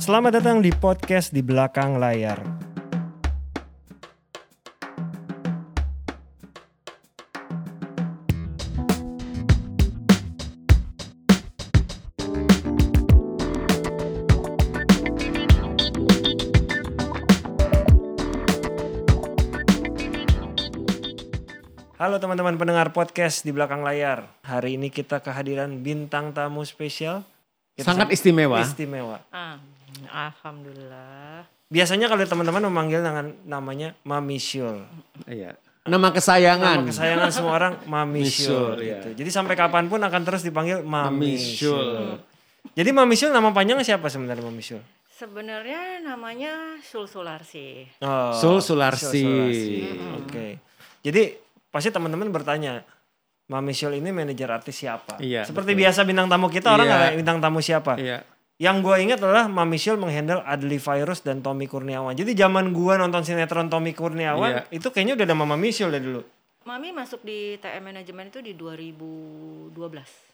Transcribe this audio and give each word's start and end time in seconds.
Selamat 0.00 0.40
datang 0.40 0.64
di 0.64 0.72
podcast 0.72 1.36
di 1.36 1.44
belakang 1.44 2.00
layar. 2.00 2.40
Halo 22.00 22.16
teman-teman 22.16 22.56
pendengar 22.56 22.96
podcast 22.96 23.44
di 23.44 23.52
belakang 23.52 23.84
layar. 23.84 24.24
Hari 24.40 24.80
ini 24.80 24.88
kita 24.88 25.20
kehadiran 25.20 25.84
bintang 25.84 26.32
tamu 26.32 26.64
spesial. 26.64 27.28
Kita 27.76 27.88
Sangat 27.92 28.08
istimewa. 28.08 28.60
Istimewa. 28.60 29.20
Ah, 29.28 29.60
alhamdulillah. 30.12 31.48
Biasanya 31.72 32.06
kalau 32.12 32.20
teman-teman 32.28 32.68
memanggil 32.68 33.00
dengan 33.00 33.32
namanya 33.48 33.96
Mami 34.04 34.36
Syul. 34.36 34.84
Iya. 35.24 35.56
Nama 35.88 36.08
kesayangan. 36.12 36.84
Nama 36.84 36.90
kesayangan 36.92 37.30
semua 37.32 37.52
orang 37.56 37.74
Mami 37.88 38.28
Syul 38.28 38.76
iya. 38.78 39.00
gitu. 39.00 39.24
Jadi 39.24 39.30
sampai 39.32 39.56
kapan 39.56 39.88
pun 39.88 39.98
akan 39.98 40.22
terus 40.22 40.44
dipanggil 40.44 40.84
Mami 40.84 41.32
Mami 41.32 41.34
Syul. 41.40 42.20
Jadi 42.76 42.90
Mami 42.92 43.16
Syul 43.16 43.32
nama 43.32 43.50
panjangnya 43.50 43.82
siapa 43.82 44.06
sebenarnya 44.12 44.44
Mami 44.44 44.62
Syul? 44.62 44.84
Sebenarnya 45.10 46.02
namanya 46.04 46.76
Sul 46.82 47.06
Sularsi. 47.08 47.88
Oh, 48.02 48.34
Sul 48.36 48.58
Sularsi. 48.60 49.26
Oke. 50.18 50.58
Jadi 51.02 51.34
pasti 51.72 51.88
teman-teman 51.94 52.30
bertanya, 52.30 52.82
Mami 53.50 53.74
Syul 53.74 53.98
ini 53.98 54.14
manajer 54.14 54.48
artis 54.48 54.82
siapa? 54.82 55.18
Iya, 55.18 55.42
Seperti 55.44 55.74
biasa 55.74 56.06
bintang 56.06 56.30
tamu 56.30 56.46
kita 56.46 56.72
orang 56.74 56.86
Iya. 56.88 57.18
bintang 57.18 57.38
tamu 57.42 57.58
siapa? 57.58 57.98
Iya. 57.98 58.22
Yang 58.56 58.76
gue 58.80 58.96
ingat 59.00 59.18
adalah 59.18 59.46
Mami 59.46 59.74
Syul 59.74 59.96
menghandle 59.96 60.40
Adli 60.40 60.76
Virus 60.76 61.20
dan 61.20 61.40
Tommy 61.40 61.64
Kurniawan. 61.64 62.12
Jadi 62.12 62.32
zaman 62.32 62.70
gue 62.70 62.94
nonton 62.94 63.22
sinetron 63.22 63.66
Tommy 63.66 63.90
Kurniawan, 63.90 64.50
Iya. 64.52 64.62
itu 64.70 64.86
kayaknya 64.88 65.16
udah 65.16 65.26
ada 65.26 65.36
Mami 65.36 65.70
Syul 65.70 65.90
dari 65.90 66.04
dulu. 66.04 66.22
Mami 66.62 66.94
masuk 66.94 67.20
di 67.20 67.58
TM 67.58 67.82
Manajemen 67.82 68.30
itu 68.30 68.38
di 68.38 68.54
2012. 68.54 69.74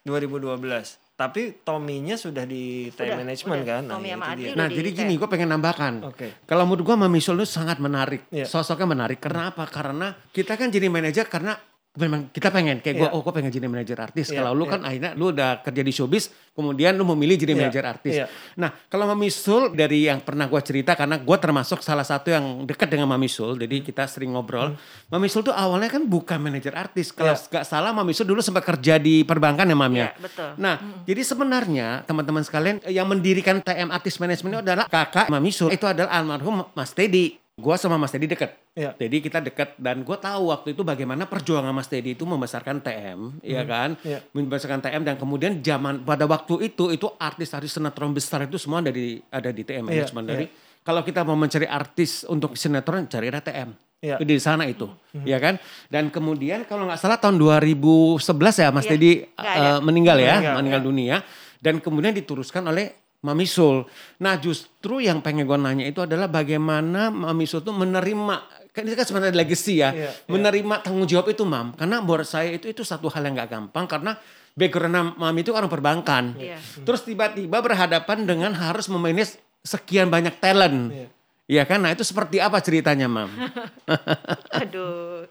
2012. 0.05 1.01
Tapi 1.15 1.57
Tommy-nya 1.59 2.15
sudah 2.15 2.45
di 2.45 2.93
time 2.93 3.11
Udah, 3.11 3.19
management 3.19 3.61
udah. 3.61 3.73
kan? 3.73 3.83
Tommy 3.89 4.07
itu 4.07 4.15
sama 4.15 4.27
Adli 4.29 4.49
Nah 4.53 4.67
di 4.69 4.75
jadi 4.77 4.91
TM. 4.93 4.99
gini 5.01 5.13
gue 5.17 5.27
pengen 5.27 5.49
nambahkan. 5.51 5.93
Oke. 6.05 6.29
Kalau 6.45 6.63
menurut 6.63 6.85
gue 6.85 6.97
Mami 6.97 7.19
Sul 7.19 7.39
itu 7.39 7.49
sangat 7.49 7.81
menarik. 7.81 8.29
Iya. 8.29 8.45
Sosoknya 8.45 8.87
menarik. 8.87 9.19
Karena 9.19 9.51
apa? 9.51 9.65
Karena 9.67 10.13
kita 10.29 10.55
kan 10.55 10.69
jadi 10.69 10.87
manajer 10.87 11.27
karena 11.27 11.57
memang 11.99 12.31
kita 12.31 12.49
pengen. 12.49 12.79
Kayak 12.79 12.97
gue, 12.97 13.09
Iya. 13.09 13.13
oh 13.13 13.21
gue 13.21 13.33
pengen 13.33 13.51
jadi 13.51 13.67
manajer 13.67 13.99
artis. 13.99 14.27
Iya, 14.29 14.41
Kalau 14.41 14.53
lu 14.53 14.65
iya. 14.65 14.73
kan 14.73 14.81
akhirnya 14.83 15.11
lu 15.13 15.31
udah 15.31 15.51
kerja 15.61 15.83
di 15.83 15.91
showbiz. 15.91 16.25
Kemudian 16.51 16.95
lu 16.95 17.07
memilih 17.07 17.35
jadi 17.37 17.53
Iya, 17.53 17.61
manajer 17.61 17.85
artis. 17.85 18.15
iya. 18.15 18.27
Nah 18.55 18.75
kalau 18.87 19.07
Mami 19.07 19.29
Sul 19.29 19.71
dari 19.73 20.07
yang 20.07 20.19
pernah 20.19 20.47
gue 20.47 20.61
cerita. 20.61 20.95
Karena 20.95 21.17
gue 21.17 21.37
termasuk 21.37 21.79
salah 21.81 22.03
satu 22.03 22.29
yang 22.29 22.45
dekat 22.63 22.89
dengan 22.89 23.07
Mami 23.07 23.27
Sul. 23.27 23.55
Jadi 23.55 23.83
kita 23.83 24.07
sering 24.07 24.31
ngobrol. 24.31 24.75
Mami 25.07 25.27
Sul 25.27 25.43
tuh 25.43 25.53
awalnya 25.53 25.89
kan 25.89 26.03
bukan 26.03 26.39
manajer 26.39 26.73
artis. 26.73 27.11
Kalau 27.11 27.31
Hmm. 27.31 27.41
Iya. 27.41 27.51
nggak 27.53 27.65
salah 27.65 27.91
Mami 27.91 28.12
Sul 28.12 28.25
dulu 28.25 28.39
sempat 28.39 28.62
kerja 28.65 28.97
di 28.97 29.23
perbankan 29.23 29.65
ya 29.65 29.75
Mam 29.75 29.91
ya? 29.91 29.99
Iya, 30.09 30.11
betul. 30.19 30.51
Nah, 30.57 30.75
jadi 31.03 31.23
sebenarnya 31.23 31.89
teman-teman 32.05 32.43
sekalian 32.43 32.77
yang 32.87 33.05
mendirikan 33.05 33.59
TM 33.59 33.89
Artis 33.89 34.17
Management 34.17 34.53
itu 34.53 34.61
adalah 34.61 34.85
kakak 34.87 35.27
Mami 35.29 35.51
Sul. 35.51 35.71
Itu 35.71 35.85
adalah 35.85 36.11
almarhum 36.12 36.62
Mas 36.73 36.91
Teddy. 36.91 37.48
Gua 37.59 37.75
sama 37.75 37.98
Mas 37.98 38.14
Teddy 38.14 38.31
deket. 38.31 38.55
Iya. 38.78 38.95
Jadi 38.95 39.17
kita 39.19 39.42
deket 39.42 39.75
dan 39.75 40.06
gue 40.06 40.14
tahu 40.14 40.55
waktu 40.55 40.78
itu 40.78 40.87
bagaimana 40.87 41.27
perjuangan 41.27 41.75
Mas 41.75 41.91
Teddy 41.91 42.15
itu 42.15 42.23
membesarkan 42.23 42.78
TM, 42.78 43.42
ya 43.42 43.67
kan? 43.67 43.98
Iya. 44.00 44.23
Membesarkan 44.31 44.78
TM 44.78 45.03
dan 45.03 45.19
kemudian 45.19 45.59
zaman 45.59 46.06
pada 46.06 46.23
waktu 46.25 46.70
itu 46.70 46.95
itu 46.95 47.11
artis-artis 47.19 47.75
sinetron 47.75 48.15
besar 48.15 48.47
itu 48.47 48.55
semua 48.56 48.78
ada 48.78 48.95
di 48.95 49.19
ada 49.28 49.50
di 49.50 49.67
TM 49.67 49.83
Iya, 49.84 50.06
Management. 50.06 50.25
iya. 50.25 50.33
Jadi 50.33 50.47
kalau 50.87 51.03
kita 51.03 51.21
mau 51.27 51.34
mencari 51.34 51.66
artis 51.66 52.22
untuk 52.25 52.55
sinetron 52.55 53.10
cari 53.10 53.27
TM. 53.27 53.71
Iya. 53.99 54.15
Di 54.22 54.38
sana 54.38 54.62
itu, 54.62 54.87
ya 55.27 55.43
kan? 55.43 55.59
Dan 55.91 56.15
kemudian 56.15 56.62
kalau 56.62 56.87
nggak 56.87 57.03
salah 57.03 57.19
tahun 57.19 57.34
2011 57.34 58.22
ya 58.54 58.71
Mas 58.71 58.87
Iya, 58.87 58.91
Teddy 58.94 59.12
nggak 59.34 59.43
ada. 59.59 59.66
eh, 59.75 59.78
meninggal 59.83 60.16
ya, 60.22 60.34
Meninggal, 60.38 60.54
meninggal 60.62 60.81
ya. 60.81 60.87
dunia 60.87 61.16
dan 61.59 61.75
kemudian 61.83 62.15
diteruskan 62.15 62.62
oleh 62.71 62.94
Mami 63.19 63.51
Sul. 63.51 63.83
Nah 64.23 64.39
justru 64.39 65.03
yang 65.03 65.19
pengen 65.19 65.43
gue 65.43 65.59
nanya 65.59 65.84
itu 65.84 65.99
adalah 65.99 66.31
bagaimana 66.31 67.11
Mami 67.11 67.51
Sul 67.51 67.67
itu 67.67 67.75
menerima, 67.75 68.37
kan 68.71 68.83
ini 68.87 68.95
kan 68.95 69.06
sebenarnya 69.06 69.34
legacy 69.34 69.83
ya, 69.83 69.91
Iya, 69.91 70.06
iya. 70.06 70.11
menerima 70.31 70.75
tanggung 70.87 71.06
jawab 71.11 71.27
itu 71.34 71.43
Mam. 71.43 71.75
Karena 71.75 71.99
menurut 71.99 72.28
saya 72.28 72.55
itu 72.55 72.71
itu 72.71 72.87
satu 72.87 73.11
hal 73.11 73.27
yang 73.27 73.34
nggak 73.34 73.51
gampang 73.51 73.91
karena 73.91 74.15
background 74.55 75.19
Mami 75.19 75.43
itu 75.43 75.51
orang 75.51 75.67
perbankan. 75.67 76.39
Iya. 76.39 76.62
Terus 76.87 77.03
tiba-tiba 77.03 77.59
berhadapan 77.59 78.23
dengan 78.23 78.55
harus 78.55 78.87
memanage 78.87 79.34
sekian 79.67 80.07
banyak 80.07 80.39
talent. 80.39 80.95
Iya. 80.95 81.09
Iya 81.49 81.62
kan? 81.65 81.81
Nah 81.81 81.91
itu 81.91 82.05
seperti 82.05 82.39
apa 82.39 82.61
ceritanya 82.62 83.09
Mam? 83.11 83.33
Aduh. 84.62 85.25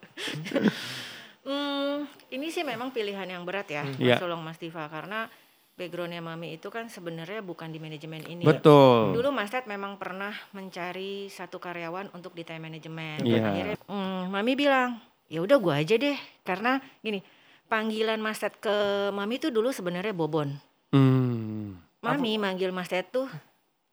hmm, 1.47 1.96
ini 2.34 2.47
sih 2.50 2.66
memang 2.66 2.92
pilihan 2.92 3.24
yang 3.30 3.47
berat 3.47 3.70
ya, 3.70 3.84
Iya. 3.96 4.18
Mas 4.18 4.22
Solong 4.22 4.42
Mas 4.44 4.58
Diva 4.59 4.90
karena 4.90 5.30
backgroundnya 5.78 6.26
Mami 6.26 6.58
itu 6.58 6.74
kan 6.74 6.90
sebenarnya 6.90 7.46
bukan 7.46 7.70
di 7.70 7.78
manajemen 7.78 8.26
ini. 8.26 8.42
Betul. 8.42 9.14
Dulu 9.14 9.30
Mas 9.30 9.54
Ted 9.54 9.70
memang 9.70 10.02
pernah 10.02 10.34
mencari 10.52 11.30
satu 11.30 11.62
karyawan 11.62 12.12
untuk 12.18 12.34
di 12.34 12.42
time 12.42 12.68
management. 12.68 13.22
Iya. 13.22 13.46
Akhirnya 13.46 13.78
hmm, 13.86 14.34
Mami 14.34 14.54
bilang, 14.58 14.98
ya 15.30 15.40
udah 15.46 15.62
gua 15.62 15.78
aja 15.80 15.94
deh, 15.96 16.18
karena 16.42 16.82
gini 17.06 17.22
panggilan 17.70 18.18
Mas 18.18 18.42
Ted 18.42 18.58
ke 18.58 18.74
Mami 19.14 19.38
itu 19.38 19.54
dulu 19.54 19.70
sebenarnya 19.70 20.18
Bobon. 20.18 20.58
Hmm. 20.90 21.78
Mami 22.02 22.42
manggil 22.42 22.74
Mas 22.74 22.90
Ted 22.90 23.14
tuh 23.14 23.30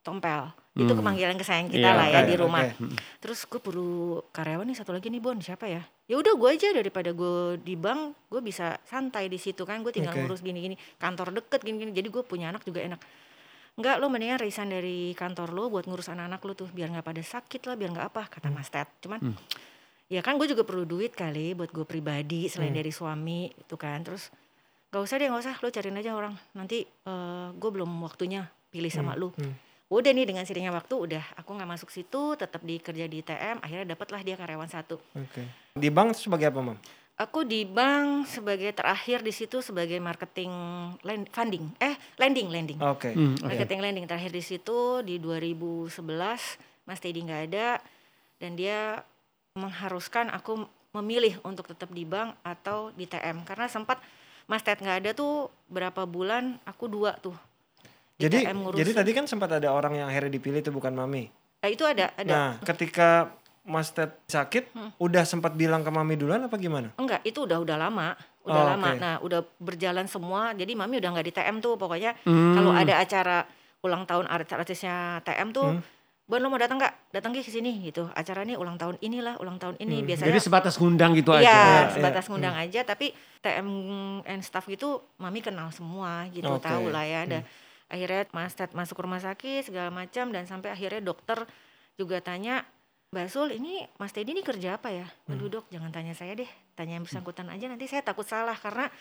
Tompel. 0.01 0.64
Itu 0.75 0.91
Hmm. 0.91 0.99
kepanggilan 0.99 1.39
kesayangan 1.39 1.69
kita 1.71 1.87
Iya, 1.87 1.95
lah 1.95 2.07
ya 2.11 2.19
oke, 2.19 2.27
di 2.27 2.35
rumah. 2.35 2.61
oke. 2.67 2.99
Terus 3.23 3.39
gue 3.47 3.61
perlu 3.63 3.91
karyawan 4.35 4.67
nih 4.67 4.75
satu 4.75 4.91
lagi 4.91 5.07
nih 5.07 5.23
Bon, 5.23 5.39
siapa 5.39 5.71
ya? 5.71 5.79
Ya 6.05 6.19
udah 6.19 6.35
gue 6.35 6.49
aja 6.51 6.67
daripada 6.75 7.15
gue 7.15 7.55
di 7.63 7.79
bank, 7.79 8.27
gue 8.27 8.43
bisa 8.43 8.75
santai 8.83 9.31
di 9.31 9.39
situ 9.39 9.63
kan. 9.63 9.79
Gue 9.79 9.95
tinggal 9.95 10.11
Oke. 10.11 10.27
ngurus 10.27 10.43
gini-gini, 10.43 10.75
kantor 10.99 11.31
deket 11.31 11.63
gini-gini. 11.63 11.95
Jadi 11.95 12.11
gue 12.11 12.23
punya 12.27 12.51
anak 12.51 12.67
juga 12.67 12.83
enak. 12.83 12.99
Enggak 13.75 14.03
lo 14.03 14.07
mendingan 14.07 14.35
resign 14.35 14.67
dari 14.67 15.15
kantor 15.15 15.55
lo 15.55 15.67
buat 15.67 15.87
ngurus 15.87 16.11
anak-anak 16.11 16.43
lo 16.43 16.53
tuh 16.53 16.67
biar 16.67 16.91
nggak 16.91 17.07
pada 17.07 17.23
sakit 17.23 17.61
lah, 17.67 17.75
biar 17.75 17.95
nggak 17.95 18.07
apa 18.11 18.27
kata 18.27 18.51
Mas 18.51 18.67
Ted. 18.67 18.87
Cuman 18.99 19.19
ya 20.05 20.19
kan 20.19 20.35
gue 20.35 20.47
juga 20.47 20.67
perlu 20.67 20.83
duit 20.83 21.15
kali 21.15 21.55
buat 21.55 21.71
gue 21.71 21.83
pribadi 21.83 22.51
selain 22.51 22.75
dari 22.75 22.91
suami 22.91 23.47
itu 23.47 23.75
kan. 23.75 24.03
Terus 24.03 24.27
gak 24.91 25.03
usah 25.03 25.19
deh 25.19 25.27
gak 25.27 25.43
usah 25.43 25.55
lo 25.59 25.67
cariin 25.67 25.99
aja 25.99 26.15
orang 26.15 26.35
nanti 26.51 26.83
eh, 26.87 27.47
gue 27.51 27.69
belum 27.69 27.91
waktunya 27.99 28.47
pilih 28.71 28.87
sama 28.87 29.11
lu 29.15 29.27
hmm. 29.35 29.55
Udah 29.95 30.11
nih 30.11 30.27
dengan 30.27 30.43
sirinya 30.43 30.75
waktu 30.75 30.93
udah 30.95 31.23
aku 31.39 31.55
nggak 31.55 31.69
masuk 31.71 31.89
situ 31.89 32.35
tetap 32.35 32.59
dikerja 32.59 33.07
di 33.07 33.23
TM 33.23 33.63
akhirnya 33.63 33.95
dapatlah 33.95 34.21
dia 34.21 34.35
karyawan 34.35 34.67
satu 34.67 34.99
Oke. 35.15 35.43
Di 35.75 35.91
bank 35.91 36.15
sebagai 36.15 36.51
apa, 36.51 36.59
Mam? 36.59 36.77
aku 37.15 37.47
di 37.47 37.63
bank 37.63 38.27
sebagai 38.27 38.75
terakhir 38.75 39.23
di 39.23 39.31
situ 39.31 39.63
sebagai 39.63 39.95
marketing 40.03 40.51
land- 40.99 41.31
funding 41.31 41.71
eh 41.79 41.95
lending 42.19 42.51
lending 42.51 42.79
Oke. 42.83 43.15
Hmm, 43.15 43.39
oke. 43.39 43.47
marketing 43.47 43.79
lending 43.79 44.05
terakhir 44.05 44.35
di 44.35 44.43
situ 44.43 44.99
di 44.99 45.15
2011 45.23 45.95
Mas 46.83 46.99
Teddy 46.99 47.23
nggak 47.23 47.43
ada 47.51 47.79
dan 48.43 48.59
dia 48.59 48.99
mengharuskan 49.55 50.27
aku 50.35 50.67
memilih 50.91 51.39
untuk 51.47 51.71
tetap 51.71 51.87
di 51.95 52.03
bank 52.03 52.35
atau 52.43 52.91
di 52.95 53.07
TM 53.07 53.47
karena 53.47 53.71
sempat 53.71 53.99
Mas 54.45 54.61
Ted 54.61 54.83
nggak 54.83 54.97
ada 55.03 55.11
tuh 55.15 55.47
berapa 55.71 56.03
bulan 56.03 56.59
aku 56.67 56.85
dua 56.91 57.15
tuh 57.17 57.33
Jadi 58.15 58.47
jadi 58.73 58.91
tadi 58.95 59.11
kan 59.11 59.25
sempat 59.27 59.51
ada 59.51 59.69
orang 59.69 59.99
yang 59.99 60.07
akhirnya 60.07 60.31
dipilih 60.31 60.63
itu 60.63 60.71
bukan 60.71 60.95
Mami. 60.95 61.27
Eh, 61.59 61.75
itu 61.75 61.83
ada 61.83 62.15
ada 62.15 62.31
Nah, 62.31 62.49
ketika 62.63 63.35
Mas 63.65 63.89
Ted 63.89 64.13
sakit, 64.25 64.71
Hmm. 64.71 64.93
udah 64.95 65.25
sempat 65.25 65.51
bilang 65.51 65.81
ke 65.81 65.89
Mami 65.89 66.15
duluan 66.15 66.39
apa 66.39 66.55
gimana? 66.55 66.93
Enggak, 66.95 67.25
itu 67.25 67.43
udah 67.43 67.59
udah 67.59 67.75
lama, 67.75 68.13
udah 68.45 68.61
Oh, 68.61 68.67
lama. 68.71 68.87
oke. 68.87 69.01
Nah, 69.01 69.15
udah 69.19 69.41
berjalan 69.57 70.05
semua. 70.05 70.53
Jadi 70.53 70.77
mami 70.77 71.01
udah 71.01 71.09
nggak 71.11 71.27
di 71.27 71.33
TM 71.33 71.59
tuh. 71.59 71.75
Pokoknya 71.75 72.13
Hmm. 72.23 72.55
kalau 72.55 72.71
ada 72.71 72.93
acara 72.95 73.37
ulang 73.81 74.05
tahun 74.05 74.29
artis-artisnya 74.29 75.19
TM 75.21 75.49
tuh, 75.51 75.69
Hmm. 75.75 75.83
Bon 76.25 76.41
lo 76.41 76.49
mau 76.49 76.57
datang 76.57 76.81
nggak? 76.81 77.13
Datang 77.13 77.37
ke 77.37 77.45
sini 77.45 77.85
gitu. 77.85 78.09
Acara 78.09 78.41
ini 78.41 78.57
ulang 78.57 78.81
tahun 78.81 78.97
inilah, 78.97 79.37
ulang 79.37 79.61
tahun 79.61 79.77
ini. 79.77 80.01
Hmm. 80.01 80.07
Biasanya 80.09 80.29
Jadi 80.33 80.41
sebatas 80.41 80.73
ngundang 80.81 81.13
gitu 81.13 81.29
Iya, 81.29 81.37
aja. 81.37 81.53
Iya, 81.53 81.81
sebatas 81.93 82.23
iya. 82.25 82.29
ngundang 82.33 82.55
aja. 82.57 82.79
Tapi 82.81 83.05
TM 83.41 83.67
and 84.25 84.41
staff 84.41 84.65
gitu, 84.65 85.05
mami 85.17 85.41
kenal 85.41 85.69
semua 85.69 86.25
gitu, 86.33 86.49
Oke. 86.49 86.65
tahu 86.65 86.89
lah 86.89 87.05
ya. 87.05 87.29
Ada 87.29 87.39
akhirnya 87.87 88.25
Mas 88.33 88.53
Ted 88.57 88.73
masuk 88.73 89.01
rumah 89.01 89.21
sakit 89.21 89.69
segala 89.69 89.93
macam 89.93 90.33
dan 90.33 90.49
sampai 90.49 90.73
akhirnya 90.73 91.01
dokter 91.01 91.45
juga 91.95 92.19
tanya, 92.19 92.65
Mbak 93.15 93.27
Sul, 93.31 93.55
ini 93.55 93.87
Mas 93.95 94.11
Teddy 94.11 94.35
ini 94.35 94.43
kerja 94.43 94.75
apa 94.75 94.91
ya? 94.91 95.07
Aduh 95.31 95.47
dok, 95.47 95.65
jangan 95.71 95.93
tanya 95.93 96.11
saya 96.11 96.35
deh, 96.35 96.49
tanya 96.75 96.99
yang 96.99 97.05
bersangkutan 97.07 97.47
aja. 97.47 97.71
Nanti 97.71 97.87
saya 97.87 98.03
takut 98.03 98.27
salah 98.27 98.57
karena 98.57 98.91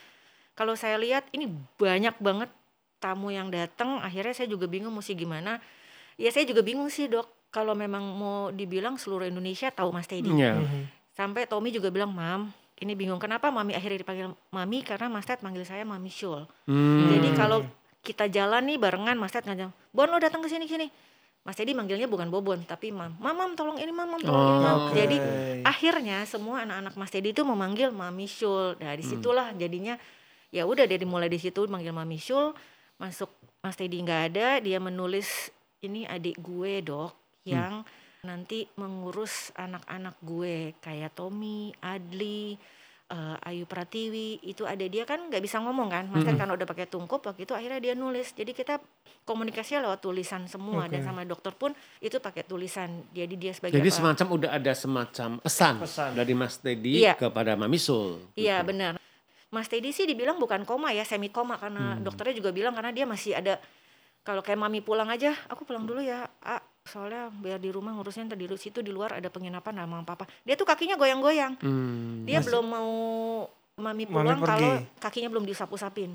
kalau 0.55 0.79
saya 0.79 0.95
lihat 1.01 1.27
ini 1.35 1.51
banyak 1.81 2.15
banget 2.23 2.51
tamu 3.03 3.35
yang 3.35 3.51
datang. 3.51 3.99
Akhirnya 3.99 4.33
saya 4.33 4.47
juga 4.47 4.71
bingung 4.71 4.95
mesti 4.95 5.19
gimana. 5.19 5.59
Ya 6.15 6.31
saya 6.31 6.47
juga 6.47 6.63
bingung 6.63 6.87
sih 6.89 7.11
dok. 7.11 7.27
Kalau 7.51 7.75
memang 7.75 8.03
mau 8.15 8.51
dibilang 8.51 8.99
seluruh 8.99 9.27
Indonesia 9.27 9.71
tahu 9.71 9.91
Mas 9.91 10.07
Teddy. 10.07 10.31
Iya. 10.31 10.59
Mhm. 10.59 10.83
Sampai 11.15 11.47
Tommy 11.47 11.71
juga 11.71 11.95
bilang, 11.95 12.11
Mam, 12.11 12.51
ini 12.83 12.99
bingung 12.99 13.23
kenapa 13.23 13.55
Mami 13.55 13.71
akhirnya 13.71 14.03
dipanggil 14.03 14.35
Mami 14.51 14.83
karena 14.83 15.07
Mas 15.07 15.27
Ted 15.27 15.39
manggil 15.47 15.63
saya 15.63 15.87
Mami 15.87 16.11
Syul. 16.11 16.43
Hmm. 16.67 17.07
Jadi 17.07 17.31
kalau 17.39 17.63
kita 18.05 18.29
jalan 18.29 18.69
nih 18.69 18.77
barengan 18.77 19.17
Mas 19.17 19.33
Ted 19.33 19.49
ngajak, 19.49 19.73
Bon 19.97 20.07
lo 20.07 20.21
datang 20.21 20.45
ke 20.45 20.53
sini 20.53 20.69
sini. 20.69 20.93
Mas 21.45 21.61
Teddy 21.61 21.77
manggilnya 21.77 22.09
bukan 22.09 22.33
Bobon 22.33 22.65
tapi 22.65 22.89
Mam. 22.89 23.21
Mamam 23.21 23.53
tolong 23.53 23.77
ini 23.77 23.93
Mamam 23.93 24.17
tolong 24.17 24.45
ini 24.49 24.61
Mam. 24.65 24.77
Oke. 24.89 24.97
Jadi 24.97 25.17
akhirnya 25.61 26.25
semua 26.25 26.65
anak-anak 26.65 26.97
Mas 26.97 27.13
Teddy 27.13 27.37
itu 27.37 27.45
memanggil 27.45 27.93
Mami 27.93 28.25
Shul. 28.25 28.81
Nah 28.81 28.97
di 28.97 29.05
situlah 29.05 29.53
jadinya 29.53 30.01
ya 30.49 30.65
udah 30.65 30.89
dari 30.89 31.05
mulai 31.05 31.29
di 31.29 31.37
situ 31.37 31.69
manggil 31.69 31.93
Mami 31.93 32.17
Shul. 32.17 32.57
Masuk 32.97 33.29
Mas 33.61 33.77
Teddy 33.77 34.01
nggak 34.01 34.23
ada, 34.33 34.49
dia 34.65 34.81
menulis 34.81 35.53
ini 35.85 36.09
adik 36.09 36.41
gue 36.41 36.81
dok 36.81 37.13
yang 37.45 37.85
nanti 38.25 38.65
mengurus 38.81 39.53
anak-anak 39.53 40.17
gue 40.25 40.73
kayak 40.81 41.13
Tommy, 41.13 41.77
Adli, 41.85 42.57
eh, 43.11 43.49
Ayu 43.49 43.65
Pratiwi 43.65 44.41
itu 44.41 44.65
ada 44.65 44.85
dia 44.85 45.05
kan 45.05 45.29
nggak 45.29 45.43
bisa 45.43 45.61
ngomong 45.61 45.89
kan, 45.89 46.05
Mas 46.09 46.25
Ted 46.25 46.37
karena 46.37 46.55
udah 46.55 46.65
pakai 46.65 46.87
tungkup 46.87 47.21
waktu 47.21 47.45
itu 47.45 47.53
akhirnya 47.53 47.81
dia 47.81 47.95
nulis. 47.95 48.33
Jadi 48.33 48.53
kita 48.53 48.81
komunikasinya 49.25 49.89
lewat 49.89 50.01
tulisan 50.05 50.45
semua 50.45 50.85
dan 50.89 51.01
Oke. 51.01 51.09
sama 51.09 51.25
dokter 51.25 51.53
pun 51.53 51.73
itu 51.99 52.21
pakai 52.21 52.45
tulisan. 52.45 53.05
Jadi 53.13 53.35
dia 53.37 53.53
sebagai 53.57 53.77
Jadi 53.81 53.89
apa? 53.89 53.97
semacam 53.97 54.27
udah 54.37 54.51
ada 54.53 54.73
semacam 54.73 55.31
pesan, 55.41 55.75
Pesan. 55.81 56.11
dari 56.13 56.33
Mas 56.37 56.55
Teddy 56.61 57.01
Iya. 57.01 57.17
kepada 57.17 57.57
Mami 57.57 57.81
Sul. 57.81 58.21
Iya 58.37 58.61
benar. 58.61 59.01
Mas 59.49 59.71
Teddy 59.71 59.95
sih 59.95 60.05
dibilang 60.05 60.37
bukan 60.37 60.67
koma 60.67 60.91
ya, 60.91 61.07
semi 61.07 61.31
koma 61.31 61.57
karena 61.57 61.97
dokternya 62.03 62.35
juga 62.37 62.51
bilang 62.51 62.75
karena 62.75 62.91
dia 62.91 63.07
masih 63.07 63.39
ada 63.39 63.57
kalau 64.25 64.41
kayak 64.41 64.57
mami 64.57 64.81
pulang 64.81 65.07
aja, 65.07 65.37
aku 65.53 65.69
pulang 65.69 65.85
dulu 65.85 66.01
ya, 66.01 66.25
A, 66.41 66.57
soalnya 66.85 67.33
biar 67.33 67.57
di 67.57 67.73
rumah 67.73 67.97
ngurusnya 67.97 68.29
ntar 68.29 68.37
di 68.37 68.45
situ 68.61 68.85
di 68.85 68.93
luar 68.93 69.17
ada 69.17 69.33
penginapan 69.33 69.73
sama 69.73 70.05
papa. 70.05 70.29
Dia 70.45 70.53
tuh 70.53 70.69
kakinya 70.69 71.01
goyang-goyang. 71.01 71.57
Hmm. 71.65 72.29
Dia 72.29 72.45
belum 72.45 72.65
mau 72.65 72.93
mami 73.81 74.05
pulang 74.05 74.39
kalau 74.45 74.85
kakinya 75.01 75.33
belum 75.33 75.49
diusap-usapin. 75.49 76.13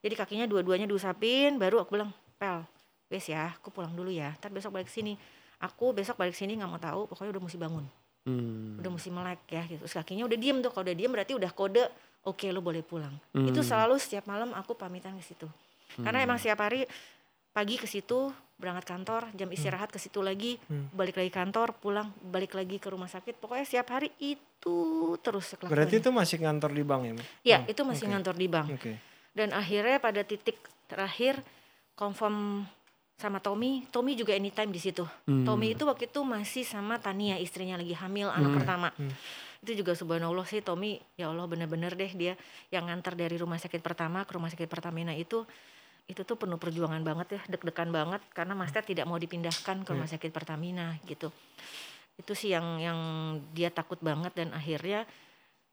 Jadi 0.00 0.14
kakinya 0.16 0.44
dua-duanya 0.44 0.88
diusapin, 0.88 1.60
baru 1.60 1.84
aku 1.84 1.96
bilang, 1.96 2.12
pel, 2.40 2.64
wes 3.12 3.28
ya, 3.28 3.52
aku 3.56 3.68
pulang 3.72 3.92
dulu 3.92 4.08
ya. 4.12 4.32
Ntar 4.40 4.52
besok 4.52 4.76
balik 4.76 4.88
sini. 4.92 5.16
Aku 5.60 5.92
besok 5.92 6.16
balik 6.16 6.36
sini 6.36 6.56
nggak 6.56 6.70
mau 6.70 6.80
tahu, 6.80 7.00
pokoknya 7.08 7.36
udah 7.36 7.42
mesti 7.44 7.58
bangun 7.60 7.86
Hmm. 8.20 8.76
udah 8.76 8.92
mesti 8.92 9.08
melek 9.08 9.40
ya 9.48 9.64
gitu. 9.64 9.80
Terus 9.88 9.96
kakinya 9.96 10.28
udah 10.28 10.36
diem 10.36 10.60
tuh. 10.60 10.68
Kalau 10.68 10.84
udah 10.84 10.92
diem 10.92 11.08
berarti 11.08 11.32
udah 11.32 11.50
kode 11.56 11.88
oke 12.28 12.46
lo 12.52 12.60
boleh 12.60 12.84
pulang. 12.84 13.16
Itu 13.32 13.64
selalu 13.64 13.96
setiap 13.96 14.28
malam 14.28 14.52
aku 14.52 14.76
pamitan 14.76 15.16
ke 15.16 15.24
situ. 15.24 15.48
Karena 15.96 16.20
emang 16.20 16.36
setiap 16.36 16.60
hari 16.60 16.84
pagi 17.56 17.80
ke 17.80 17.88
situ 17.88 18.28
berangkat 18.60 18.84
kantor, 18.84 19.32
jam 19.32 19.48
istirahat 19.48 19.88
ke 19.88 19.96
situ 19.96 20.20
lagi, 20.20 20.60
balik 20.92 21.16
lagi 21.16 21.32
kantor, 21.32 21.72
pulang, 21.80 22.12
balik 22.20 22.52
lagi 22.52 22.76
ke 22.76 22.92
rumah 22.92 23.08
sakit. 23.08 23.40
Pokoknya 23.40 23.64
setiap 23.64 23.96
hari 23.96 24.12
itu 24.20 24.76
terus 25.24 25.56
kelakuannya. 25.56 25.72
Berarti 25.72 25.94
itu 25.98 26.10
masih 26.12 26.36
kantor 26.38 26.70
di 26.76 26.84
bank 26.84 27.00
ya? 27.02 27.12
Mi? 27.16 27.22
Ya, 27.40 27.58
Oh, 27.64 27.72
itu 27.72 27.82
masih 27.88 28.04
oke. 28.04 28.12
ngantor 28.12 28.34
di 28.36 28.46
bank. 28.46 28.68
Oke. 28.76 28.92
Dan 29.32 29.56
akhirnya 29.56 29.96
pada 29.96 30.20
titik 30.20 30.60
terakhir 30.84 31.40
confirm 31.96 32.68
sama 33.16 33.36
Tommy, 33.36 33.84
Tommy 33.92 34.16
juga 34.16 34.32
anytime 34.32 34.72
di 34.72 34.80
situ. 34.80 35.04
Tommy 35.24 35.76
itu 35.76 35.84
waktu 35.84 36.08
itu 36.08 36.20
masih 36.24 36.64
sama 36.64 36.96
Tania 36.96 37.36
istrinya 37.36 37.76
lagi 37.76 37.92
hamil 37.92 38.32
anak 38.32 38.64
pertama. 38.64 38.88
Itu 39.60 39.76
juga 39.76 39.92
subhanallah 39.92 40.48
sih 40.48 40.64
Tommy, 40.64 40.96
ya 41.20 41.28
Allah 41.28 41.44
bener-bener 41.44 41.92
deh 41.92 42.08
dia 42.16 42.32
yang 42.72 42.88
ngantar 42.88 43.12
dari 43.12 43.36
rumah 43.36 43.60
sakit 43.60 43.84
pertama 43.84 44.24
ke 44.24 44.32
rumah 44.32 44.48
sakit 44.48 44.64
Pertamina 44.64 45.12
itu 45.12 45.44
itu 46.10 46.26
tuh 46.26 46.34
penuh 46.34 46.58
perjuangan 46.58 46.98
banget 47.06 47.38
ya, 47.38 47.40
deg-degan 47.46 47.94
banget 47.94 48.18
karena 48.34 48.58
Mas 48.58 48.74
Ted 48.74 48.82
tidak 48.82 49.06
mau 49.06 49.14
dipindahkan 49.14 49.86
ke 49.86 49.90
rumah 49.94 50.10
sakit 50.10 50.34
Pertamina 50.34 50.98
gitu. 51.06 51.30
Itu 52.18 52.34
sih 52.34 52.50
yang 52.50 52.82
yang 52.82 52.98
dia 53.54 53.70
takut 53.70 54.02
banget 54.02 54.34
dan 54.34 54.50
akhirnya 54.50 55.06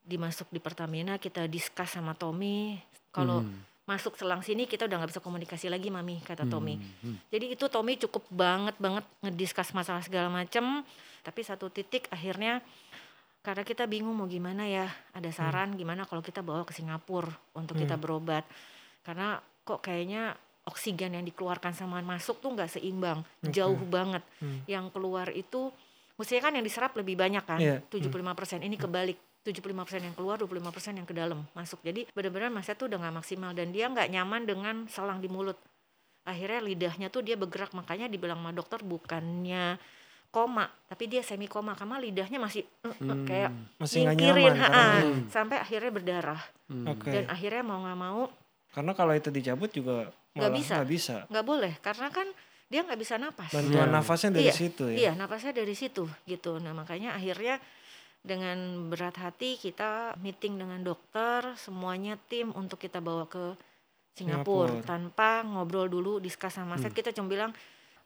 dimasuk 0.06 0.46
di 0.54 0.62
Pertamina 0.62 1.18
kita 1.18 1.50
discuss 1.50 1.98
sama 1.98 2.14
Tommy. 2.14 2.78
Kalau 3.10 3.42
masuk 3.88 4.14
selang 4.14 4.46
sini 4.46 4.70
kita 4.70 4.86
udah 4.86 5.00
nggak 5.00 5.10
bisa 5.16 5.24
komunikasi 5.24 5.66
lagi 5.66 5.90
mami 5.90 6.22
kata 6.22 6.46
Tommy. 6.46 6.78
jadi 7.32 7.56
itu 7.56 7.66
Tommy 7.66 7.98
cukup 7.98 8.28
banget 8.30 8.76
banget 8.78 9.02
ngediskus 9.26 9.74
masalah 9.74 10.06
segala 10.06 10.30
macem. 10.30 10.86
Tapi 11.26 11.40
satu 11.42 11.66
titik 11.68 12.06
akhirnya 12.14 12.62
karena 13.42 13.66
kita 13.66 13.90
bingung 13.90 14.14
mau 14.14 14.28
gimana 14.30 14.68
ya 14.70 14.86
ada 15.16 15.28
saran 15.34 15.74
gimana 15.74 16.06
kalau 16.06 16.22
kita 16.22 16.46
bawa 16.46 16.62
ke 16.62 16.72
Singapura 16.72 17.32
untuk 17.58 17.74
kita 17.74 17.98
berobat. 17.98 18.46
Karena 19.02 19.40
kok 19.68 19.80
kayaknya 19.82 20.32
oksigen 20.64 21.12
yang 21.12 21.24
dikeluarkan 21.24 21.72
sama 21.72 22.00
masuk 22.00 22.40
tuh 22.40 22.50
nggak 22.50 22.68
seimbang 22.70 23.20
jauh 23.42 23.76
banget. 23.86 24.24
Yang 24.64 24.88
keluar 24.90 25.28
itu 25.30 25.68
mestinya 26.14 26.42
kan 26.42 26.52
yang 26.54 26.64
diserap 26.64 26.92
lebih 26.94 27.14
banyak 27.14 27.40
kan 27.42 27.56
Iya. 27.56 27.84
75% 27.86 28.16
ini 28.60 28.74
kebalik 28.74 29.16
75% 29.40 29.64
yang 30.02 30.12
keluar 30.12 30.36
25% 30.36 30.52
yang 30.94 31.04
ke 31.04 31.12
dalam 31.12 31.44
masuk. 31.52 31.80
Jadi 31.80 32.08
benar-benar 32.10 32.48
Mas 32.50 32.66
Ed 32.66 32.76
tuh 32.76 32.84
udah 32.84 32.98
nggak 32.98 33.16
maksimal 33.16 33.52
dan 33.52 33.68
dia 33.68 33.86
nggak 33.86 34.08
nyaman 34.08 34.42
dengan 34.42 34.76
selang 34.86 35.18
di 35.18 35.26
mulut. 35.26 35.56
Akhirnya 36.22 36.60
lidahnya 36.60 37.08
tuh 37.08 37.20
dia 37.20 37.32
bergerak 37.34 37.72
makanya 37.72 38.04
dibilang 38.04 38.36
sama 38.36 38.52
dokter 38.52 38.80
bukannya 38.82 39.76
koma 40.28 40.68
tapi 40.84 41.08
dia 41.08 41.24
semi 41.24 41.48
koma 41.48 41.72
karena 41.72 41.96
lidahnya 41.96 42.36
masih 42.36 42.60
eh, 42.84 42.92
eh, 42.92 43.18
kayak 43.24 43.50
Masih 43.80 44.04
nyingkirin, 44.04 44.44
nyaman 44.44 44.60
ha-ha. 44.60 44.68
karena- 45.00 45.24
sampai 45.26 45.56
akhirnya 45.56 45.88
berdarah. 45.90 46.42
Oke. 46.84 47.08
dan 47.08 47.24
akhirnya 47.26 47.64
mau 47.64 47.80
nggak 47.80 47.96
mau 47.98 48.28
Karena 48.68 48.92
kalau 48.92 49.12
itu 49.12 49.28
dicabut 49.28 49.70
juga 49.70 50.12
Nggak 50.36 50.44
malah 50.44 50.54
bisa. 50.54 50.74
nggak 50.78 50.90
bisa. 50.90 51.16
nggak 51.26 51.46
boleh 51.46 51.72
karena 51.80 52.08
kan 52.08 52.28
dia 52.68 52.84
nggak 52.84 53.00
bisa 53.00 53.16
napas 53.16 53.48
Bantuan 53.48 53.88
Iya. 53.88 53.96
nafasnya 53.96 54.30
dari 54.30 54.44
Iya, 54.44 54.54
situ 54.54 54.84
ya. 54.92 54.96
Iya, 54.98 55.12
napasnya 55.16 55.52
dari 55.52 55.72
situ 55.72 56.04
gitu. 56.24 56.60
Nah, 56.60 56.76
makanya 56.76 57.16
akhirnya 57.16 57.56
dengan 58.20 58.58
berat 58.88 59.16
hati 59.16 59.56
kita 59.56 60.12
meeting 60.18 60.58
dengan 60.58 60.82
dokter, 60.82 61.56
semuanya 61.56 62.20
tim 62.28 62.52
untuk 62.52 62.76
kita 62.76 63.00
bawa 63.00 63.24
ke 63.24 63.56
Singapura, 64.12 64.74
Singapura. 64.74 64.84
tanpa 64.84 65.30
ngobrol 65.42 65.86
dulu, 65.86 66.18
diskus 66.18 66.50
sama 66.52 66.74
Mas 66.74 66.82
Ted. 66.82 66.92
Kita 66.92 67.14
cuma 67.14 67.30
bilang, 67.30 67.54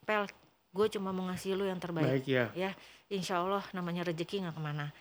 "Pel, 0.04 0.28
gue 0.70 0.86
cuma 0.92 1.10
mau 1.10 1.24
ngasih 1.26 1.56
lu 1.56 1.64
yang 1.64 1.80
terbaik." 1.80 2.22
Baik 2.22 2.26
ya. 2.28 2.46
Ya, 2.54 2.70
insya 3.08 3.40
Allah 3.40 3.64
namanya 3.72 4.04
rezeki 4.04 4.44
nggak 4.44 4.54
ke 4.54 4.62
mana. 4.62 4.92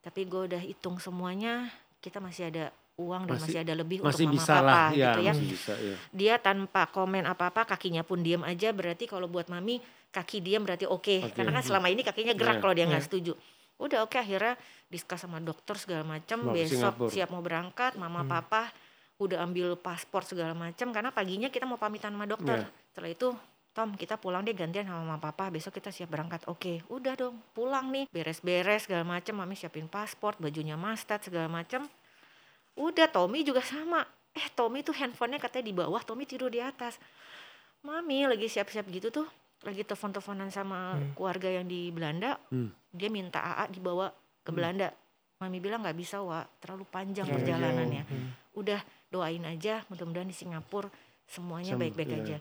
Tapi 0.00 0.24
gue 0.24 0.48
udah 0.48 0.62
hitung 0.62 0.96
semuanya, 0.96 1.68
kita 2.00 2.22
masih 2.22 2.48
ada 2.48 2.70
uang 3.00 3.22
dan 3.24 3.34
Masih- 3.34 3.44
masih 3.48 3.58
ada 3.60 3.74
lebih 3.74 3.96
Masih 3.98 4.06
untuk 4.22 4.26
mama 4.26 4.34
bisa 4.36 4.52
papa 4.52 4.66
lah 4.66 4.88
ya, 4.90 5.08
gitu 5.08 5.20
ya 5.20 5.32
masih 5.32 5.46
bisa 5.48 5.72
ya. 5.74 5.96
dia 6.10 6.34
tanpa 6.36 6.82
komen 6.86 7.24
apa-apa 7.24 7.62
kakinya 7.66 8.02
pun 8.02 8.20
diam 8.20 8.42
aja 8.42 8.68
berarti 8.70 9.04
kalau 9.04 9.24
buat 9.24 9.46
mami 9.46 9.80
kaki 10.08 10.38
diam 10.38 10.60
berarti 10.60 10.84
oke 10.84 11.00
Oke. 11.22 11.32
karena 11.32 11.50
kan 11.50 11.62
selama 11.62 11.86
ini 11.86 12.02
kakinya 12.02 12.32
gerak 12.32 12.56
Iya, 12.56 12.62
kalau 12.62 12.74
dia 12.74 12.84
nggak 12.84 12.98
iya. 12.98 13.08
setuju 13.08 13.32
udah 13.76 13.98
oke 14.02 14.12
akhirnya 14.14 14.54
diskus 14.86 15.16
sama 15.18 15.38
dokter 15.38 15.72
segala 15.74 16.04
macam 16.04 16.50
besok 16.50 16.76
Singapura. 16.92 17.08
siap 17.08 17.28
mau 17.28 17.40
berangkat 17.40 17.96
mama 17.96 18.20
papa 18.22 18.68
udah 19.16 19.40
ambil 19.40 19.72
paspor 19.74 20.20
segala 20.22 20.52
macam 20.52 20.90
karena 20.90 21.08
paginya 21.08 21.48
kita 21.48 21.64
mau 21.64 21.76
pamitan 21.76 22.10
sama 22.10 22.24
dokter 22.24 22.60
Iya. 22.60 22.68
setelah 22.86 23.10
itu 23.10 23.28
Tom 23.70 23.94
kita 23.94 24.18
pulang 24.18 24.42
deh 24.42 24.50
gantian 24.50 24.82
sama 24.82 25.06
mama 25.06 25.22
papa 25.22 25.46
besok 25.48 25.70
kita 25.72 25.88
siap 25.88 26.10
berangkat 26.10 26.42
oke 26.44 26.82
udah 26.88 27.14
dong 27.14 27.38
pulang 27.50 27.88
nih 27.88 28.10
beres-beres 28.10 28.82
segala 28.82 29.06
macam 29.08 29.38
mami 29.38 29.54
siapin 29.54 29.86
paspor 29.86 30.34
bajunya 30.36 30.74
mastat 30.74 31.22
segala 31.22 31.46
macam 31.46 31.86
udah 32.80 33.06
Tommy 33.12 33.44
juga 33.44 33.60
sama. 33.60 34.00
Eh 34.32 34.48
Tommy 34.56 34.80
tuh 34.80 34.96
handphonenya 34.96 35.42
katanya 35.42 35.66
di 35.68 35.74
bawah 35.76 36.00
Tommy 36.00 36.24
tidur 36.24 36.48
di 36.48 36.64
atas. 36.64 36.96
Mami 37.84 38.28
lagi 38.28 38.48
siap-siap 38.48 38.88
gitu 38.88 39.12
tuh 39.12 39.28
lagi 39.60 39.84
telepon-teleponan 39.84 40.48
sama 40.48 40.96
keluarga 41.12 41.60
yang 41.60 41.68
di 41.68 41.92
Belanda. 41.92 42.40
Hmm. 42.48 42.72
dia 42.90 43.06
minta 43.06 43.38
AA 43.38 43.70
dibawa 43.70 44.10
ke 44.42 44.50
Belanda. 44.50 44.90
Mami 45.38 45.60
bilang 45.60 45.84
nggak 45.84 45.98
bisa 45.98 46.24
wa. 46.24 46.42
Terlalu 46.58 46.84
panjang 46.88 47.28
perjalanannya. 47.28 48.02
jauh. 48.08 48.16
Hmm. 48.16 48.30
udah 48.50 48.80
doain 49.10 49.42
aja 49.46 49.86
mudah-mudahan 49.86 50.26
di 50.26 50.34
Singapura 50.34 50.90
semuanya 51.26 51.78
Sem- 51.78 51.80
baik-baik 51.86 52.10
iya. 52.10 52.18
aja. 52.18 52.36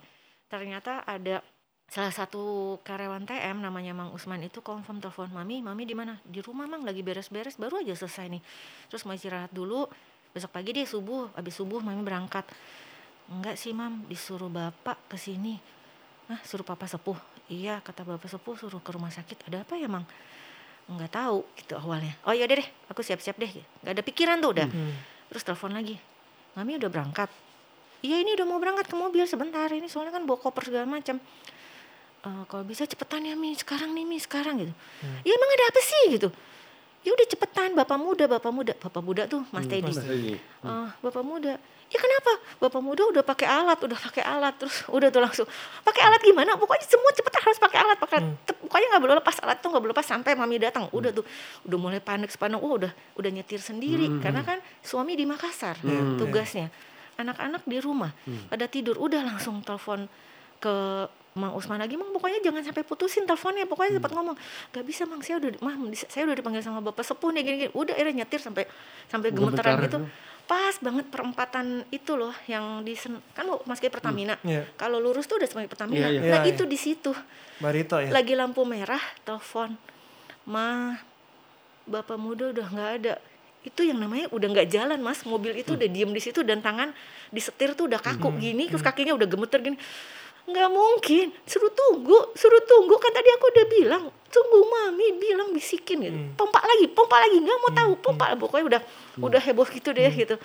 Ternyata 0.50 1.06
ada 1.06 1.46
salah 1.90 2.14
satu 2.14 2.78
karyawan 2.86 3.26
TM 3.26 3.66
namanya 3.66 3.98
Mang 3.98 4.14
Usman 4.14 4.46
itu 4.46 4.62
confirm 4.62 5.02
telepon 5.02 5.34
mami 5.34 5.62
mami 5.62 5.90
di 5.90 5.98
mana? 5.98 6.22
Di 6.22 6.42
rumah 6.46 6.70
mang 6.70 6.86
lagi 6.86 7.02
beres-beres 7.02 7.58
baru 7.58 7.82
aja 7.82 7.98
selesai 7.98 8.30
nih. 8.30 8.42
Terus 8.90 9.06
mau 9.06 9.18
istirahat 9.18 9.50
dulu 9.54 9.90
besok 10.34 10.52
pagi 10.54 10.76
deh 10.76 10.86
subuh. 10.86 11.30
Habis 11.36 11.58
subuh 11.58 11.82
mami 11.82 12.02
berangkat. 12.06 12.46
Enggak 13.30 13.56
sih 13.58 13.74
mam. 13.74 14.06
Disuruh 14.10 14.50
bapak 14.50 14.98
ke 15.10 15.18
sini. 15.18 15.58
Ah 16.30 16.40
suruh 16.46 16.66
papa 16.66 16.86
sepuh? 16.86 17.18
Iya 17.50 17.82
kata 17.82 18.06
bapak 18.06 18.30
sepuh 18.30 18.56
suruh 18.58 18.82
ke 18.82 18.90
rumah 18.94 19.10
sakit. 19.10 19.50
Ada 19.50 19.66
apa 19.66 19.78
ya 19.78 19.90
mang? 19.90 20.06
Nggak 20.90 21.12
tahu 21.14 21.46
gitu 21.58 21.78
awalnya. 21.78 22.14
Oh 22.26 22.34
iya 22.34 22.46
deh 22.50 22.62
aku 22.90 23.02
siap-siap 23.02 23.38
deh. 23.38 23.50
Nggak 23.86 23.94
ada 23.94 24.04
pikiran 24.06 24.38
tuh 24.42 24.52
udah. 24.58 24.68
Hmm. 24.70 24.94
terus 25.30 25.46
telepon 25.46 25.78
lagi. 25.78 25.94
Mami 26.58 26.82
udah 26.82 26.90
berangkat. 26.90 27.30
Iya 28.02 28.26
ini 28.26 28.34
udah 28.34 28.46
mau 28.50 28.58
berangkat 28.58 28.90
ke 28.90 28.96
mobil 28.98 29.30
sebentar. 29.30 29.70
Ini 29.70 29.86
soalnya 29.86 30.18
kan 30.18 30.26
bawa 30.26 30.42
koper 30.42 30.66
segala 30.66 30.90
macam. 30.90 31.22
"Eh, 32.26 32.44
kalau 32.50 32.66
bisa 32.66 32.90
cepetan 32.90 33.22
ya 33.30 33.38
mi. 33.38 33.54
Sekarang 33.54 33.94
nih 33.94 34.10
mi 34.10 34.18
sekarang 34.18 34.58
gitu. 34.58 34.74
Iya 35.22 35.34
emang 35.38 35.52
ada 35.54 35.66
apa 35.70 35.82
sih 35.86 36.04
gitu 36.18 36.34
ya 37.00 37.12
udah 37.12 37.26
cepetan 37.26 37.74
bapak 37.74 37.96
muda 37.96 38.28
bapak 38.28 38.52
muda. 38.52 38.74
Bapak 38.76 39.02
muda 39.02 39.24
tuh 39.26 39.42
mas 39.50 39.66
Teddy. 39.66 39.88
Mas 39.88 40.00
Teddy. 40.00 40.36
"Eh, 40.36 40.88
bapak 41.00 41.24
muda. 41.24 41.56
Ya 41.90 41.98
kenapa? 41.98 42.32
Bapak 42.62 42.82
muda 42.86 43.02
udah 43.08 43.24
pakai 43.24 43.50
alat 43.50 43.80
udah 43.82 43.98
pakai 43.98 44.22
alat. 44.22 44.54
Terus 44.56 44.86
udah 44.88 45.10
tuh 45.10 45.20
langsung 45.20 45.48
pakai 45.82 46.06
alat 46.06 46.22
gimana? 46.22 46.54
Pokoknya 46.54 46.86
semua 46.86 47.10
cepetan 47.10 47.42
harus 47.42 47.58
pakai 47.58 47.80
alat. 47.82 47.98
Pakai 47.98 48.20
Tep- 48.46 48.62
pokoknya 48.62 48.88
nggak 48.94 49.04
boleh 49.04 49.16
lepas 49.18 49.36
alat 49.42 49.58
tuh 49.58 49.70
nggak 49.70 49.82
boleh 49.82 49.94
lepas 49.96 50.06
sampai 50.06 50.32
mami 50.36 50.62
datang. 50.62 50.86
Udah 50.92 51.10
tuh 51.10 51.26
udah 51.64 51.78
mulai 51.80 51.98
panik 51.98 52.30
sepanjang 52.30 52.62
oh 52.62 52.78
udah 52.78 52.92
udah 53.16 53.30
nyetir 53.32 53.58
sendiri. 53.58 54.06
Karena 54.20 54.44
kan 54.44 54.60
suami 54.80 55.16
di 55.16 55.26
Makassar 55.26 55.82
tugasnya. 56.16 56.70
Anak-anak 57.16 57.66
di 57.66 57.78
rumah 57.80 58.14
pada 58.48 58.64
tidur 58.66 58.96
udah 58.96 59.26
langsung 59.26 59.60
telepon 59.60 60.06
ke 60.60 61.08
Mang 61.40 61.54
Usman 61.54 61.80
lagi, 61.80 61.96
Mang 61.96 62.12
pokoknya 62.12 62.44
jangan 62.44 62.60
sampai 62.62 62.84
putusin 62.84 63.24
teleponnya, 63.24 63.64
pokoknya 63.64 63.90
Hmm. 63.90 63.98
sempat 63.98 64.12
ngomong, 64.12 64.36
gak 64.70 64.84
bisa 64.84 65.04
Mang, 65.04 65.24
saya 65.24 65.40
udah, 65.40 65.50
Mah, 65.60 65.76
saya 65.96 66.24
udah 66.26 66.36
dipanggil 66.36 66.60
sama 66.60 66.84
bapak 66.84 67.02
sepuh 67.02 67.32
nih 67.32 67.42
gini-gini, 67.42 67.72
udah 67.72 67.94
akhirnya 67.94 68.16
nyetir 68.20 68.38
sampai 68.38 68.68
sampai 69.08 69.32
gemeteran 69.32 69.80
gitu, 69.80 69.98
itu. 69.98 70.12
pas 70.44 70.76
banget 70.78 71.06
perempatan 71.08 71.66
itu 71.88 72.12
loh 72.14 72.34
yang 72.46 72.82
di 72.82 72.94
Sen- 72.94 73.22
kan 73.32 73.48
masih 73.64 73.88
Pertamina, 73.88 74.36
Iya. 74.42 74.66
kalau 74.76 74.98
lurus 74.98 75.24
tuh 75.24 75.38
udah 75.38 75.46
sebagai 75.46 75.70
Pertamina, 75.70 76.10
Iya, 76.10 76.20
iya. 76.20 76.32
nah 76.32 76.42
Iya, 76.42 76.52
itu 76.52 76.64
di 76.66 76.76
situ. 76.76 77.14
Barito 77.58 77.96
ya. 77.96 78.10
lagi 78.10 78.34
lampu 78.34 78.64
merah 78.64 79.00
telepon 79.22 79.78
ma 80.44 80.98
bapak 81.86 82.18
muda 82.18 82.50
udah 82.50 82.66
nggak 82.66 82.92
ada. 83.00 83.14
Itu 83.60 83.84
yang 83.84 84.00
namanya 84.00 84.32
udah 84.32 84.48
nggak 84.48 84.70
jalan 84.70 84.98
mas. 84.98 85.22
Mobil 85.22 85.52
itu 85.54 85.76
udah 85.76 85.84
diem 85.86 86.08
di 86.08 86.22
situ 86.24 86.42
dan 86.42 86.64
tangan 86.64 86.96
di 87.28 87.38
setir 87.38 87.76
tuh 87.76 87.86
udah 87.86 88.00
kaku. 88.00 88.32
Gini 88.40 88.66
terus 88.66 88.80
kakinya 88.80 89.14
udah 89.14 89.28
gemeter 89.28 89.60
gini 89.60 89.78
nggak 90.50 90.70
mungkin. 90.70 91.32
Suruh 91.46 91.72
tunggu 91.72 92.34
suruh 92.34 92.64
tunggu. 92.66 92.96
Kan 92.98 93.12
tadi 93.14 93.30
aku 93.34 93.46
udah 93.50 93.66
bilang 93.70 94.04
tunggu 94.30 94.60
mami 94.66 95.18
bilang 95.18 95.50
bisikin 95.54 95.98
gitu. 96.06 96.18
Pompa 96.36 96.62
lagi 96.62 96.86
pompa 96.90 97.22
lagi. 97.22 97.38
Nggak 97.40 97.58
mau 97.62 97.72
tahu 97.72 97.92
pompa 98.02 98.26
pokoknya 98.36 98.66
udah 98.66 98.82
udah 99.24 99.42
heboh 99.42 99.68
gitu 99.70 99.90
deh 99.94 100.12
gitu. 100.14 100.36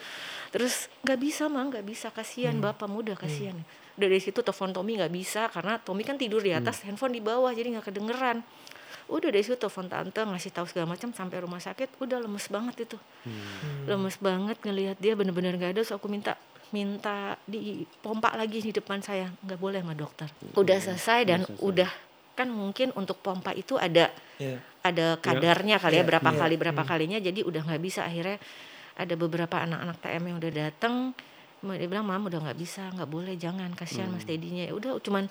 Terus 0.54 0.86
nggak 1.02 1.18
bisa 1.18 1.48
mah 1.48 1.66
nggak 1.68 1.84
bisa. 1.84 2.12
Kasihan 2.12 2.56
bapak 2.60 2.86
muda 2.86 3.16
kasihan. 3.18 3.56
Dari 3.94 4.18
situ 4.18 4.42
telepon 4.42 4.74
Tommy 4.74 4.98
nggak 4.98 5.12
bisa 5.14 5.46
karena 5.50 5.78
Tommy 5.78 6.02
kan 6.02 6.18
tidur 6.18 6.42
di 6.42 6.50
atas 6.50 6.82
handphone 6.82 7.14
di 7.14 7.22
bawah 7.22 7.50
jadi 7.54 7.78
nggak 7.78 7.90
kedengeran. 7.94 8.42
Udah 9.04 9.28
dari 9.28 9.44
situ 9.44 9.60
telepon 9.60 9.84
tante 9.84 10.16
ngasih 10.16 10.48
tahu 10.48 10.64
segala 10.64 10.96
macam 10.96 11.12
sampai 11.12 11.36
rumah 11.44 11.60
sakit. 11.60 12.00
Udah 12.00 12.18
lemes 12.24 12.48
banget 12.48 12.88
itu. 12.88 12.96
Lemes 13.84 14.16
banget 14.16 14.56
ngelihat 14.64 14.96
dia 14.96 15.12
bener-bener 15.12 15.60
gak 15.60 15.76
ada. 15.76 15.82
So 15.84 16.00
aku 16.00 16.08
minta 16.08 16.40
minta 16.74 17.38
dipompa 17.46 18.34
lagi 18.34 18.58
di 18.58 18.74
depan 18.74 18.98
saya. 18.98 19.30
Nggak 19.46 19.60
boleh 19.62 19.78
sama 19.86 19.94
dokter. 19.94 20.26
Udah 20.58 20.78
selesai 20.82 21.20
dan 21.22 21.40
udah. 21.62 21.86
Kan 22.34 22.50
mungkin 22.50 22.90
untuk 22.98 23.22
pompa 23.22 23.54
itu 23.54 23.78
ada 23.78 24.10
Iya. 24.42 24.58
ada 24.82 25.14
kadarnya 25.22 25.78
kali 25.78 25.94
ya 25.94 26.02
Iya, 26.02 26.08
berapa 26.10 26.30
iya. 26.34 26.38
kali 26.42 26.54
berapa 26.58 26.82
kalinya. 26.82 27.18
Jadi 27.22 27.46
udah 27.46 27.62
nggak 27.62 27.78
bisa. 27.78 28.02
Akhirnya 28.02 28.42
ada 28.98 29.14
beberapa 29.14 29.62
anak-anak 29.62 30.02
TM 30.02 30.22
yang 30.26 30.36
udah 30.42 30.52
datang 30.52 30.94
dia 31.72 31.88
bilang 31.88 32.04
mam 32.04 32.28
udah 32.28 32.44
nggak 32.44 32.58
bisa 32.60 32.92
nggak 32.92 33.08
boleh 33.08 33.40
jangan 33.40 33.72
kasihan 33.72 34.12
mas 34.12 34.28
Teddynya 34.28 34.68
ya 34.68 34.72
udah 34.76 35.00
cuman 35.00 35.24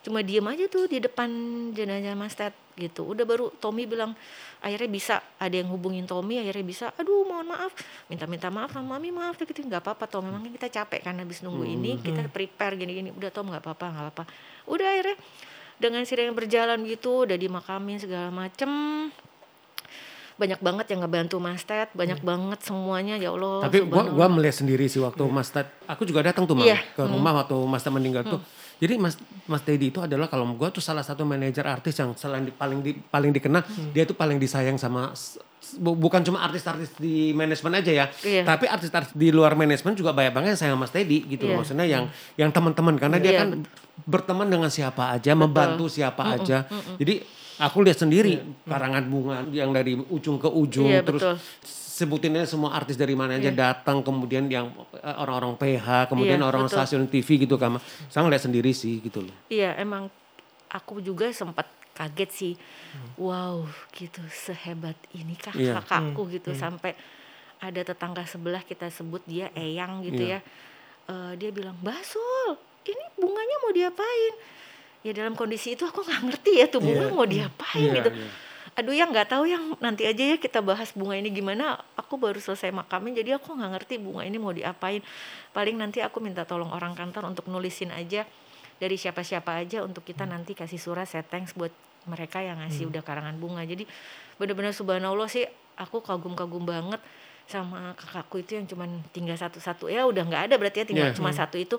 cuma 0.00 0.24
diem 0.24 0.46
aja 0.48 0.64
tuh 0.70 0.88
di 0.88 0.96
depan 0.96 1.28
jenazah 1.76 2.16
mas 2.16 2.32
Ted 2.32 2.56
gitu. 2.80 3.04
Udah 3.04 3.28
baru 3.28 3.52
Tommy 3.60 3.84
bilang 3.84 4.16
akhirnya 4.64 4.88
bisa 4.88 5.14
ada 5.36 5.52
yang 5.52 5.68
hubungin 5.68 6.08
Tommy 6.08 6.40
akhirnya 6.40 6.64
bisa. 6.64 6.86
Aduh 6.96 7.28
mohon 7.28 7.52
maaf 7.52 7.76
minta-minta 8.08 8.48
maaf 8.48 8.72
sama 8.72 8.96
mami 8.96 9.12
maaf 9.12 9.36
gitu 9.36 9.60
nggak 9.60 9.84
apa-apa 9.84 10.08
Tom 10.08 10.24
memang 10.24 10.40
kita 10.48 10.72
capek 10.72 11.04
kan 11.04 11.20
habis 11.20 11.44
nunggu 11.44 11.68
ini 11.68 12.00
kita 12.00 12.24
prepare 12.32 12.80
gini-gini. 12.80 13.12
Udah 13.12 13.28
Tom 13.28 13.52
nggak 13.52 13.60
apa-apa 13.60 13.86
nggak 13.92 14.04
apa-apa. 14.08 14.24
Udah 14.72 14.86
akhirnya 14.88 15.16
dengan 15.80 16.04
yang 16.04 16.36
berjalan 16.36 16.78
gitu 16.88 17.28
udah 17.28 17.36
dimakamin 17.36 18.00
segala 18.00 18.28
macem 18.32 18.68
banyak 20.40 20.60
banget 20.64 20.86
yang 20.88 21.04
ngebantu 21.04 21.36
Mas 21.36 21.60
Ted 21.62 21.92
banyak 21.92 22.24
banget 22.24 22.64
semuanya 22.64 23.20
ya 23.20 23.28
Allah 23.30 23.68
Tapi 23.68 23.84
gua 23.84 24.08
gua 24.08 24.26
melihat 24.26 24.56
sendiri 24.64 24.88
sih 24.88 24.96
waktu 24.98 25.20
Mas 25.28 25.52
Ted, 25.52 25.68
aku 25.84 26.08
juga 26.08 26.24
datang 26.24 26.48
tuh 26.48 26.56
Iya. 26.56 26.80
ke 26.96 27.04
rumah 27.04 27.36
waktu 27.36 27.52
Mas 27.68 27.84
Ted 27.84 27.92
meninggal 27.92 28.24
tuh. 28.24 28.40
Jadi 28.80 28.96
Mas 28.96 29.20
Mas 29.44 29.60
Teddy 29.60 29.92
itu 29.92 30.00
adalah 30.00 30.24
kalau 30.24 30.48
gua 30.56 30.72
tuh 30.72 30.80
salah 30.80 31.04
satu 31.04 31.28
manajer 31.28 31.68
artis 31.68 32.00
yang 32.00 32.16
selain 32.16 32.48
di, 32.48 32.52
paling 32.52 32.80
di, 32.80 32.96
paling 32.96 33.28
dikenal, 33.28 33.60
dia 33.92 34.08
tuh 34.08 34.16
paling 34.16 34.40
disayang 34.40 34.80
sama 34.80 35.12
bukan 35.76 36.24
cuma 36.24 36.40
artis-artis 36.40 36.96
di 36.96 37.30
manajemen 37.30 37.76
aja 37.76 37.92
ya, 37.92 38.06
Iya. 38.24 38.42
tapi 38.42 38.64
artis-artis 38.66 39.12
di 39.12 39.28
luar 39.28 39.52
manajemen 39.54 39.92
juga 39.92 40.10
banyak 40.10 40.32
banget 40.32 40.48
yang 40.56 40.60
sayang 40.64 40.78
Mas 40.80 40.88
Teddy 40.88 41.28
gitu. 41.28 41.44
Iya. 41.46 41.60
Maksudnya 41.60 41.84
yang 41.84 42.04
yang 42.34 42.50
teman-teman 42.50 42.96
karena 42.96 43.20
dia 43.20 43.32
Iya, 43.36 43.40
kan 43.44 43.48
berteman 44.02 44.48
dengan 44.48 44.72
siapa 44.72 45.12
aja, 45.12 45.36
membantu 45.36 45.86
siapa 45.86 46.32
aja. 46.32 46.64
Jadi 46.96 47.20
aku 47.60 47.84
lihat 47.84 47.98
sendiri 47.98 48.40
karangan 48.64 49.04
bunga 49.04 49.44
yang 49.50 49.68
dari 49.70 49.92
ujung 49.94 50.36
ke 50.36 50.48
ujung 50.48 50.88
Iya, 50.88 51.04
terus 51.04 51.20
betul. 51.20 51.36
sebutinnya 52.00 52.44
semua 52.44 52.72
artis 52.72 52.96
dari 52.96 53.12
mana 53.12 53.36
aja 53.36 53.52
datang 53.52 54.00
kemudian 54.00 54.48
yang 54.48 54.72
eh, 54.94 55.14
orang-orang 55.14 55.54
PH 55.54 56.08
kemudian 56.08 56.40
Iya, 56.40 56.48
orang 56.48 56.64
betul. 56.64 56.74
stasiun 56.74 57.04
TV 57.06 57.28
gitu 57.38 57.54
kan 57.54 57.76
saya 58.08 58.24
ngeliat 58.24 58.40
sendiri 58.40 58.72
sih 58.72 58.98
gitu 58.98 59.20
loh 59.20 59.34
Iya 59.46 59.76
emang 59.76 60.08
aku 60.66 60.98
juga 60.98 61.28
sempat 61.30 61.68
kaget 61.92 62.30
sih. 62.32 62.54
Wow 63.14 63.68
gitu 63.92 64.24
sehebat 64.26 64.96
inikah 65.12 65.52
Iya. 65.52 65.76
kakakku 65.78 66.32
gitu 66.32 66.56
sampai 66.56 66.96
ada 67.60 67.84
tetangga 67.84 68.24
sebelah 68.24 68.64
kita 68.64 68.88
sebut 68.88 69.20
dia 69.22 69.52
Eyang 69.52 70.00
gitu 70.00 70.24
Iya. 70.24 70.40
ya. 70.40 70.48
Eh, 71.06 71.32
dia 71.36 71.50
bilang 71.50 71.76
Basul 71.76 72.56
ini 72.82 73.04
bunganya 73.14 73.56
mau 73.60 73.68
diapain? 73.70 74.34
Ya 75.00 75.12
dalam 75.12 75.32
kondisi 75.32 75.72
itu 75.72 75.82
aku 75.82 76.00
nggak 76.00 76.20
ngerti 76.22 76.50
ya 76.56 76.66
tuh 76.66 76.78
bunga 76.78 77.04
Iya. 77.04 77.10
mau 77.10 77.24
diapain 77.24 77.80
Iya, 77.82 77.94
gitu. 77.98 78.10
iya. 78.12 78.28
Aduh 78.70 78.92
yang 78.92 79.10
nggak 79.10 79.28
tahu 79.28 79.44
yang 79.44 79.74
nanti 79.78 80.04
aja 80.04 80.22
ya 80.22 80.36
kita 80.36 80.60
bahas 80.60 80.92
bunga 80.92 81.14
ini 81.14 81.28
gimana. 81.28 81.80
Aku 81.96 82.16
baru 82.16 82.36
selesai 82.36 82.70
makamin 82.70 83.12
jadi 83.14 83.36
aku 83.36 83.52
nggak 83.52 83.70
ngerti 83.74 83.94
bunga 83.96 84.22
ini 84.22 84.36
mau 84.36 84.50
diapain. 84.50 85.00
Paling 85.50 85.74
nanti 85.74 85.98
aku 85.98 86.18
minta 86.18 86.44
tolong 86.44 86.68
orang 86.68 86.92
kantor 86.92 87.26
untuk 87.26 87.46
nulisin 87.46 87.90
aja 87.90 88.28
dari 88.76 88.94
siapa-siapa 88.94 89.56
aja 89.56 89.80
untuk 89.80 90.00
kita 90.02 90.24
nanti 90.24 90.52
kasih 90.52 90.76
surat 90.76 91.04
saya 91.04 91.20
thanks 91.22 91.52
buat 91.52 91.72
mereka 92.04 92.40
yang 92.40 92.60
ngasih 92.60 92.88
udah 92.88 93.00
karangan 93.00 93.36
bunga. 93.36 93.60
Jadi 93.62 93.84
benar-benar 94.36 94.72
subhanallah 94.72 95.28
sih 95.28 95.44
aku 95.74 96.00
kagum-kagum 96.00 96.62
banget 96.62 97.00
sama 97.44 97.92
kakakku 97.94 98.38
itu 98.38 98.54
yang 98.54 98.64
cuman 98.64 98.88
tinggal 99.10 99.34
satu-satu 99.34 99.88
ya 99.88 100.06
udah 100.06 100.22
nggak 100.22 100.42
ada 100.46 100.54
berarti 100.54 100.80
ya 100.80 100.86
tinggal 100.86 101.08
Iya. 101.10 101.16
cuma 101.18 101.34
satu 101.34 101.58
itu 101.58 101.76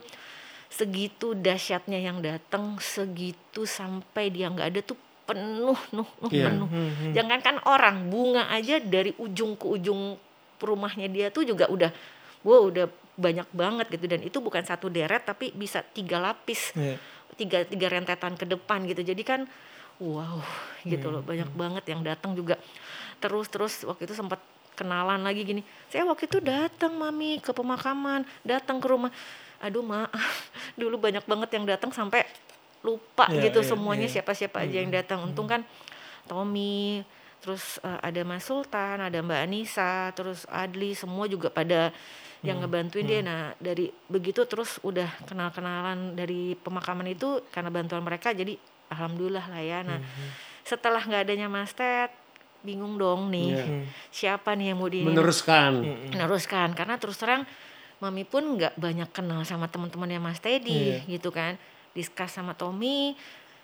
segitu 0.71 1.35
dahsyatnya 1.35 1.99
yang 1.99 2.23
datang 2.23 2.79
segitu 2.79 3.67
sampai 3.67 4.31
dia 4.31 4.47
nggak 4.47 4.67
ada 4.71 4.81
tuh 4.81 4.95
penuh 5.27 5.75
nuh 5.91 6.07
nuh 6.23 6.31
Iya. 6.31 6.47
penuh. 6.47 6.69
Jangankan 7.11 7.59
orang 7.67 8.07
bunga 8.07 8.47
aja 8.47 8.79
dari 8.79 9.11
ujung 9.19 9.59
ke 9.59 9.67
ujung 9.67 10.15
rumahnya 10.57 11.11
dia 11.11 11.27
tuh 11.27 11.43
juga 11.43 11.67
udah 11.67 11.91
wow 12.47 12.71
udah 12.71 12.87
banyak 13.19 13.47
banget 13.51 13.85
gitu. 13.91 14.05
Dan 14.07 14.23
itu 14.23 14.39
bukan 14.39 14.63
satu 14.63 14.87
deret 14.87 15.27
tapi 15.27 15.51
bisa 15.51 15.83
tiga 15.83 16.23
lapis 16.23 16.71
Iya. 16.73 16.95
tiga 17.35 17.57
tiga 17.67 17.87
rentetan 17.91 18.39
ke 18.39 18.47
depan 18.47 18.87
gitu. 18.87 19.03
Jadi 19.03 19.23
kan 19.27 19.43
wow 19.99 20.39
gitu 20.83 21.11
loh. 21.11 21.19
Banyak 21.21 21.51
banget 21.51 21.83
yang 21.91 22.01
datang 22.01 22.31
juga. 22.31 22.55
Terus 23.19 23.51
terus 23.51 23.73
waktu 23.83 24.07
itu 24.07 24.15
sempat 24.15 24.39
kenalan 24.71 25.21
lagi 25.21 25.43
gini 25.43 25.61
saya 25.91 26.07
waktu 26.07 26.25
itu 26.25 26.39
datang 26.41 26.95
mami 26.95 27.37
ke 27.37 27.51
pemakaman 27.51 28.23
datang 28.41 28.79
ke 28.79 28.87
rumah 28.87 29.11
aduh 29.61 29.85
maaf 29.85 30.11
dulu 30.79 30.97
banyak 30.97 31.23
banget 31.23 31.49
yang 31.55 31.65
datang 31.69 31.93
sampai 31.93 32.25
lupa 32.81 33.29
Iya, 33.29 33.47
gitu 33.47 33.61
iya, 33.61 33.69
semuanya 33.69 34.07
iya. 34.09 34.13
siapa-siapa 34.17 34.65
aja 34.65 34.77
yang 34.81 34.89
datang. 34.89 35.21
Untung 35.21 35.45
kan 35.45 35.61
Tommy 36.25 37.05
terus 37.41 37.77
eh, 37.81 37.99
ada 38.01 38.21
Mas 38.21 38.45
Sultan 38.45 39.01
ada 39.01 39.17
Mbak 39.21 39.39
Anissa 39.45 40.09
terus 40.13 40.45
Adli 40.49 40.93
semua 40.93 41.25
juga 41.25 41.49
pada 41.49 41.93
yang 42.41 42.57
ngebantuin 42.57 43.05
dia. 43.05 43.21
Nah 43.21 43.53
dari 43.57 43.89
begitu 44.09 44.45
terus 44.45 44.81
udah 44.81 45.05
kenal-kenalan 45.25 46.17
dari 46.17 46.57
pemakaman 46.57 47.05
itu 47.07 47.45
karena 47.53 47.69
bantuan 47.69 48.01
mereka 48.01 48.33
jadi 48.33 48.57
alhamdulillah 48.89 49.45
lah 49.45 49.61
ya. 49.61 49.79
Nah 49.85 50.01
setelah 50.61 51.01
nggak 51.01 51.29
adanya 51.29 51.49
Mas 51.49 51.73
Ted 51.73 52.09
bingung 52.61 52.93
dong 52.93 53.33
nih 53.33 53.57
Iya. 53.57 53.65
siapa 54.13 54.53
nih 54.53 54.73
yang 54.73 54.77
mau 54.77 54.89
di 54.89 55.01
meneruskan. 55.01 55.81
Meneruskan 56.13 56.73
karena 56.73 56.97
terus 56.97 57.17
terang 57.17 57.45
mami 58.01 58.25
pun 58.25 58.57
nggak 58.57 58.75
banyak 58.81 59.09
kenal 59.13 59.45
sama 59.45 59.69
teman-temannya 59.69 60.17
Mas 60.17 60.41
Teddy 60.41 61.05
gitu 61.05 61.29
kan. 61.29 61.55
Diskus 61.93 62.33
sama 62.33 62.57
Tommy. 62.57 63.13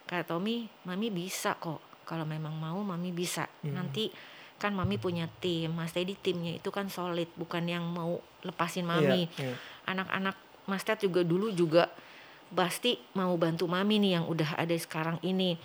Kata 0.06 0.38
Tommy 0.38 0.70
mami 0.86 1.10
bisa 1.10 1.58
kok. 1.58 1.82
Kalau 2.08 2.24
memang 2.24 2.56
mau 2.56 2.79
mami 2.86 3.12
bisa. 3.12 3.50
Nanti 3.65 4.13
kan 4.62 4.72
mami 4.77 5.01
punya 5.01 5.25
tim. 5.41 5.74
Mas 5.74 5.91
Teddy 5.91 6.13
timnya 6.15 6.56
itu 6.56 6.70
kan 6.70 6.88
solid 6.88 7.27
bukan 7.34 7.65
yang 7.65 7.84
mau 7.84 8.22
lepasin 8.46 8.86
mami. 8.86 9.27
Iya, 9.27 9.51
iya. 9.51 9.56
anak-anak 9.89 10.36
Mas 10.67 10.84
Ted 10.84 11.00
juga 11.00 11.24
dulu 11.24 11.50
juga 11.56 11.88
pasti 12.49 12.95
mau 13.13 13.35
bantu 13.35 13.65
mami 13.65 13.97
nih 13.97 14.11
yang 14.13 14.25
udah 14.25 14.55
ada 14.55 14.73
sekarang 14.73 15.19
ini 15.21 15.59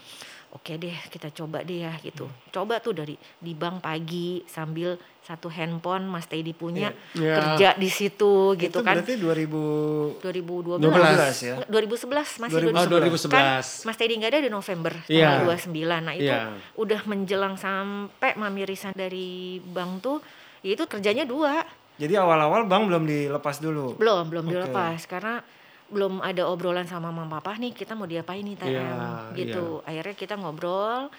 oke 0.51 0.73
deh 0.75 0.93
kita 1.09 1.33
coba 1.33 1.63
deh 1.63 1.81
ya 1.81 1.95
gitu 1.99 2.27
coba 2.51 2.77
tuh 2.77 2.93
dari 2.93 3.15
di 3.35 3.53
bank 3.53 3.81
pagi 3.81 4.45
sambil 4.45 4.95
satu 5.23 5.47
handphone 5.49 6.05
Mas 6.05 6.27
Teddy 6.27 6.51
punya 6.53 6.91
Iya. 7.15 7.35
kerja 7.39 7.69
di 7.75 7.89
situ 7.89 8.53
gitu 8.53 8.75
Itu 8.75 8.83
kan 8.83 8.99
berarti 8.99 9.15
2000 9.17 10.19
2012 10.21 10.83
12 10.83 11.39
ya. 11.41 11.55
2011 11.65 12.43
masih 12.43 12.55
2011. 12.59 12.75
oh 12.75 12.87
2011 12.91 13.31
2011 13.31 13.31
kan 13.31 13.45
Mas 13.87 13.97
Teddy 13.97 14.15
nggak 14.19 14.31
ada 14.31 14.41
di 14.41 14.51
November 14.51 14.93
Iya. 15.07 15.27
tanggal 15.39 15.47
29 15.49 16.03
nah 16.03 16.13
itu 16.13 16.27
Iya. 16.27 16.41
udah 16.75 17.01
menjelang 17.07 17.55
sampai 17.57 18.31
Mami 18.35 18.63
resign 18.63 18.93
dari 18.93 19.31
bank 19.59 19.91
tuh 20.01 20.19
ya 20.61 20.75
itu 20.75 20.85
kerjanya 20.85 21.23
dua 21.25 21.63
Jadi 21.95 22.13
awal-awal 22.15 22.67
Bang 22.67 22.89
belum 22.89 23.05
dilepas 23.05 23.57
dulu. 23.57 23.95
belum 23.95 24.27
belum 24.27 24.45
Oke. 24.45 24.53
dilepas 24.53 25.01
karena 25.07 25.39
belum 25.93 26.19
ada 26.19 26.43
obrolan 26.45 26.85
sama 26.85 27.09
mama 27.09 27.37
papa 27.37 27.55
nih 27.55 27.71
kita 27.71 27.93
mau 27.93 28.05
diapain 28.05 28.41
nih 28.41 28.57
TM 28.57 28.73
Iya, 28.73 29.37
gitu. 29.37 29.85
akhirnya 29.85 30.15
kita 30.15 30.35
ngobrol 30.35 31.13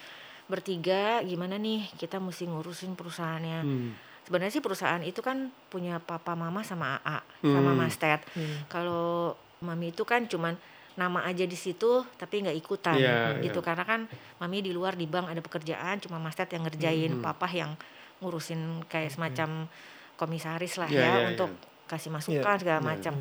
bertiga 0.44 1.22
gimana 1.22 1.56
nih 1.56 1.88
kita 1.96 2.18
mesti 2.18 2.46
ngurusin 2.46 2.94
perusahaannya. 2.94 3.60
Hmm. 3.62 3.92
sebenarnya 4.24 4.53
sih 4.53 4.63
perusahaan 4.63 5.03
itu 5.03 5.20
kan 5.20 5.51
punya 5.68 6.00
papa 6.00 6.32
mama 6.34 6.63
sama 6.63 6.96
AA 6.98 7.20
sama 7.44 7.72
Hmm. 7.72 7.77
Mas 7.77 7.96
Ted. 7.96 8.24
Kalau 8.68 9.36
mami 9.60 9.92
itu 9.92 10.03
kan 10.03 10.24
cuman 10.25 10.56
nama 10.94 11.24
aja 11.24 11.44
di 11.44 11.56
situ 11.56 12.08
tapi 12.15 12.39
nggak 12.39 12.56
ikutan. 12.56 12.96
Iya, 12.96 13.42
gitu 13.42 13.60
karena 13.60 13.84
kan 13.84 14.08
mami 14.38 14.60
di 14.60 14.72
luar 14.72 14.94
di 14.94 15.06
bank 15.06 15.27
ada 15.27 15.39
pekerjaan 15.39 16.00
cuma 16.00 16.18
Mas 16.18 16.34
Ted 16.34 16.48
yang 16.50 16.63
ngerjain 16.63 17.12
Hmm. 17.13 17.22
papa 17.22 17.46
yang 17.48 17.75
ngurusin 18.20 18.88
kayak 18.88 19.12
semacam 19.12 19.68
komisaris 20.15 20.77
lah 20.77 20.88
Iya, 20.88 20.98
ya 20.98 21.10
iya, 21.10 21.27
untuk 21.30 21.51
kasih 21.86 22.10
masukan 22.10 22.56
segala 22.58 22.80
Iya, 22.80 22.88
macam. 22.88 23.13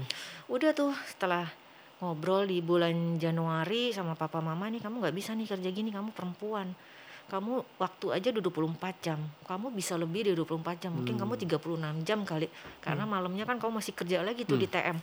udah 0.46 0.70
tuh 0.72 0.92
setelah 1.06 1.46
ngobrol 1.98 2.44
di 2.44 2.58
bulan 2.58 2.92
Januari 3.16 3.90
sama 3.90 4.12
papa 4.12 4.38
mama 4.38 4.66
nih 4.66 4.78
kamu 4.78 4.98
nggak 4.98 5.14
bisa 5.14 5.32
nih 5.32 5.46
kerja 5.46 5.68
gini 5.68 5.88
kamu 5.88 6.10
perempuan. 6.10 6.74
Kamu 7.22 7.78
waktu 7.78 8.06
aja 8.10 8.28
udah 8.28 8.42
24 8.42 8.94
jam. 9.00 9.16
Kamu 9.42 9.70
bisa 9.70 9.94
lebih 9.94 10.20
dari 10.22 10.34
24 10.34 10.76
jam 10.78 10.92
mungkin 10.92 11.14
Hmm. 11.14 11.22
kamu 11.22 11.32
36 11.38 12.02
jam 12.02 12.20
kali. 12.22 12.50
Karena 12.78 13.04
malamnya 13.04 13.42
kan 13.42 13.56
kamu 13.56 13.78
masih 13.78 13.94
kerja 13.94 14.20
lagi 14.20 14.42
tuh 14.42 14.56
di 14.56 14.66
Hmm. 14.66 14.74
TM 14.74 14.98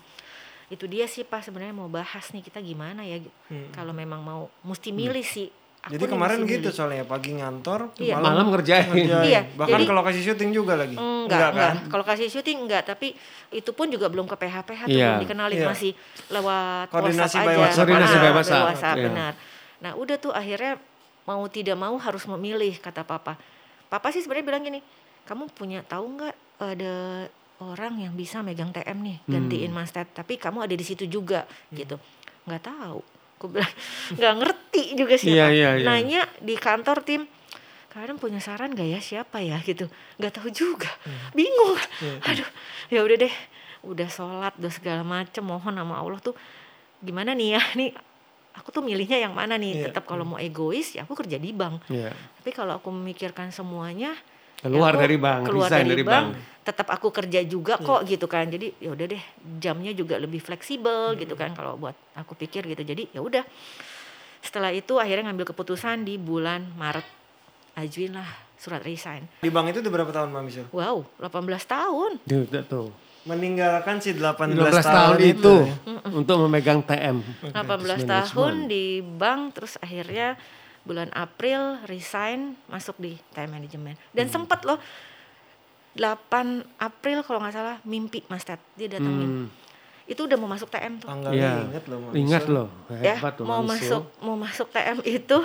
itu 0.70 0.86
dia 0.86 1.10
sih 1.10 1.24
pak 1.24 1.42
sebenarnya 1.42 1.74
mau 1.74 1.89
bahas 1.89 2.30
nih 2.30 2.46
kita 2.46 2.62
gimana 2.62 3.01
ya 3.01 3.18
Hmm. 3.48 3.74
kalau 3.74 3.89
memang 3.89 4.22
mau 4.22 4.42
mesti 4.62 4.92
milih 4.92 5.25
sih 5.25 5.50
Aku 5.80 5.96
Jadi 5.96 6.12
kemarin 6.12 6.44
gitu 6.44 6.70
soalnya 6.70 7.08
pagi 7.08 7.32
ngantor, 7.34 7.96
Iya. 7.96 8.20
Malam 8.20 8.52
ngerjain. 8.52 8.92
ngerjain. 8.92 9.24
Iya, 9.24 9.42
Bahkan 9.56 9.80
jadi- 9.80 9.88
kalau 9.88 10.02
kasih 10.04 10.24
syuting 10.28 10.52
juga 10.52 10.76
lagi. 10.76 11.00
Enggak, 11.00 11.40
enggak. 11.50 11.72
kan? 11.72 11.76
Kalau 11.88 12.04
kasih 12.04 12.28
syuting 12.28 12.58
enggak, 12.62 12.84
tapi 12.84 13.16
itu 13.50 13.72
pun 13.72 13.88
juga 13.88 14.12
belum 14.12 14.28
ke 14.28 14.36
PH-PH 14.36 14.82
Iya. 14.86 15.16
belum 15.16 15.24
dikenalin 15.24 15.56
Iya. 15.56 15.68
masih 15.68 15.92
lewat 16.28 16.88
Koordinasi 16.90 17.16
WhatsApp 17.32 17.48
aja. 17.48 17.60
WhatsApp 17.64 17.80
Koordinasi 17.80 18.12
Ah, 18.12 18.20
by 18.20 18.32
WhatsApp, 18.34 18.66
WhatsApp, 18.68 18.96
iya. 18.98 19.06
benar. 19.08 19.34
Nah, 19.80 19.92
udah 19.96 20.18
tuh 20.18 20.32
akhirnya 20.32 20.74
mau 21.24 21.44
tidak 21.48 21.78
mau 21.78 21.96
harus 21.96 22.24
memilih 22.28 22.76
kata 22.76 23.02
papa. 23.02 23.40
Papa 23.88 24.08
sih 24.12 24.20
sebenarnya 24.20 24.46
bilang 24.46 24.62
gini, 24.62 24.80
kamu 25.24 25.48
punya 25.50 25.80
tahu 25.82 26.06
nggak 26.14 26.36
ada 26.60 26.96
orang 27.62 27.94
yang 28.00 28.14
bisa 28.14 28.40
megang 28.40 28.70
TM 28.70 29.00
nih 29.00 29.18
Hmm. 29.22 29.32
gantiin 29.34 29.72
Mas 29.72 29.90
Ted, 29.90 30.12
tapi 30.12 30.36
kamu 30.36 30.60
ada 30.62 30.74
di 30.74 30.84
situ 30.84 31.06
juga 31.06 31.48
gitu. 31.70 31.96
Nggak 32.44 32.64
tahu. 32.66 33.00
Aku 33.39 33.48
bilang 33.48 33.72
nggak 34.19 34.34
ngerti 34.43 34.84
juga 35.00 35.15
sih. 35.15 35.31
Iya, 35.31 35.48
iya, 35.55 35.69
iya. 35.79 35.88
Nanya 35.88 36.27
di 36.43 36.60
kantor 36.60 37.08
tim 37.08 37.24
kalian 37.89 38.22
punya 38.22 38.38
saran 38.38 38.75
gak 38.77 38.86
ya 38.86 39.00
siapa 39.00 39.39
ya? 39.41 39.58
Gitu. 39.63 39.88
Nggak 40.19 40.43
tahu 40.43 40.51
juga. 40.51 40.91
Bingung. 41.31 41.79
Aduh 42.27 42.50
ya 42.91 43.00
udah 43.00 43.15
deh. 43.15 43.36
Udah 43.88 44.12
sholat 44.12 44.53
udah 44.60 44.72
segala 44.75 45.08
macem 45.08 45.39
mohon 45.39 45.72
sama 45.72 45.96
Allah 45.96 46.19
tuh 46.19 46.36
gimana 47.00 47.31
nih 47.31 47.55
ya? 47.55 47.62
Nih 47.79 47.96
aku 48.60 48.75
tuh 48.75 48.84
milihnya 48.84 49.24
yang 49.24 49.31
mana 49.31 49.55
nih? 49.55 49.72
Iya. 49.72 49.84
tetap 49.88 50.03
kalau 50.03 50.27
mau 50.27 50.36
egois 50.36 50.91
ya 50.91 51.08
aku 51.08 51.15
kerja 51.15 51.39
di 51.39 51.55
bank. 51.55 51.88
Iya. 51.88 52.12
tapi 52.43 52.51
kalau 52.51 52.75
aku 52.75 52.91
memikirkan 52.91 53.55
semuanya 53.55 54.12
Keluar 54.60 54.92
ya 54.92 55.00
dari 55.00 55.16
bank, 55.16 55.42
keluar 55.46 55.68
resign 55.68 55.86
dari, 55.86 55.92
dari 55.94 56.04
bank, 56.04 56.28
bank. 56.30 56.63
tetap 56.63 56.88
aku 56.89 57.08
kerja 57.10 57.39
juga 57.42 57.80
kok 57.80 58.04
gitu 58.04 58.25
kan 58.25 58.46
jadi 58.46 58.75
ya 58.75 58.92
udah 58.92 59.06
deh 59.08 59.24
jamnya 59.58 59.92
juga 59.92 60.16
lebih 60.16 60.38
fleksibel 60.38 61.16
gitu 61.16 61.34
kan 61.34 61.51
kalau 61.51 61.75
buat 61.75 61.96
aku 62.13 62.36
pikir 62.36 62.68
gitu 62.68 62.84
jadi 62.84 63.08
ya 63.10 63.20
udah 63.20 63.42
setelah 64.39 64.70
itu 64.70 64.96
akhirnya 64.96 65.28
ngambil 65.28 65.48
keputusan 65.48 66.04
di 66.04 66.16
bulan 66.16 66.68
Maret 66.75 67.08
ajuin 67.75 68.12
lah 68.12 68.28
surat 68.56 68.80
resign 68.80 69.24
Di 69.39 69.48
bank 69.48 69.72
itu 69.72 69.80
udah 69.80 69.92
berapa 69.94 70.12
tahun 70.13 70.30
Mami 70.30 70.51
Sul? 70.51 70.68
wow 70.70 71.08
18 71.18 71.39
tahun 71.66 72.12
Tuh, 72.22 72.63
tuh. 72.63 72.88
Meninggalkan 73.20 74.00
si 74.00 74.16
18, 74.16 74.56
12 74.56 74.80
tahun 74.80 75.18
itu 75.22 75.56
untuk 76.10 76.39
memegang 76.39 76.80
TM. 76.82 77.20
18 77.46 77.51
Management. 77.51 78.08
tahun 78.08 78.54
di 78.66 78.86
bank 79.04 79.42
terus 79.54 79.75
akhirnya 79.75 80.39
bulan 80.89 81.13
April 81.13 81.77
resign 81.86 82.58
masuk 82.65 82.98
di 82.98 83.13
time 83.38 83.53
management. 83.53 84.01
Dan 84.10 84.25
sempet 84.25 84.65
loh 84.65 84.81
8 85.93 86.65
April 86.79 87.22
kalau 87.22 87.38
nggak 87.41 87.53
salah 87.53 87.77
mimpi 87.86 88.25
Mas 88.25 88.41
Ted 88.41 88.58
dia 88.74 88.89
datangin 88.89 89.46
Hmm. 89.46 89.48
itu 90.10 90.25
udah 90.25 90.38
mau 90.41 90.50
masuk 90.50 90.74
TM 90.74 90.98
tuh. 90.98 91.05
Tanggalnya 91.05 91.38
Iya. 91.38 91.53
inget 91.69 91.86
loh 91.86 92.00
Ingat 92.10 92.43
loh, 92.50 92.67
ya 92.89 93.15
tuh 93.38 93.46
mau 93.46 93.62
masuk 93.62 94.04
mau 94.19 94.34
masuk 94.34 94.73
TM 94.73 95.06
itu 95.06 95.38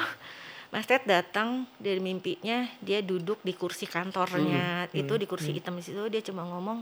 Mas 0.72 0.88
Ted 0.88 1.04
datang 1.04 1.68
dari 1.76 2.00
mimpinya 2.00 2.64
dia 2.80 2.98
duduk 2.98 3.38
di 3.44 3.52
kursi 3.52 3.84
kantornya. 3.84 4.88
Itu 4.90 5.20
di 5.20 5.26
kursi 5.28 5.52
hitam 5.52 5.76
di 5.76 5.84
situ 5.84 6.00
dia 6.08 6.24
cuma 6.24 6.48
ngomong 6.48 6.80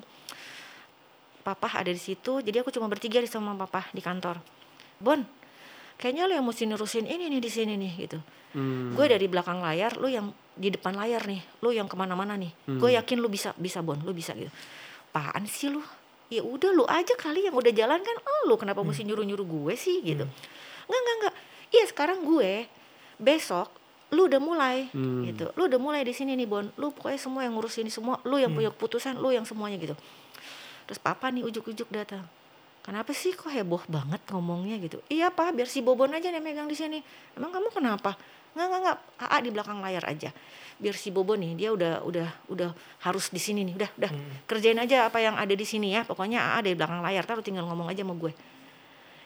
papa 1.43 1.75
ada 1.75 1.91
di 1.91 1.99
situ 1.99 2.39
jadi 2.39 2.63
aku 2.63 2.71
cuma 2.71 2.87
bertiga 2.87 3.19
di 3.19 3.27
sama 3.27 3.53
papa 3.59 3.91
di 3.91 3.99
kantor. 3.99 4.39
Bon 4.97 5.42
kayaknya 6.03 6.27
lo 6.27 6.35
yang 6.35 6.43
mesti 6.43 6.67
nerusin 6.67 7.07
ini 7.07 7.31
nih 7.31 7.39
di 7.39 7.47
sini 7.47 7.79
nih 7.79 7.93
gitu. 8.03 8.19
Hmm. 8.53 8.93
gue 8.93 9.07
dari 9.09 9.31
belakang 9.33 9.65
layar 9.65 9.97
lu 9.97 10.13
yang 10.13 10.29
di 10.53 10.69
depan 10.69 10.93
layar 10.93 11.25
nih 11.25 11.41
lu 11.65 11.73
yang 11.73 11.89
ke 11.89 11.95
mana-mana 11.95 12.37
nih. 12.37 12.53
Gue 12.77 12.93
Hmm. 12.93 12.99
yakin 13.01 13.17
lu 13.17 13.31
bisa 13.31 13.55
bisa 13.57 13.81
bon 13.81 13.97
lu 14.03 14.13
bisa 14.13 14.37
gitu. 14.37 14.51
Apaan 15.09 15.47
sih 15.47 15.71
lu? 15.71 15.81
Ya 16.29 16.45
udah 16.45 16.69
lu 16.69 16.85
aja 16.85 17.17
kali 17.17 17.47
yang 17.47 17.55
udah 17.55 17.73
jalan 17.73 18.03
kan 18.03 18.17
lu 18.45 18.55
kenapa 18.59 18.83
Hmm. 18.83 18.93
mesti 18.93 19.07
nyuruh 19.07 19.25
nyuruh 19.25 19.47
gue 19.47 19.73
sih? 19.73 20.05
Gitu. 20.05 20.27
Nggak 20.85 21.01
nggak 21.01 21.17
nggak. 21.23 21.35
Iya 21.73 21.85
sekarang 21.89 22.27
gue 22.27 22.69
besok 23.17 23.73
lu 24.13 24.29
udah 24.29 24.37
mulai 24.37 24.93
Hmm. 24.93 25.25
gitu. 25.25 25.49
Lu 25.57 25.65
udah 25.65 25.81
mulai 25.81 26.05
di 26.05 26.13
sini 26.13 26.37
nih 26.37 26.45
bon. 26.45 26.69
Lu 26.77 26.93
pokoknya 26.93 27.17
semua 27.17 27.49
yang 27.49 27.57
ngurus 27.57 27.81
ini 27.81 27.89
semua 27.89 28.21
lu 28.23 28.37
yang 28.37 28.53
punya 28.53 28.69
keputusan 28.69 29.17
lu 29.17 29.33
yang 29.33 29.49
semuanya 29.49 29.81
gitu. 29.81 29.97
Terus 30.85 31.01
papa 31.01 31.33
nih 31.33 31.41
ujuk-ujuk 31.41 31.89
datang 31.89 32.29
kenapa 32.83 33.15
sih 33.15 33.33
kok 33.33 33.49
heboh 33.49 33.81
banget 33.87 34.21
ngomongnya? 34.35 34.77
gitu. 34.83 34.99
Iya 35.07 35.31
pak 35.31 35.55
biar 35.55 35.71
si 35.71 35.81
bobon 35.81 36.13
aja 36.13 36.29
yang 36.29 36.43
megang 36.43 36.67
di 36.67 36.77
sini. 36.77 36.99
Emang 37.39 37.55
kamu 37.55 37.71
kenapa? 37.71 38.19
Nggak 38.53 38.67
nggak 38.69 38.81
nggak. 38.85 38.99
AA 39.23 39.39
di 39.41 39.51
belakang 39.55 39.79
layar 39.81 40.05
aja. 40.11 40.31
Biar 40.83 40.97
si 40.99 41.15
bobon 41.15 41.41
nih 41.41 41.53
dia 41.55 41.69
udah 41.71 42.03
udah 42.03 42.29
udah 42.51 42.71
harus 43.07 43.31
di 43.31 43.41
sini 43.41 43.63
nih. 43.63 43.75
Udah 43.79 43.91
udah. 43.97 44.11
Kerjain 44.51 44.77
aja 44.83 45.09
apa 45.09 45.23
yang 45.23 45.39
ada 45.39 45.55
di 45.55 45.65
sini 45.65 45.95
ya. 45.95 46.03
Pokoknya 46.03 46.59
AA 46.59 46.59
dari 46.67 46.75
belakang 46.77 47.01
layar 47.01 47.25
taruh 47.25 47.45
tinggal 47.47 47.65
ngomong 47.71 47.89
aja 47.89 48.03
sama 48.03 48.19
gue. 48.19 48.33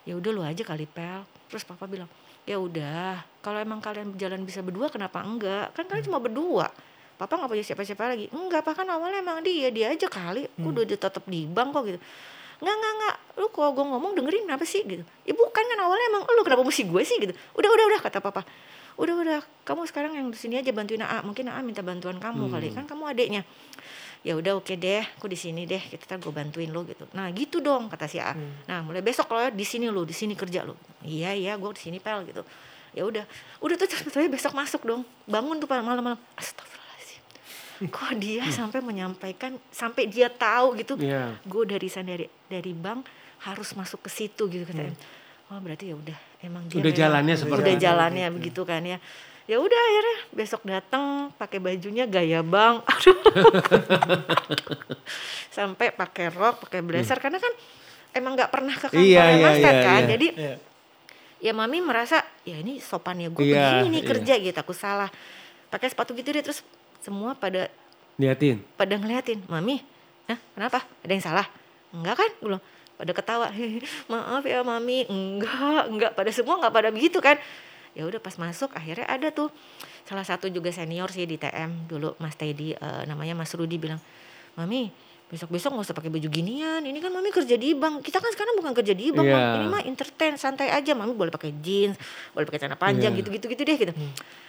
Ya 0.06 0.14
udah 0.14 0.30
lu 0.30 0.42
aja 0.44 0.62
kali 0.62 0.86
pel. 0.86 1.24
Terus 1.50 1.64
papa 1.64 1.88
bilang 1.88 2.06
ya 2.46 2.62
udah 2.62 3.26
kalau 3.42 3.58
emang 3.58 3.82
kalian 3.82 4.14
berjalan 4.14 4.46
bisa 4.46 4.62
berdua 4.62 4.92
kenapa 4.92 5.18
enggak? 5.24 5.74
Kan 5.74 5.88
kalian 5.90 6.06
cuma 6.06 6.20
berdua. 6.22 6.68
Papa 7.16 7.32
nggak 7.40 7.48
punya 7.48 7.64
siapa-siapa 7.64 8.12
lagi. 8.12 8.28
Enggak 8.30 8.60
pak 8.62 8.84
kan 8.84 8.86
awalnya 8.92 9.24
emang 9.24 9.40
dia 9.40 9.72
dia 9.72 9.90
aja 9.90 10.06
kali. 10.06 10.46
Aku 10.60 10.70
udah 10.70 10.84
tetap 10.84 11.24
di 11.24 11.48
bank 11.48 11.72
kok 11.72 11.82
gitu 11.88 12.00
nggak 12.60 12.74
nggak 12.76 12.92
nggak. 12.96 13.16
Lu 13.36 13.46
kalau 13.52 13.70
gue 13.76 13.84
ngomong 13.84 14.12
dengerin 14.16 14.48
apa 14.48 14.64
sih? 14.64 14.82
Gitu. 14.84 15.04
Ya 15.24 15.32
bukan 15.36 15.64
kan 15.64 15.78
awalnya 15.80 16.06
emang 16.12 16.22
lu 16.24 16.42
kenapa 16.44 16.62
mesti 16.64 16.88
gue 16.88 17.02
sih? 17.04 17.16
Gitu. 17.20 17.32
Udah 17.56 17.68
udah 17.68 17.84
udah 17.92 18.00
kata 18.00 18.18
papa. 18.24 18.42
Udah 18.96 19.12
udah 19.12 19.40
kamu 19.68 19.84
sekarang 19.92 20.12
yang 20.16 20.32
di 20.32 20.38
sini 20.40 20.56
aja 20.56 20.72
bantuin 20.72 21.04
AA 21.04 21.20
mungkin 21.20 21.52
AA 21.52 21.60
minta 21.60 21.84
bantuan 21.84 22.16
kamu 22.16 22.48
kali. 22.48 22.72
Kan 22.72 22.88
kamu 22.88 23.12
adiknya 23.12 23.42
ya 24.24 24.34
udah 24.34 24.58
oke 24.58 24.74
deh. 24.74 25.04
Aku 25.20 25.28
di 25.28 25.36
sini 25.36 25.68
deh. 25.68 25.80
Kita 25.80 26.16
gue 26.16 26.32
bantuin 26.32 26.72
lo 26.72 26.82
gitu. 26.88 27.04
Nah 27.12 27.28
gitu 27.36 27.60
dong 27.60 27.92
kata 27.92 28.08
si 28.08 28.16
AA 28.16 28.34
nah 28.64 28.80
mulai 28.80 29.04
besok 29.04 29.28
lo 29.36 29.52
di 29.52 29.66
sini 29.68 29.92
lo 29.92 30.02
di 30.02 30.16
sini 30.16 30.32
kerja 30.32 30.64
lo 30.64 30.74
iya 31.04 31.36
iya 31.36 31.54
gue 31.60 31.70
di 31.76 31.82
sini 31.82 32.00
pel 32.00 32.24
gitu. 32.24 32.40
Ya 32.96 33.04
udah. 33.04 33.28
Udah 33.60 33.76
tuh 33.76 33.88
besok 34.32 34.56
masuk 34.56 34.80
dong. 34.88 35.04
Bangun 35.28 35.60
tuh 35.60 35.68
malam-malam. 35.68 36.16
Astagfirullahaladzim 36.40 36.85
kok 37.78 38.12
dia 38.16 38.44
sampai 38.48 38.80
menyampaikan 38.80 39.54
sampai 39.68 40.06
dia 40.06 40.26
tahu 40.26 40.74
gitu 40.74 40.96
Iya. 40.96 41.36
gue 41.40 41.64
dari 41.66 41.86
sana 41.86 42.10
dari 42.10 42.26
dari 42.46 42.72
bank 42.72 43.04
harus 43.38 43.72
masuk 43.72 44.00
ke 44.00 44.10
situ 44.10 44.46
gitu 44.46 44.64
katanya. 44.64 44.96
Oh 45.46 45.58
berarti 45.58 45.88
ya 45.88 45.94
udah 45.94 46.16
emang 46.40 46.64
dia 46.66 46.76
Udah 46.76 46.86
memang- 46.86 46.98
jalannya 46.98 47.34
seperti 47.36 47.60
udah 47.62 47.74
jalannya 47.76 48.26
begitu 48.32 48.60
kan 48.62 48.82
ya. 48.82 48.98
Ya 49.46 49.56
udah 49.56 49.78
akhirnya 49.78 50.16
besok 50.32 50.62
datang 50.64 51.04
pakai 51.32 51.58
bajunya 51.58 52.02
gaya 52.04 52.40
bang 52.40 52.82
aduh. 52.90 53.14
Sampai 55.48 55.90
pakai 55.90 56.26
rok 56.28 56.62
pakai 56.62 56.80
blazer 56.82 57.16
karena 57.16 57.38
kan 57.38 57.52
emang 58.12 58.34
nggak 58.34 58.50
pernah 58.50 58.74
ke 58.74 58.88
kantor 58.88 59.02
Iya, 59.02 59.24
iya, 59.30 59.44
Mas 59.44 59.56
Ted 59.56 59.70
iya, 59.70 59.82
kan? 59.82 60.00
iya. 60.00 60.08
jadi 60.08 60.26
Iya. 60.32 60.54
ya 61.38 61.52
mami 61.52 61.78
merasa 61.80 62.16
ya 62.42 62.56
ini 62.56 62.80
sopannya 62.80 63.28
gue 63.28 63.44
Iya, 63.44 63.54
begini 63.78 63.88
nih 63.90 64.02
iya. 64.02 64.08
kerja 64.08 64.34
gitu 64.40 64.58
aku 64.58 64.72
salah. 64.72 65.10
Pakai 65.66 65.88
sepatu 65.88 66.10
gitu 66.10 66.26
deh 66.26 66.42
terus 66.42 66.62
semua 67.06 67.38
pada 67.38 67.70
Liatin. 68.18 68.66
pada 68.74 68.98
ngeliatin 68.98 69.46
mami 69.46 69.78
Hah, 70.26 70.38
kenapa? 70.58 70.82
Ada 71.06 71.12
yang 71.14 71.22
salah? 71.24 71.46
Enggak 71.94 72.18
kan? 72.18 72.30
Gue 72.42 72.48
bilang. 72.50 72.64
Pada 72.96 73.12
ketawa 73.14 73.46
maaf 74.10 74.42
ya 74.42 74.66
mami. 74.66 75.06
Enggak 75.06 75.86
enggak. 75.86 76.10
Pada 76.18 76.30
semua 76.34 76.58
enggak 76.58 76.74
pada 76.74 76.88
begitu 76.90 77.22
kan? 77.22 77.38
Ya 77.94 78.04
udah 78.04 78.20
pas 78.20 78.34
masuk 78.36 78.74
akhirnya 78.76 79.06
ada 79.08 79.32
tuh 79.32 79.48
salah 80.04 80.26
satu 80.26 80.52
juga 80.52 80.68
senior 80.68 81.08
sih 81.08 81.24
di 81.24 81.40
TM 81.40 81.88
dulu 81.88 82.12
Mas 82.20 82.36
Teddy 82.36 82.76
eh, 82.76 83.02
namanya 83.08 83.32
Mas 83.32 83.50
Rudi 83.56 83.80
bilang 83.80 83.98
mami 84.54 84.92
besok-besok 85.26 85.74
nggak 85.74 85.86
usah 85.86 85.96
pakai 85.96 86.06
baju 86.08 86.28
ginian. 86.28 86.80
Ini 86.80 86.98
kan 86.98 87.10
mami 87.10 87.28
kerja 87.28 87.54
di 87.54 87.74
bank. 87.74 88.00
Kita 88.00 88.18
kan 88.18 88.30
sekarang 88.30 88.54
bukan 88.54 88.72
kerja 88.72 88.94
di 88.94 89.10
bank 89.10 89.26
Iya. 89.26 89.34
Mam. 89.34 89.56
ini 89.56 89.66
mah 89.66 89.82
entertain 89.82 90.34
santai 90.36 90.70
aja. 90.70 90.94
Mami 90.94 91.12
boleh 91.12 91.28
pakai 91.28 91.50
jeans 91.58 91.98
boleh 92.30 92.46
pakai 92.46 92.60
celana 92.60 92.76
panjang 92.76 93.10
Iya. 93.10 93.18
gitu-gitu 93.20 93.46
gitu 93.48 93.62
deh 93.62 93.76
gitu. 93.76 93.92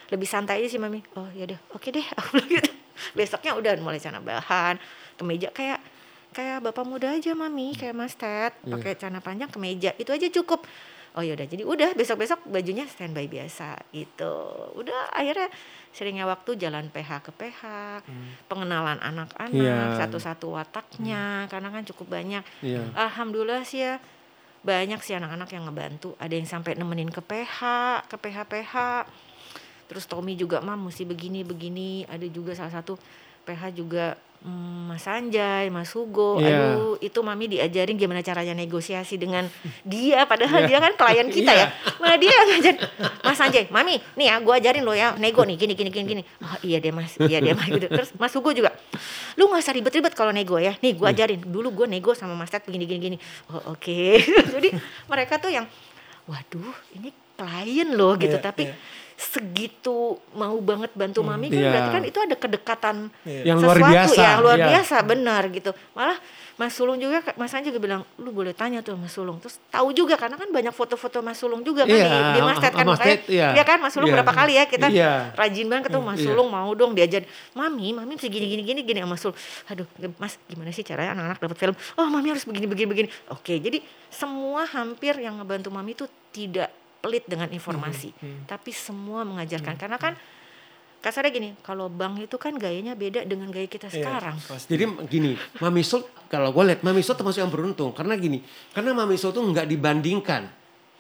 Lebih 0.08 0.28
santai 0.28 0.62
aja 0.62 0.70
sih 0.70 0.78
mami. 0.78 1.02
Oh 1.14 1.26
ya 1.32 1.46
udah. 1.46 1.60
Oke 1.72 1.90
deh 1.90 2.06
gitu. 2.54 2.70
Besoknya 3.14 3.54
udah 3.54 3.72
mulai 3.78 3.98
celana 3.98 4.22
bahan 4.22 4.78
kemeja 5.18 5.50
kayak 5.50 5.82
kayak 6.30 6.62
bapak 6.62 6.86
muda 6.86 7.10
aja 7.10 7.34
mami. 7.34 7.74
Kayak 7.74 7.96
mas 7.98 8.14
Ted 8.14 8.54
pakai 8.62 8.94
celana 8.94 9.18
panjang 9.18 9.50
kemeja 9.50 9.98
itu 9.98 10.10
aja 10.10 10.30
cukup 10.32 10.62
oh 11.18 11.24
ya 11.26 11.34
udah. 11.34 11.48
Jadi 11.50 11.66
udah 11.66 11.90
besok 11.98 12.22
besok 12.22 12.46
bajunya 12.46 12.86
standby 12.86 13.26
biasa 13.26 13.74
gitu. 13.90 14.38
Udah 14.78 15.10
akhirnya 15.10 15.50
seringnya 15.90 16.30
waktu 16.30 16.54
jalan 16.62 16.94
PH 16.94 17.26
ke 17.26 17.32
PH 17.34 17.62
pengenalan 18.46 19.02
anak-anak 19.02 19.50
Iya. 19.98 19.98
satu-satu 20.06 20.54
wataknya 20.54 21.50
karena 21.50 21.74
kan 21.74 21.84
cukup 21.90 22.14
banyak. 22.14 22.46
Iya. 22.62 22.94
alhamdulillah 22.94 23.66
sih 23.66 23.82
ya 23.82 23.98
banyak 24.62 25.02
sih 25.02 25.18
anak-anak 25.18 25.50
yang 25.50 25.66
ngebantu. 25.66 26.14
Ada 26.22 26.34
yang 26.38 26.46
sampai 26.46 26.78
nemenin 26.78 27.10
ke 27.10 27.20
PH 27.20 27.58
ke 28.06 28.16
PH 28.22 28.38
PH 28.46 28.74
terus 29.88 30.04
Tommy 30.06 30.36
juga 30.36 30.62
mam 30.62 30.92
mesti 30.92 31.02
begini 31.08 31.42
begini. 31.42 32.06
Ada 32.06 32.28
juga 32.30 32.54
salah 32.54 32.78
satu 32.78 32.94
PH 33.48 33.74
juga 33.74 34.20
mm, 34.40 34.80
Mas 34.88 35.06
Anjay, 35.06 35.68
Mas 35.68 35.92
Hugo, 35.92 36.38
Iya. 36.38 36.74
aduh 36.74 36.96
itu 36.98 37.20
mami 37.20 37.46
diajarin 37.48 37.94
gimana 37.94 38.20
caranya 38.20 38.52
negosiasi 38.52 39.16
dengan 39.16 39.46
dia, 39.84 40.24
padahal 40.24 40.64
Iya. 40.64 40.68
dia 40.68 40.80
kan 40.80 40.94
klien 40.96 41.28
kita 41.28 41.52
Iya. 41.52 41.66
ya, 41.66 41.68
malah 41.98 42.18
dia 42.18 42.32
yang 42.32 42.48
ngajarin, 42.52 42.78
Mas 43.22 43.40
Anjay, 43.40 43.66
mami, 43.68 43.96
nih 44.14 44.26
ya 44.28 44.36
gue 44.38 44.54
ajarin 44.54 44.82
lo 44.82 44.92
ya. 44.92 45.14
Nego 45.16 45.42
nih, 45.42 45.56
gini 45.56 45.74
gini 45.74 45.90
gini 45.90 46.06
gini, 46.08 46.24
oh 46.40 46.58
iya 46.62 46.78
deh 46.78 46.90
mas, 46.90 47.14
iya 47.20 47.38
deh 47.38 47.52
mas, 47.52 47.68
gitu. 47.68 47.88
terus 47.88 48.10
Mas 48.16 48.34
Hugo 48.34 48.52
juga, 48.52 48.74
lu 49.34 49.46
nggak 49.46 49.62
usah 49.62 49.74
ribet-ribet 49.74 50.14
kalau 50.14 50.32
nego 50.32 50.58
ya, 50.58 50.74
nih 50.78 50.94
gue 50.94 51.08
ajarin, 51.08 51.42
dulu 51.42 51.74
gue 51.74 51.88
nego 51.88 52.12
sama 52.12 52.34
Mas 52.34 52.50
Ted 52.50 52.64
begini 52.64 52.84
gini 52.84 53.00
gini, 53.00 53.18
oh 53.50 53.74
oke, 53.74 54.02
jadi 54.54 54.70
mereka 55.06 55.38
tuh 55.38 55.50
yang, 55.50 55.66
waduh 56.26 56.74
ini 56.94 57.10
klien 57.38 57.90
loh 57.94 58.18
gitu, 58.18 58.34
Iya, 58.34 58.44
tapi 58.44 58.66
iya. 58.66 58.76
Segitu 59.18 59.98
mau 60.32 60.54
banget 60.62 60.94
bantu 60.94 61.26
mami 61.26 61.50
kan 61.50 61.58
Iya. 61.58 61.70
berarti 61.74 61.90
kan 61.92 62.04
itu 62.06 62.20
ada 62.22 62.36
kedekatan 62.38 62.96
Iya. 63.26 63.42
Yang 63.50 63.58
luar 63.60 63.76
sesuatu 63.76 63.92
biasa, 63.92 64.22
ya 64.22 64.32
luar 64.38 64.58
iya. 64.58 64.68
biasa 64.70 64.96
benar 65.02 65.44
gitu 65.50 65.72
malah 65.92 66.18
Mas 66.58 66.74
Sulung 66.74 66.98
juga 66.98 67.22
Mas 67.34 67.54
An 67.54 67.62
juga 67.62 67.78
bilang 67.78 68.02
lu 68.18 68.30
boleh 68.30 68.50
tanya 68.50 68.82
tuh 68.82 68.94
Mas 68.94 69.14
Sulung 69.14 69.38
terus 69.38 69.62
tahu 69.70 69.94
juga 69.94 70.18
karena 70.18 70.38
kan 70.38 70.50
banyak 70.50 70.70
foto-foto 70.70 71.22
Mas 71.22 71.38
Sulung 71.38 71.62
juga 71.62 71.86
kan 71.86 71.94
Iya, 71.94 72.10
di, 72.10 72.18
di 72.34 72.42
Mas 72.42 72.58
Ted 72.58 72.74
kan 72.74 72.78
sama 72.80 72.90
Mas 72.90 72.98
makanya 72.98 73.18
iya. 73.28 73.48
dia 73.54 73.64
kan 73.64 73.78
Mas 73.78 73.94
Sulung 73.94 74.10
Iya. 74.10 74.16
berapa 74.22 74.34
kali 74.34 74.54
ya 74.54 74.64
kita 74.66 74.88
Iya. 74.88 75.12
rajin 75.34 75.66
banget 75.66 75.84
ketemu 75.88 76.04
Mas 76.04 76.18
Iya. 76.18 76.28
Sulung 76.28 76.48
mau 76.50 76.70
dong 76.74 76.92
diajar 76.94 77.22
mami 77.54 77.94
mami 77.94 78.14
mesti 78.14 78.26
gini 78.28 78.46
gini 78.48 78.64
gini 78.64 78.82
gini 78.82 79.00
sama 79.02 79.14
Mas 79.14 79.22
Sulung 79.22 79.38
aduh 79.66 79.86
Mas 80.18 80.34
gimana 80.46 80.70
sih 80.70 80.82
caranya 80.82 81.14
anak-anak 81.14 81.38
dapat 81.40 81.58
film 81.60 81.76
oh 81.96 82.08
mami 82.08 82.28
harus 82.30 82.46
begini 82.46 82.66
begini 82.66 82.88
begini 82.88 83.10
oke 83.30 83.54
jadi 83.54 83.78
semua 84.10 84.66
hampir 84.66 85.14
yang 85.18 85.38
ngebantu 85.38 85.70
mami 85.70 85.94
itu 85.94 86.06
tidak 86.32 86.70
pelit 87.08 87.24
dengan 87.24 87.48
informasi 87.48 88.12
tapi 88.44 88.76
semua 88.76 89.24
mengajarkan 89.24 89.80
karena 89.80 89.96
kan 89.96 90.14
kasarnya 90.98 91.32
gini 91.32 91.50
kalau 91.64 91.88
bank 91.88 92.20
itu 92.20 92.36
kan 92.36 92.52
gayanya 92.54 92.92
beda 92.92 93.24
dengan 93.24 93.48
gaya 93.48 93.64
kita 93.64 93.88
Iya, 93.88 94.04
sekarang 94.04 94.36
pasti. 94.44 94.68
Jadi 94.76 94.84
gini, 95.08 95.32
Mami 95.64 95.80
Sul 95.80 96.04
kalau 96.28 96.52
gue 96.52 96.64
lihat 96.68 96.82
Mami 96.84 97.00
Sul 97.00 97.16
termasuk 97.16 97.40
yang 97.40 97.54
beruntung 97.54 97.94
karena 97.94 98.18
gini, 98.18 98.42
karena 98.74 98.92
Mami 98.92 99.16
Sul 99.16 99.32
tuh 99.32 99.40
nggak 99.40 99.70
dibandingkan. 99.70 100.50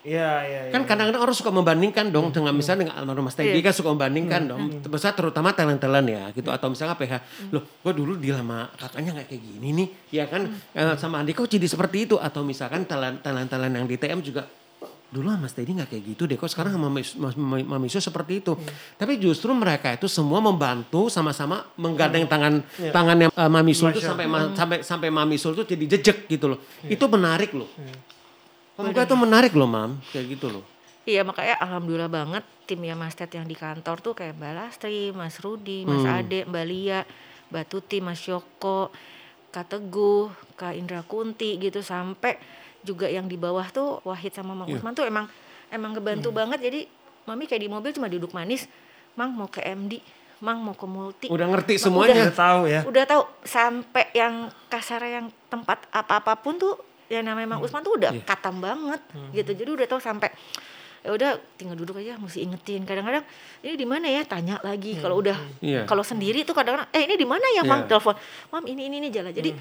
Iya, 0.07 0.31
iya, 0.47 0.59
iya. 0.69 0.71
Kan 0.71 0.87
kadang-kadang 0.87 1.19
orang 1.19 1.35
suka 1.35 1.51
membandingkan 1.51 2.13
dong 2.13 2.31
dengan 2.31 2.55
misalnya 2.55 2.87
dengan 2.87 2.95
almarhum 2.95 3.27
Mas 3.27 3.35
Teddy 3.35 3.59
Iya. 3.59 3.65
kan 3.67 3.73
suka 3.75 3.89
membandingkan 3.91 4.41
dong. 4.47 4.61
Besar 4.87 5.11
terutama 5.11 5.51
talent-talent 5.51 6.07
ya 6.07 6.23
gitu 6.31 6.47
atau 6.47 6.71
misalnya 6.71 6.95
PH. 6.95 7.13
Loh, 7.51 7.65
gue 7.65 7.91
dulu 7.91 8.15
di 8.15 8.31
lama 8.31 8.69
kakaknya 8.79 9.11
nggak 9.19 9.27
kayak 9.27 9.43
gini 9.43 9.67
nih. 9.75 9.87
Ya 10.13 10.23
kan 10.29 10.47
eh, 10.71 10.95
sama 10.95 11.19
Andi 11.19 11.35
kok 11.35 11.49
jadi 11.51 11.67
seperti 11.67 12.07
itu 12.07 12.15
atau 12.15 12.45
misalkan 12.45 12.87
talent-talent 12.87 13.73
yang 13.73 13.83
di 13.83 13.97
TM 13.99 14.21
juga 14.23 14.45
"Oh, 14.47 14.66
dulu 15.07 15.31
Mas 15.33 15.55
Teddy 15.55 15.71
nggak 15.71 15.87
kayak 15.87 16.03
gitu 16.05 16.27
deh 16.27 16.35
kok 16.35 16.51
sekarang 16.51 16.75
sama 16.75 16.91
Mas, 16.91 17.15
Mas, 17.15 17.33
Mami 17.39 17.87
Sul 17.87 18.03
seperti 18.03 18.43
itu. 18.43 18.59
Tapi 18.95 19.15
justru 19.17 19.55
mereka 19.55 19.95
itu 19.95 20.05
semua 20.05 20.43
membantu 20.43 21.07
sama-sama 21.07 21.63
menggandeng 21.75 22.27
tangan 22.27 22.59
tangannya 22.91 23.31
eh, 23.31 23.49
Mami 23.49 23.71
Sul 23.71 23.91
itu 23.91 24.03
sampai 24.03 24.27
ma- 24.27 24.51
sampai 24.51 24.83
sampai 24.83 25.07
Mami 25.07 25.39
Sul 25.39 25.55
tuh 25.55 25.63
jadi 25.63 25.87
jejek 25.87 26.27
gitu 26.27 26.51
loh. 26.51 26.59
Itu 26.83 27.07
menarik 27.07 27.55
loh. 27.55 27.71
Pemuka 28.75 29.09
itu 29.09 29.15
menarik 29.17 29.53
loh, 29.55 29.65
Mam. 29.65 29.97
Kayak 30.11 30.37
gitu 30.37 30.47
loh. 30.53 30.63
Iya 31.07 31.23
makanya 31.23 31.55
alhamdulillah 31.63 32.11
banget 32.11 32.43
timnya 32.67 32.91
Mas 32.91 33.15
Ted 33.15 33.31
yang 33.31 33.47
di 33.47 33.55
kantor 33.55 34.03
tuh 34.03 34.11
kayak 34.11 34.35
Mbak 34.35 34.53
Lastri, 34.53 35.15
Mas 35.15 35.39
Rudi, 35.39 35.87
Mas 35.87 36.03
Ade, 36.03 36.43
Mbak 36.43 36.65
Lia, 36.67 36.99
Mbak 37.47 37.65
Tuti, 37.71 38.03
Mas 38.03 38.19
Yoko, 38.27 38.91
Kak 39.49 39.71
Teguh, 39.71 40.27
Kak 40.59 40.75
Indra 40.75 40.99
Kunti 41.01 41.55
gitu. 41.57 41.79
Sampai 41.79 42.35
juga 42.87 43.05
yang 43.05 43.27
di 43.27 43.35
bawah 43.35 43.67
tuh 43.67 43.99
Wahid 44.01 44.31
sama 44.31 44.55
Mang. 44.55 44.71
Usman 44.71 44.95
tuh 44.95 45.03
emang 45.03 45.27
emang 45.67 45.91
ngebantu 45.91 46.31
banget. 46.31 46.59
Jadi 46.61 46.79
Mami 47.27 47.43
kayak 47.43 47.59
di 47.59 47.67
mobil 47.67 47.91
cuma 47.91 48.07
duduk 48.07 48.31
manis, 48.31 48.71
Mang 49.13 49.35
mau 49.35 49.51
ke 49.51 49.59
MD, 49.59 49.99
Mang 50.39 50.63
mau 50.63 50.71
ke 50.71 50.87
Multi. 50.87 51.27
Udah 51.27 51.43
ngerti 51.45 51.75
Mang 51.75 51.83
semuanya. 51.83 52.23
Udah. 52.23 52.31
Tahu 52.31 52.61
ya. 52.65 52.81
udah 52.87 53.03
tahu. 53.03 53.21
Sampai 53.43 54.07
yang 54.13 54.47
kasar 54.67 55.03
yang 55.03 55.27
tempat 55.47 55.83
apa-apapun 55.91 56.55
tuh 56.55 56.79
yang 57.07 57.27
namanya 57.27 57.51
Mang 57.51 57.61
Usman 57.61 57.83
tuh 57.83 57.99
udah 57.99 58.15
Iya. 58.15 58.23
katam 58.23 58.63
banget 58.63 59.03
gitu. 59.35 59.51
Jadi 59.51 59.69
udah 59.75 59.87
tahu 59.87 59.99
sampai 59.99 60.31
ya 61.03 61.13
udah 61.13 61.39
tinggal 61.55 61.75
duduk 61.75 61.99
aja 61.99 62.15
mesti 62.15 62.43
ingetin. 62.43 62.83
Kadang-kadang 62.83 63.23
ini 63.59 63.75
di 63.75 63.87
mana 63.87 64.07
ya? 64.07 64.23
Tanya 64.23 64.59
lagi. 64.59 64.95
Kalau 64.99 65.19
udah 65.19 65.35
Iya. 65.59 65.83
kalau 65.83 66.03
sendiri 66.03 66.43
tuh 66.43 66.51
kadang-kadang 66.51 66.87
eh 66.91 67.03
ini 67.03 67.15
di 67.15 67.27
mana 67.27 67.43
ya 67.51 67.63
Mang? 67.63 67.83
Iya. 67.83 67.91
telepon 67.91 68.15
Mam 68.51 68.63
ini 68.67 68.87
ini 68.87 68.95
ini 69.03 69.09
jalan. 69.11 69.31
Jadi 69.31 69.51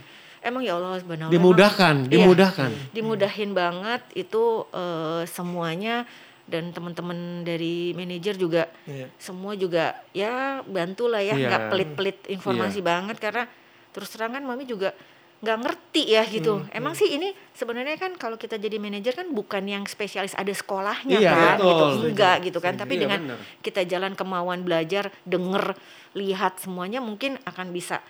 emang 0.46 0.62
ya 0.62 0.78
Allah 0.78 0.96
subhanahu 0.96 1.26
ta'ala, 1.26 1.34
Dimudahkan, 1.34 1.94
emang- 1.96 2.06
Iya, 2.06 2.14
dimudahkan. 2.22 2.70
dimudahin 2.92 3.50
banget 3.52 4.02
itu 4.14 4.42
eh, 4.70 5.22
semuanya 5.26 6.06
dan 6.46 6.70
teman-teman 6.70 7.18
dari 7.42 7.90
manajer 7.92 8.34
juga 8.34 8.70
Iya. 8.84 9.10
semua 9.16 9.52
juga 9.54 9.98
ya 10.12 10.62
bantulah 10.62 11.18
ya 11.18 11.34
Iya. 11.34 11.42
nggak 11.44 11.62
pelit-pelit 11.68 12.18
informasi 12.28 12.78
banget 12.80 13.18
karena 13.18 13.50
terus 13.90 14.06
terang 14.08 14.30
kan 14.30 14.40
mami 14.40 14.62
juga 14.62 14.94
nggak 15.36 15.58
ngerti 15.58 16.02
ya 16.08 16.22
gitu 16.24 16.64
emang 16.70 16.94
sih 16.94 17.12
ini 17.12 17.28
sebenarnya 17.52 17.98
kan 17.98 18.14
kalau 18.14 18.36
kita 18.36 18.56
jadi 18.56 18.78
manajer 18.78 19.12
kan 19.12 19.28
bukan 19.28 19.66
yang 19.66 19.84
spesialis 19.84 20.32
ada 20.32 20.48
sekolahnya 20.48 21.18
Iya, 21.18 21.28
kan 21.28 21.56
betul. 21.56 21.66
gitu 21.66 21.84
enggak 22.08 22.36
gitu 22.40 22.58
kan 22.58 22.74
tapi 22.74 22.94
Iya, 22.94 23.02
dengan 23.04 23.20
benar. 23.26 23.38
kita 23.60 23.80
jalan 23.84 24.14
kemauan 24.14 24.62
belajar 24.62 25.12
denger 25.24 25.76
lihat 26.14 26.56
semuanya 26.56 27.00
mungkin 27.00 27.36
akan 27.42 27.68
bisa 27.68 28.00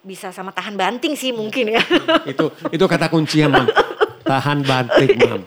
bisa 0.00 0.28
sama 0.30 0.50
tahan 0.50 0.74
banting 0.74 1.14
sih 1.14 1.32
mungkin 1.32 1.72
ya 1.72 1.82
itu 2.32 2.52
itu 2.68 2.84
kata 2.84 3.08
kuncinya, 3.08 3.58
Mam. 3.58 3.66
Tahan 4.20 4.58
banting, 4.60 5.16
Mam. 5.18 5.42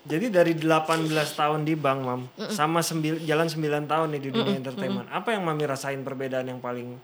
Jadi 0.00 0.26
dari 0.26 0.58
18 0.58 1.06
tahun 1.12 1.62
di 1.62 1.74
bank, 1.74 2.00
Mam, 2.02 2.20
sama 2.50 2.82
sembil, 2.82 3.22
jalan 3.22 3.46
9 3.46 3.60
tahun 3.86 4.06
nih 4.10 4.20
di 4.20 4.30
dunia 4.30 4.54
entertainment. 4.56 5.06
Apa 5.06 5.34
yang 5.34 5.46
Mami 5.46 5.62
rasain 5.64 6.02
perbedaan 6.02 6.46
yang 6.46 6.58
paling 6.58 6.98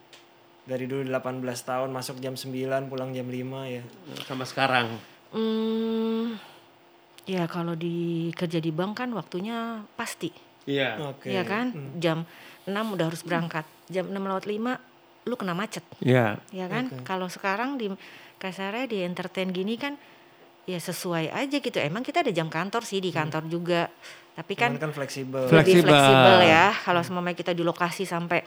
dari 0.62 0.90
dulu 0.90 1.06
18 1.06 1.38
tahun 1.62 1.88
masuk 1.90 2.18
jam 2.18 2.34
9 2.34 2.50
pulang 2.90 3.14
jam 3.14 3.26
5 3.26 3.38
ya. 3.70 3.82
Sama 4.26 4.42
sekarang. 4.42 4.98
hmm, 5.30 6.34
ya 7.26 7.46
kalau 7.46 7.74
di 7.74 8.30
kerja 8.32 8.58
di 8.58 8.70
bank 8.70 8.98
kan 8.98 9.10
waktunya 9.12 9.86
pasti 9.94 10.30
Iya. 10.66 10.98
Oke. 11.14 11.30
ya 11.30 11.46
kan 11.46 11.70
jam 11.98 12.26
6 12.66 12.74
udah 12.74 13.06
harus 13.06 13.22
berangkat 13.22 13.62
jam 13.86 14.10
6 14.10 14.18
lewat 14.18 14.46
5 14.50 14.95
lu 15.26 15.34
kena 15.34 15.52
macet 15.52 15.82
Iya. 15.98 16.38
ya 16.48 16.66
kan 16.66 16.86
kalau 17.02 17.26
sekarang 17.26 17.74
di 17.74 17.90
kasarnya 18.36 18.86
di 18.86 19.02
entertain 19.02 19.50
gini 19.50 19.74
kan 19.74 19.98
ya 20.62 20.78
sesuai 20.78 21.30
aja 21.30 21.56
gitu 21.56 21.76
emang 21.76 22.00
kita 22.00 22.20
ada 22.20 22.30
jam 22.30 22.46
kantor 22.46 22.82
sih 22.82 22.98
di 22.98 23.10
kantor 23.10 23.46
juga 23.46 23.90
tapi 24.32 24.52
kan 24.54 24.70
Cuman 24.70 24.82
kan 24.82 24.92
fleksibel. 24.92 25.42
Flek- 25.44 25.64
lebih 25.64 25.74
Fleksibel. 25.80 25.90
fleksibel 25.90 26.36
ya 26.44 26.66
kalau 26.76 27.00
semua 27.00 27.26
kita 27.32 27.50
di 27.50 27.62
lokasi 27.62 28.04
sampai 28.04 28.42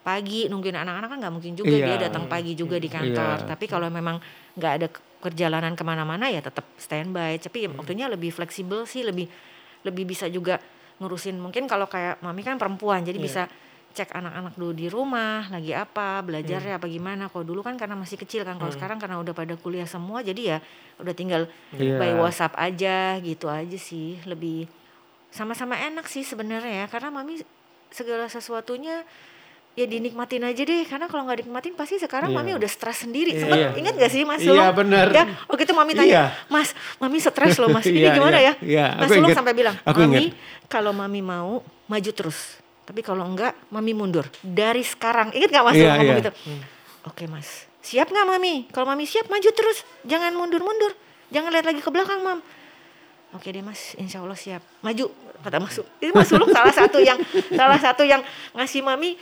pagi 0.00 0.46
nungguin 0.46 0.74
anak-anak 0.74 1.08
kan 1.08 1.18
nggak 1.18 1.32
mungkin 1.32 1.52
juga 1.54 1.70
Iya. 1.72 1.86
dia 1.88 1.96
datang 2.04 2.26
pagi 2.26 2.52
juga 2.52 2.76
di 2.76 2.88
kantor 2.88 3.36
Iya. 3.40 3.46
tapi 3.46 3.64
kalau 3.64 3.86
memang 3.88 4.18
nggak 4.52 4.72
ada 4.74 4.86
ke- 4.88 5.02
perjalanan 5.20 5.72
ke 5.72 5.82
mana-mana 5.82 6.28
ya 6.28 6.40
tetap 6.40 6.66
standby 6.76 7.38
tapi 7.38 7.64
ya 7.64 7.68
Hmm. 7.68 7.78
waktunya 7.78 8.06
lebih 8.06 8.28
fleksibel 8.28 8.84
sih 8.84 9.00
lebih 9.00 9.24
lebih 9.82 10.04
bisa 10.04 10.26
juga 10.26 10.58
ngurusin 10.96 11.36
mungkin 11.36 11.64
kalau 11.64 11.86
kayak 11.86 12.20
mami 12.20 12.40
kan 12.40 12.54
perempuan 12.54 13.00
jadi 13.02 13.14
Iya. 13.14 13.24
bisa 13.24 13.42
cek 13.94 14.10
anak-anak 14.10 14.54
dulu 14.54 14.72
di 14.72 14.86
rumah 14.86 15.46
lagi 15.48 15.70
apa 15.70 16.18
belajarnya 16.20 16.74
Hmm. 16.74 16.80
apa 16.82 16.86
gimana 16.86 17.24
kalau 17.26 17.42
dulu 17.42 17.62
kan 17.62 17.74
karena 17.74 17.94
masih 17.94 18.18
kecil 18.18 18.42
kan 18.42 18.58
kalau 18.58 18.68
sekarang 18.68 18.98
karena 18.98 19.16
udah 19.16 19.30
pada 19.30 19.54
kuliah 19.54 19.86
semua 19.86 20.18
jadi 20.20 20.42
ya 20.42 20.58
udah 20.98 21.14
tinggal 21.14 21.46
Iya. 21.72 21.94
by 21.96 22.12
WhatsApp 22.16 22.54
aja 22.54 22.96
gitu 23.18 23.46
aja 23.46 23.78
sih 23.78 24.18
lebih 24.24 24.66
sama-sama 25.30 25.74
enak 25.76 26.04
sih 26.04 26.22
sebenarnya 26.22 26.84
ya 26.84 26.86
karena 26.86 27.10
mami 27.10 27.42
segala 27.88 28.26
sesuatunya 28.26 29.06
ya 29.74 29.86
dinikmatin 29.86 30.42
aja 30.42 30.62
deh 30.62 30.82
karena 30.82 31.06
kalau 31.06 31.26
nggak 31.26 31.42
dinikmatin 31.42 31.74
pasti 31.74 31.98
sekarang 31.98 32.30
Iya. 32.30 32.36
mami 32.36 32.50
udah 32.54 32.66
stres 32.68 33.02
sendiri 33.02 33.30
Iya. 33.30 33.40
sempet 33.40 33.58
Iya. 33.58 33.70
ingat 33.74 33.94
gak 33.96 34.10
sih 34.10 34.22
mas 34.22 34.38
Iya, 34.38 34.46
Sulung 34.50 34.70
bener. 34.76 35.06
ya 35.10 35.24
waktu 35.46 35.62
itu 35.62 35.74
mami 35.74 35.92
tanya 35.92 36.10
Iya. 36.10 36.24
mas 36.46 36.70
mami 36.98 37.18
stres 37.18 37.58
loh 37.58 37.70
mas 37.70 37.82
ini 37.90 38.02
Iya, 38.02 38.14
gimana 38.14 38.38
iya, 38.38 38.52
ya 38.58 38.62
iya. 38.62 38.86
mas 38.98 39.10
Sulung 39.10 39.30
sampai 39.30 39.50
bilang 39.50 39.74
Aku 39.82 39.98
mami 40.00 40.30
kalau 40.66 40.90
mami 40.90 41.18
mau 41.18 41.62
maju 41.86 42.10
terus 42.10 42.58
tapi 42.84 43.00
kalau 43.00 43.24
enggak 43.24 43.52
mami 43.68 43.92
mundur 43.92 44.24
dari 44.38 44.80
sekarang 44.80 45.30
ingat 45.30 45.50
gak 45.50 45.64
mas 45.64 45.74
Iya, 45.74 45.80
Sulung 45.82 45.94
ngomong 45.94 46.06
iya. 46.06 46.20
gitu 46.20 46.30
oke 47.04 47.24
mas 47.26 47.48
siap 47.80 48.08
nggak 48.08 48.26
mami 48.26 48.54
kalau 48.68 48.86
mami 48.86 49.04
siap 49.04 49.26
maju 49.26 49.48
terus 49.50 49.78
jangan 50.02 50.32
mundur-mundur 50.32 50.92
jangan 51.28 51.50
lihat 51.50 51.64
lagi 51.64 51.78
ke 51.78 51.88
belakang 51.88 52.20
mam 52.20 52.40
Oke 53.32 53.50
deh 53.50 53.60
mas, 53.60 53.98
insya 53.98 54.22
Allah 54.22 54.38
siap. 54.38 54.62
Maju 54.78 55.10
kata 55.42 55.58
Mas. 55.58 55.74
Itu 55.98 56.14
Mas 56.14 56.30
Sulung 56.30 56.46
salah 56.48 56.70
satu 56.70 57.02
yang 57.02 57.18
salah 57.50 57.74
satu 57.76 58.06
yang 58.06 58.22
ngasih 58.54 58.78
mami 58.78 59.18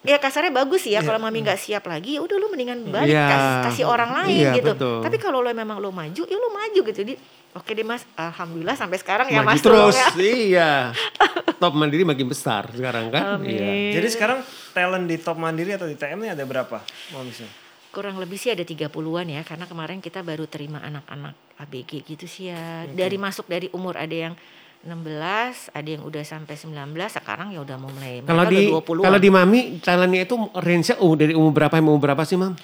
ya 0.00 0.16
kasarnya 0.16 0.48
bagus 0.48 0.82
sih 0.82 0.96
ya 0.96 1.04
kalau 1.04 1.20
mami 1.20 1.44
nggak 1.44 1.60
siap 1.60 1.84
lagi 1.84 2.16
ya 2.16 2.24
udah 2.24 2.32
lu 2.34 2.48
mendingan 2.48 2.80
balik 2.88 3.12
Iya. 3.12 3.28
kas- 3.28 3.60
kasih 3.68 3.84
orang 3.84 4.08
lain 4.16 4.40
Iya, 4.40 4.56
gitu. 4.56 4.72
betul. 4.72 5.04
Tapi 5.04 5.16
kalau 5.16 5.38
lo 5.38 5.52
memang 5.52 5.76
lo 5.76 5.92
maju 5.92 6.22
ya 6.24 6.32
lo 6.34 6.48
maju 6.48 6.80
gitu. 6.80 6.96
Jadi 6.96 7.12
oke 7.52 7.70
deh 7.72 7.84
mas, 7.84 8.02
alhamdulillah 8.16 8.76
sampai 8.76 8.98
sekarang 9.00 9.28
ya 9.28 9.44
Maju 9.44 9.48
mas 9.52 9.60
terus. 9.60 9.94
ya. 9.96 10.08
Iya. 10.16 10.70
Top 11.62 11.76
Mandiri 11.78 12.02
makin 12.02 12.26
besar 12.26 12.66
sekarang 12.72 13.12
kan? 13.12 13.38
Amin. 13.38 13.54
Iya. 13.54 14.00
Jadi 14.00 14.08
sekarang 14.12 14.38
talent 14.72 15.06
di 15.06 15.16
Top 15.20 15.38
Mandiri 15.38 15.76
atau 15.76 15.86
di 15.86 15.94
TM 15.94 16.18
ini 16.24 16.30
ada 16.32 16.42
berapa, 16.42 16.82
Sul? 17.30 17.48
Kurang 17.92 18.16
lebih 18.16 18.40
sih 18.40 18.48
ada 18.48 18.64
30-an 18.64 19.26
ya 19.28 19.44
karena 19.44 19.68
kemarin 19.68 20.00
kita 20.00 20.24
baru 20.24 20.48
terima 20.48 20.80
anak-anak 20.80 21.36
ABG 21.60 22.08
gitu 22.08 22.24
sih 22.24 22.48
ya. 22.48 22.88
Dari 22.88 23.20
masuk 23.20 23.46
dari 23.46 23.68
umur 23.76 24.00
ada 24.00 24.16
yang 24.16 24.34
16, 24.82 25.70
ada 25.78 25.86
yang 25.86 26.02
udah 26.02 26.24
sampai 26.26 26.58
19, 26.58 26.74
sekarang 27.06 27.54
ya 27.54 27.62
udah 27.62 27.76
mau 27.78 27.92
mulai. 27.92 28.18
Kalau 28.26 28.44
di 28.50 28.66
udah 28.66 28.82
20-an. 28.82 29.04
kalau 29.06 29.18
di 29.22 29.30
Mami 29.30 29.60
talentnya 29.78 30.26
itu 30.26 30.34
range-nya 30.58 30.96
uh, 30.98 31.14
dari 31.14 31.32
umur 31.38 31.54
berapa 31.54 31.78
sampai 31.78 31.90
umur 31.94 32.02
berapa 32.02 32.22
sih, 32.26 32.34
Mam? 32.34 32.58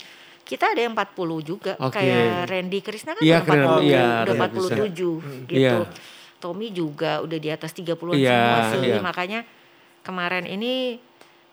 Kita 0.49 0.73
ada 0.73 0.81
yang 0.81 0.97
40 0.97 1.45
juga 1.45 1.73
Oke. 1.77 2.01
kayak 2.01 2.49
Randy 2.49 2.81
Krishna 2.81 3.13
kan 3.13 3.21
Iya, 3.21 3.45
udah 3.45 3.45
40 3.45 3.53
keren. 3.53 3.85
Iya, 3.85 4.01
udah 4.01 4.35
Randy 4.35 4.59
47 4.65 5.45
gitu. 5.45 5.61
Iya. 5.61 5.73
Tommy 6.39 6.69
juga 6.73 7.13
udah 7.21 7.39
di 7.39 7.49
atas 7.53 7.71
30-an 7.77 8.17
Iya, 8.17 8.33
semua 8.33 8.61
sih. 8.73 8.89
iya. 8.89 8.99
Makanya 9.05 9.41
kemarin 10.01 10.49
ini 10.49 10.97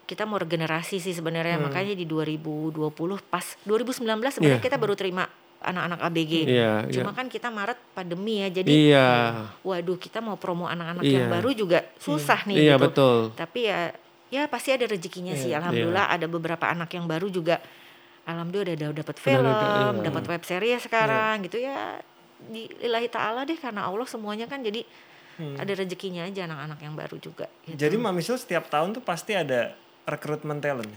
kita 0.06 0.24
mau 0.24 0.38
regenerasi 0.38 1.02
sih 1.02 1.12
sebenarnya 1.12 1.58
makanya 1.58 1.98
di 1.98 2.06
2020 2.06 2.78
pas 3.26 3.42
2019 3.66 4.06
sebenarnya 4.32 4.62
Iya. 4.62 4.68
kita 4.70 4.78
baru 4.78 4.94
terima 4.94 5.26
anak-anak 5.66 6.00
ABG. 6.06 6.34
Iya, 6.46 6.74
Cuma 6.94 7.10
iya. 7.10 7.18
kan 7.18 7.26
kita 7.26 7.50
Maret 7.50 7.80
pandemi 7.92 8.38
ya. 8.38 8.54
Jadi 8.54 8.70
Iya. 8.70 9.08
waduh 9.66 9.98
kita 9.98 10.22
mau 10.22 10.38
promo 10.38 10.70
anak-anak 10.70 11.02
Iya. 11.02 11.26
yang 11.26 11.28
baru 11.34 11.50
juga 11.52 11.82
susah 11.98 12.46
nih 12.46 12.70
Iya, 12.70 12.76
gitu. 12.78 12.84
betul. 12.86 13.18
Tapi 13.34 13.60
ya 13.66 13.90
ya 14.30 14.46
pasti 14.46 14.70
ada 14.72 14.86
rezekinya 14.86 15.34
sih. 15.34 15.50
Alhamdulillah 15.52 16.06
ada 16.08 16.30
beberapa 16.30 16.70
anak 16.70 16.94
yang 16.94 17.10
baru 17.10 17.28
juga 17.28 17.58
alhamdulillah 18.26 18.92
udah 18.92 19.02
dapat 19.06 19.18
film, 19.22 19.46
iya. 19.46 20.04
dapat 20.06 20.24
web 20.26 20.44
series 20.44 20.82
sekarang 20.86 21.46
gitu 21.46 21.62
ya. 21.62 22.02
Di 22.36 22.68
lillahi 22.84 23.10
taala 23.10 23.48
deh 23.48 23.58
karena 23.58 23.88
Allah 23.88 24.06
semuanya 24.06 24.46
kan 24.46 24.62
jadi 24.62 24.84
ada 25.36 25.72
rezekinya 25.76 26.24
aja 26.24 26.48
anak-anak 26.48 26.80
yang 26.80 26.96
baru 26.96 27.18
juga 27.20 27.48
gitu. 27.68 27.76
Jadi 27.76 27.96
Mami 28.00 28.24
Sul 28.24 28.40
setiap 28.40 28.72
tahun 28.72 28.96
tuh 28.96 29.04
pasti 29.04 29.36
ada 29.36 29.76
rekrutmen 30.08 30.64
talent. 30.64 30.92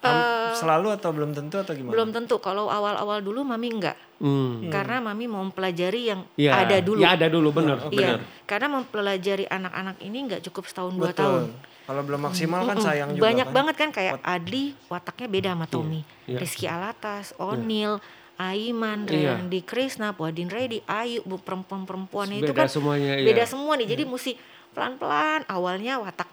Ham- 0.00 0.54
selalu 0.54 0.88
atau 0.92 1.10
belum 1.10 1.30
tentu 1.32 1.56
atau 1.56 1.70
gimana? 1.70 1.90
Eh, 1.90 1.94
belum 1.94 2.08
tentu 2.10 2.38
kalau 2.38 2.66
awal-awal 2.66 3.18
dulu 3.18 3.42
mami 3.42 3.68
enggak. 3.68 3.98
Hmm. 4.18 4.66
Karena 4.68 4.98
mami 5.00 5.26
mau 5.26 5.40
mempelajari 5.40 6.08
yang 6.08 6.20
Iya. 6.34 6.52
ada 6.56 6.76
dulu. 6.78 6.98
Ya 6.98 7.14
ada 7.14 7.26
dulu 7.26 7.48
bener. 7.50 7.78
Iya, 7.88 8.18
bener. 8.18 8.18
karena 8.44 8.66
mempelajari 8.72 9.44
anak-anak 9.44 9.96
ini 10.00 10.18
nggak 10.24 10.42
cukup 10.44 10.64
setahun 10.64 10.92
dua 10.92 11.10
Betul. 11.10 11.18
tahun. 11.20 11.42
Kalau 11.84 12.02
belum 12.02 12.20
maksimal 12.22 12.60
kan 12.62 12.76
sayang 12.78 13.10
juga 13.12 13.24
Banyak 13.24 13.46
kan. 13.46 13.54
banget 13.54 13.74
kan 13.76 13.90
kayak 13.90 14.14
Adli 14.20 14.76
wataknya 14.86 15.26
beda 15.26 15.50
sama 15.52 15.66
Tommy. 15.66 16.00
iya. 16.24 16.36
Rizky 16.36 16.66
Alatas, 16.66 17.32
Onil, 17.34 17.96
Aiman, 18.36 19.02
Iya. 19.04 19.34
Randy 19.34 19.60
Krishna, 19.60 20.12
Puadin 20.12 20.46
Reddy, 20.46 20.78
Ayu, 20.84 21.22
bu- 21.22 21.38
perempuan-perempuan 21.38 22.30
itu 22.32 22.46
Beda 22.46 22.54
kan 22.56 22.68
semuanya, 22.68 23.16
iya. 23.16 23.24
beda 23.24 23.44
semua 23.44 23.74
nih. 23.74 23.88
Jadi 23.88 24.02
mesti 24.04 24.32
pelan-pelan 24.70 25.42
awalnya 25.46 25.98
watak 25.98 26.28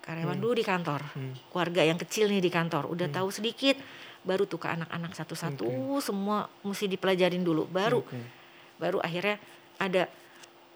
karyawan 0.00 0.38
dulu 0.40 0.56
di 0.56 0.64
kantor, 0.64 1.00
keluarga 1.52 1.82
yang 1.84 1.98
kecil 2.00 2.26
nih 2.26 2.40
di 2.40 2.50
kantor, 2.50 2.88
udah 2.88 3.08
tahu 3.08 3.28
sedikit, 3.30 3.76
baru 4.20 4.44
tuh 4.44 4.60
ke 4.60 4.68
anak-anak 4.68 5.12
satu-satu. 5.14 6.00
Semua 6.00 6.48
mesti 6.64 6.88
dipelajarin 6.88 7.40
dulu, 7.40 7.68
baru 7.68 8.02
baru 8.80 8.96
akhirnya 9.04 9.36
ada 9.76 10.08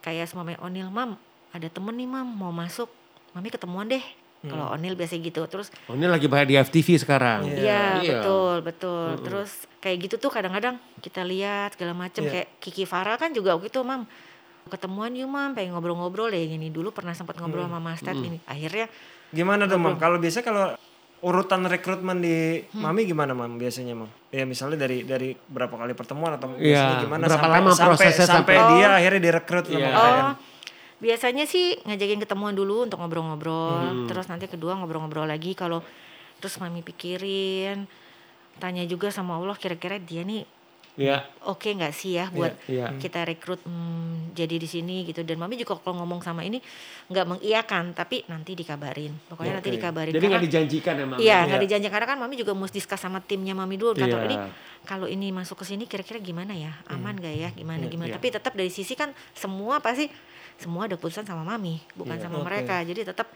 kayak 0.05 0.29
semua 0.29 0.45
main 0.45 0.61
Onil, 0.61 0.93
mam 0.93 1.17
ada 1.51 1.69
temen 1.71 1.95
nih 1.97 2.05
mam. 2.05 2.29
Mau 2.29 2.53
masuk, 2.53 2.91
mami 3.33 3.49
ketemuan 3.49 3.89
deh. 3.89 4.05
Kalau 4.45 4.77
Onil 4.77 4.93
biasa 4.93 5.17
gitu, 5.17 5.41
terus 5.49 5.73
ini 5.89 6.05
lagi 6.05 6.29
banyak 6.29 6.53
di 6.53 6.57
FTV 6.61 7.01
sekarang. 7.01 7.49
Iya 7.49 8.05
Iya. 8.05 8.21
betul 8.21 8.55
betul. 8.61 9.09
Terus 9.25 9.51
kayak 9.81 9.97
gitu 10.05 10.21
tuh 10.21 10.29
kadang-kadang 10.29 10.77
kita 11.01 11.25
lihat 11.25 11.73
segala 11.73 11.97
macem. 11.97 12.29
Iya. 12.29 12.45
kayak 12.45 12.49
Kiki 12.61 12.85
Farah 12.85 13.17
kan 13.17 13.33
juga 13.33 13.57
gitu 13.65 13.81
mam 13.81 14.05
ketemuan 14.67 15.13
yuk 15.13 15.29
mam. 15.29 15.53
Pengen 15.53 15.73
ngobrol-ngobrol 15.73 16.29
ya 16.29 16.43
gini 16.43 16.69
dulu 16.69 16.91
pernah 16.91 17.13
sempat 17.13 17.37
ngobrol 17.37 17.65
sama 17.65 17.79
Mas 17.79 18.01
Ted 18.01 18.17
ini. 18.17 18.39
Akhirnya 18.45 18.87
Gimana 19.35 19.67
tuh 19.67 19.77
Mam? 19.77 19.99
Kalau 19.99 20.23
biasa 20.23 20.41
kalau 20.41 20.71
urutan 21.19 21.67
rekrutmen 21.67 22.21
di 22.21 22.63
Hmm. 22.71 22.87
Mami 22.87 23.03
gimana 23.03 23.35
Mam 23.35 23.59
biasanya 23.59 23.97
Mam? 23.97 24.07
Ya 24.31 24.47
misalnya 24.47 24.79
dari 24.79 25.03
dari 25.03 25.35
berapa 25.35 25.75
kali 25.75 25.91
pertemuan 25.91 26.39
atau 26.39 26.55
Iya, 26.55 26.61
biasanya 26.61 26.97
gimana 27.03 27.23
berapa 27.25 27.35
sampai 27.41 27.59
lama 27.59 27.71
sampai, 27.73 27.89
prosesnya 27.91 28.27
sampai? 28.29 28.55
sampai- 28.55 28.71
dia 28.79 28.89
akhirnya 28.95 29.21
direkrut 29.21 29.65
sama 29.67 29.79
Iya. 29.81 29.91
Oh 29.93 30.33
biasanya 30.95 31.45
sih 31.45 31.77
ngajakin 31.83 32.17
ketemuan 32.19 32.55
dulu 32.55 32.87
untuk 32.87 32.97
ngobrol-ngobrol. 32.97 34.07
Terus 34.07 34.25
nanti 34.25 34.47
kedua 34.47 34.73
ngobrol-ngobrol 34.75 35.27
lagi 35.27 35.53
kalau 35.53 35.83
terus 36.39 36.57
mami 36.57 36.81
pikirin 36.81 37.85
tanya 38.57 38.87
juga 38.87 39.11
sama 39.11 39.37
Allah 39.37 39.59
kira-kira 39.59 39.99
dia 39.99 40.23
nih 40.23 40.47
Iya. 40.95 41.27
oke 41.43 41.75
nggak 41.75 41.91
sih 41.91 42.15
ya 42.15 42.31
buat 42.31 42.55
Iya. 42.65 42.95
kita 42.97 43.27
rekrut 43.27 43.59
hmm, 43.61 44.31
jadi 44.31 44.55
di 44.55 44.65
sini 44.65 45.03
gitu 45.03 45.27
dan 45.27 45.37
mami 45.37 45.59
juga 45.59 45.75
kalau 45.77 45.99
ngomong 45.99 46.23
sama 46.23 46.41
ini 46.41 46.63
nggak 47.11 47.27
mengiyakan 47.27 47.91
tapi 47.93 48.23
nanti 48.25 48.55
dikabarin 48.55 49.11
pokoknya 49.27 49.59
nanti 49.59 49.69
Oke. 49.69 49.77
dikabarin 49.77 50.13
Jadi 50.15 50.23
nggak 50.25 50.45
dijanjikan 50.47 50.95
emang. 50.97 51.19
iya 51.19 51.43
nggak 51.45 51.61
dijanjikan 51.61 51.93
karena 51.93 52.09
kan 52.09 52.19
mami 52.19 52.35
juga 52.35 52.55
mesti 52.55 52.79
discuss 52.79 53.03
sama 53.03 53.19
timnya 53.19 53.53
mami 53.53 53.75
dulu 53.75 53.91
kantor 53.93 54.23
Iya. 54.23 54.29
ini 54.31 54.37
kalau 54.85 55.07
ini 55.07 55.29
masuk 55.31 55.59
ke 55.59 55.67
sini 55.67 55.85
kira-kira 55.85 56.23
gimana 56.23 56.55
ya 56.55 56.71
aman 56.87 57.19
gak 57.19 57.35
ya 57.35 57.49
gimana 57.51 57.85
gimana 57.85 58.09
iya. 58.09 58.15
tapi 58.15 58.31
tetap 58.31 58.55
dari 58.55 58.71
sisi 58.71 58.95
kan 58.95 59.11
semua 59.33 59.83
pasti 59.83 60.07
semua 60.55 60.87
ada 60.87 60.95
keputusan 60.95 61.25
sama 61.25 61.43
mami 61.43 61.83
bukan 61.93 62.15
Iya. 62.15 62.23
sama 62.23 62.39
Oke. 62.39 62.47
mereka 62.47 62.79
jadi 62.81 63.03
tetap 63.05 63.27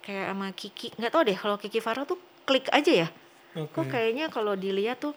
kayak 0.00 0.28
sama 0.28 0.50
Kiki 0.50 0.90
nggak 0.98 1.10
tahu 1.10 1.22
deh 1.24 1.36
kalau 1.36 1.56
Kiki 1.56 1.78
Farah 1.78 2.02
tuh 2.02 2.18
klik 2.42 2.66
aja 2.68 3.06
ya 3.06 3.08
Oke. 3.54 3.70
kok 3.70 3.86
kayaknya 3.86 4.26
kalau 4.28 4.52
dilihat 4.52 4.98
tuh 4.98 5.14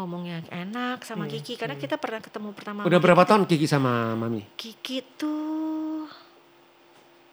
ngomongnya 0.00 0.40
enak 0.48 1.02
sama 1.02 1.24
Kiki 1.24 1.54
karena 1.54 1.76
kita 1.76 1.94
pernah 1.94 2.18
ketemu 2.18 2.50
pertama 2.50 2.80
Udah 2.82 2.98
berapa 2.98 3.22
tahun 3.22 3.44
Kiki 3.44 3.64
sama 3.64 4.16
Mami? 4.16 4.42
Kiki 4.54 5.04
tuh 5.14 6.08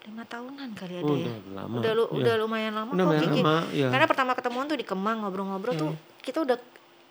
lima 0.03 0.23
tahunan 0.23 0.71
kali 0.71 0.93
ada 0.97 1.03
Udah 1.03 1.19
ya. 1.19 1.51
lama. 1.53 1.75
Udah 1.79 1.91
lu, 1.91 2.03
Iya. 2.05 2.15
udah 2.15 2.33
lumayan 2.37 2.73
lama 2.73 2.91
Udah 2.91 3.03
kok 3.03 3.11
lumayan 3.11 3.23
Kiki. 3.25 3.41
lama, 3.41 3.55
iya. 3.71 3.87
Karena 3.87 4.05
pertama 4.05 4.31
ketemuan 4.33 4.65
tuh 4.65 4.75
di 4.75 4.85
Kemang 4.85 5.17
ngobrol-ngobrol 5.19 5.73
tuh 5.75 5.91
kita 6.21 6.43
udah 6.43 6.57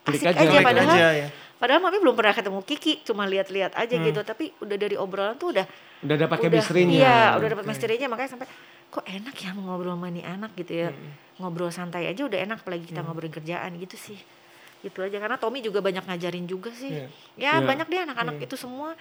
Klik 0.06 0.22
asik 0.22 0.32
aja. 0.32 0.40
aja, 0.46 0.58
padahal 0.62 0.94
aja 0.94 1.08
ya. 1.12 1.28
padahal 1.56 1.80
mami 1.82 1.98
belum 1.98 2.14
pernah 2.14 2.32
ketemu 2.32 2.60
Kiki, 2.62 2.92
cuma 3.02 3.26
lihat-lihat 3.26 3.74
aja 3.74 3.94
gitu. 3.96 4.20
Tapi 4.22 4.44
udah 4.60 4.76
dari 4.76 4.96
obrolan 4.96 5.36
tuh 5.36 5.52
udah 5.52 5.66
Udah 5.98 6.16
dapat 6.18 6.36
chemistry-nya. 6.38 7.00
Iya, 7.00 7.18
udah 7.36 7.48
dapat 7.50 7.64
chemistry-nya 7.64 8.06
makanya 8.06 8.30
sampai 8.30 8.48
kok 8.86 9.02
enak 9.02 9.34
ya 9.34 9.50
ngobrol 9.52 9.92
sama 9.92 10.08
nih 10.08 10.24
anak 10.24 10.52
gitu 10.54 10.72
ya. 10.78 10.88
Ngobrol 11.36 11.68
santai 11.68 12.06
aja 12.06 12.22
udah 12.22 12.38
enak 12.38 12.62
apalagi 12.62 12.84
kita 12.86 13.00
ngobrolin 13.02 13.34
kerjaan 13.34 13.76
gitu 13.76 13.96
sih. 13.98 14.16
Gitu 14.86 15.02
aja 15.02 15.18
karena 15.18 15.34
Tommy 15.34 15.58
juga 15.60 15.82
banyak 15.82 16.06
ngajarin 16.06 16.46
juga 16.46 16.70
sih. 16.70 16.94
Iya. 16.94 17.06
Ya 17.34 17.52
Iya. 17.52 17.66
banyak 17.66 17.86
deh 17.86 18.00
anak-anak 18.02 18.36
itu 18.40 18.54
semua 18.54 18.94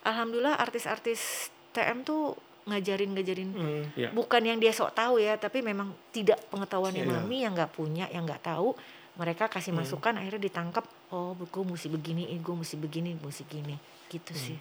alhamdulillah 0.00 0.54
artis-artis 0.56 1.50
TM 1.70 2.02
tuh 2.02 2.38
ngajarin-ngajarin 2.62 3.50
Hmm. 3.50 3.82
Iya. 3.92 4.14
bukan 4.14 4.38
yang 4.40 4.56
dia 4.56 4.70
sok 4.70 4.94
tahu 4.94 5.18
ya 5.18 5.34
tapi 5.34 5.60
memang 5.60 5.90
tidak 6.14 6.38
pengetahuannya 6.46 7.02
Iya. 7.02 7.10
mami 7.12 7.42
yang 7.42 7.52
nggak 7.52 7.74
punya 7.74 8.06
yang 8.06 8.22
nggak 8.22 8.38
tahu 8.40 8.78
mereka 9.12 9.50
kasih 9.50 9.74
masukan 9.74 10.14
akhirnya 10.14 10.38
ditangkap 10.40 10.86
oh 11.10 11.34
gue 11.34 11.64
mesti 11.66 11.90
begini 11.90 12.30
gue 12.32 12.54
mesti 12.54 12.78
begini 12.78 13.18
mesti 13.18 13.42
gini 13.44 13.74
gitu 14.08 14.30
sih 14.32 14.56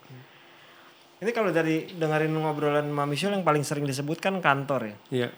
Ini 1.21 1.29
kalau 1.31 1.53
dari 1.53 1.85
dengerin 1.93 2.33
ngobrolan 2.33 2.89
Mami 2.89 3.13
Sul 3.13 3.29
yang 3.29 3.45
paling 3.45 3.61
sering 3.61 3.85
disebutkan 3.85 4.41
kantor 4.41 4.89
ya. 4.89 4.95
Iya. 5.13 5.29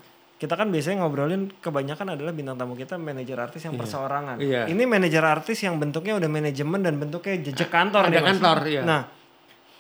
Kita 0.44 0.60
kan 0.60 0.68
biasanya 0.68 1.08
ngobrolin 1.08 1.48
kebanyakan 1.64 2.20
adalah 2.20 2.36
bintang 2.36 2.60
tamu 2.60 2.76
kita 2.76 3.00
manajer 3.00 3.40
artis 3.40 3.64
yang 3.64 3.80
perseorangan. 3.80 4.44
Iya. 4.44 4.68
Ini 4.68 4.84
manajer 4.84 5.24
artis 5.24 5.64
yang 5.64 5.80
bentuknya 5.80 6.20
udah 6.20 6.28
manajemen 6.28 6.84
dan 6.84 7.00
bentuknya 7.00 7.40
jejak 7.40 7.72
kantor 7.72 8.12
Ada 8.12 8.12
nih, 8.12 8.24
kantor, 8.28 8.58
iya. 8.68 8.82
Nah, 8.84 9.08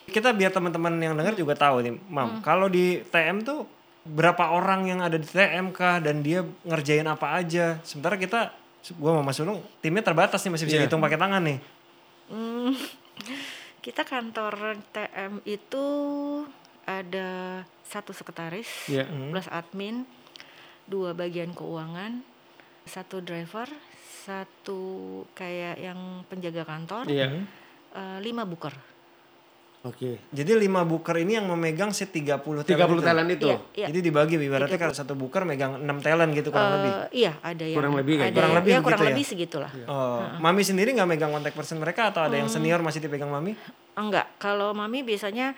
kita 0.08 0.32
biar 0.32 0.56
teman-teman 0.56 0.96
yang 1.04 1.20
dengar 1.20 1.36
juga 1.36 1.60
tahu 1.60 1.84
nih, 1.84 2.00
Mam. 2.08 2.40
Kalau 2.40 2.72
di 2.72 3.04
TM 3.04 3.44
tuh 3.44 3.68
berapa 4.08 4.56
orang 4.56 4.88
yang 4.88 5.04
ada 5.04 5.20
di 5.20 5.28
TM 5.28 5.76
kah 5.76 6.00
dan 6.00 6.24
dia 6.24 6.48
ngerjain 6.64 7.12
apa 7.12 7.36
aja. 7.36 7.84
Sementara 7.84 8.16
kita 8.16 8.56
gua 9.04 9.20
sama 9.20 9.24
Mas 9.28 9.40
Ulung 9.44 9.60
timnya 9.84 10.00
terbatas 10.00 10.40
nih 10.48 10.52
masih 10.56 10.66
bisa 10.68 10.76
Iya. 10.80 10.82
dihitung 10.88 11.04
pakai 11.04 11.20
tangan 11.20 11.44
nih. 11.44 11.60
Hmm, 12.32 12.72
kita 13.84 14.08
kantor 14.08 14.80
TM 14.96 15.44
itu 15.44 15.86
ada 16.88 17.64
satu 17.84 18.16
sekretaris 18.16 18.68
Iya. 18.88 19.08
plus 19.08 19.48
admin 19.52 20.04
dua 20.86 21.12
bagian 21.12 21.52
keuangan 21.52 22.20
satu 22.84 23.20
driver 23.20 23.68
satu 24.20 24.82
kayak 25.32 25.78
yang 25.78 26.00
penjaga 26.26 26.64
kantor 26.64 27.08
Iya. 27.08 27.44
eh, 27.92 28.18
lima 28.20 28.44
booker 28.44 28.72
Oke. 29.84 30.16
Jadi 30.32 30.56
lima 30.58 30.80
booker 30.82 31.12
ini 31.18 31.36
yang 31.36 31.44
memegang 31.46 31.92
si 31.92 32.08
30 32.08 32.40
30 32.64 32.64
talent 32.64 32.96
itu. 32.96 33.04
talent 33.04 33.30
itu. 33.30 33.48
Iya, 33.50 33.58
iya. 33.76 33.88
Jadi 33.92 34.00
dibagi 34.00 34.40
ibaratnya 34.40 34.80
kalau 34.80 34.96
satu 34.96 35.12
booker 35.12 35.44
megang 35.44 35.76
6 35.76 36.00
talent 36.00 36.32
gitu 36.32 36.56
kurang 36.56 36.72
Eh, 36.72 36.76
lebih. 36.78 36.92
iya 37.12 37.34
ada 37.44 37.64
yang 37.68 37.76
Kurang 37.76 37.94
lebih 37.94 38.16
kayak 38.16 38.24
ada 38.24 38.24
gitu. 38.26 38.38
Kurang 38.38 38.48
yang- 38.48 38.60
lebih 38.62 38.72
ya, 38.72 38.78
kurang 38.78 38.88
begitu 38.88 39.04
ya? 39.04 39.12
lebih 39.12 39.26
segitulah 39.28 39.72
Oh, 39.86 40.24
Mami 40.40 40.64
sendiri 40.64 40.90
nggak 40.90 41.10
megang 41.10 41.32
kontak 41.34 41.52
person 41.52 41.78
mereka 41.78 42.16
atau 42.16 42.24
ada 42.24 42.32
yang 42.34 42.48
senior 42.48 42.80
masih 42.80 43.04
dipegang 43.04 43.28
Mami? 43.28 43.60
enggak 43.94 44.24
kalau 44.40 44.72
mami 44.72 45.04
biasanya 45.04 45.52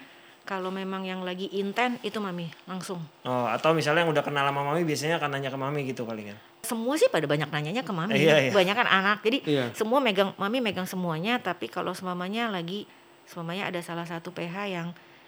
kalau 0.45 0.69
memang 0.69 1.01
yang 1.01 1.25
lagi 1.25 1.49
inten 1.51 1.97
itu 2.01 2.21
mami 2.21 2.47
langsung 2.63 3.01
Oh, 3.25 3.49
atau 3.49 3.73
misalnya 3.73 4.05
yang 4.05 4.13
udah 4.13 4.21
kenal 4.21 4.45
sama 4.45 4.61
Mami 4.61 4.85
biasanya 4.85 5.17
akan 5.17 5.29
nanya 5.33 5.49
ke 5.49 5.57
Mami 5.57 5.81
gitu 5.83 6.05
kali 6.05 6.29
kan. 6.29 6.37
semua 6.61 6.93
sih 6.95 7.09
pada 7.09 7.25
banyak 7.25 7.49
nanyanya 7.49 7.81
ke 7.81 7.91
mami 7.91 8.17
Iya, 8.17 8.49
iya. 8.49 8.51
banyak 8.51 8.73
kan 8.73 8.87
anak 8.87 9.21
jadi 9.21 9.37
Iya. 9.43 9.65
semua 9.73 9.97
megang 9.99 10.33
mami 10.35 10.57
megang 10.59 10.85
semuanya 10.85 11.37
tapi 11.37 11.65
kalau 11.67 11.91
semamanya 11.91 12.49
lagi 12.49 12.89
semamanya 13.25 13.69
ada 13.69 13.81
salah 13.81 14.05
satu 14.05 14.29
PH 14.29 14.55
yang 14.67 14.87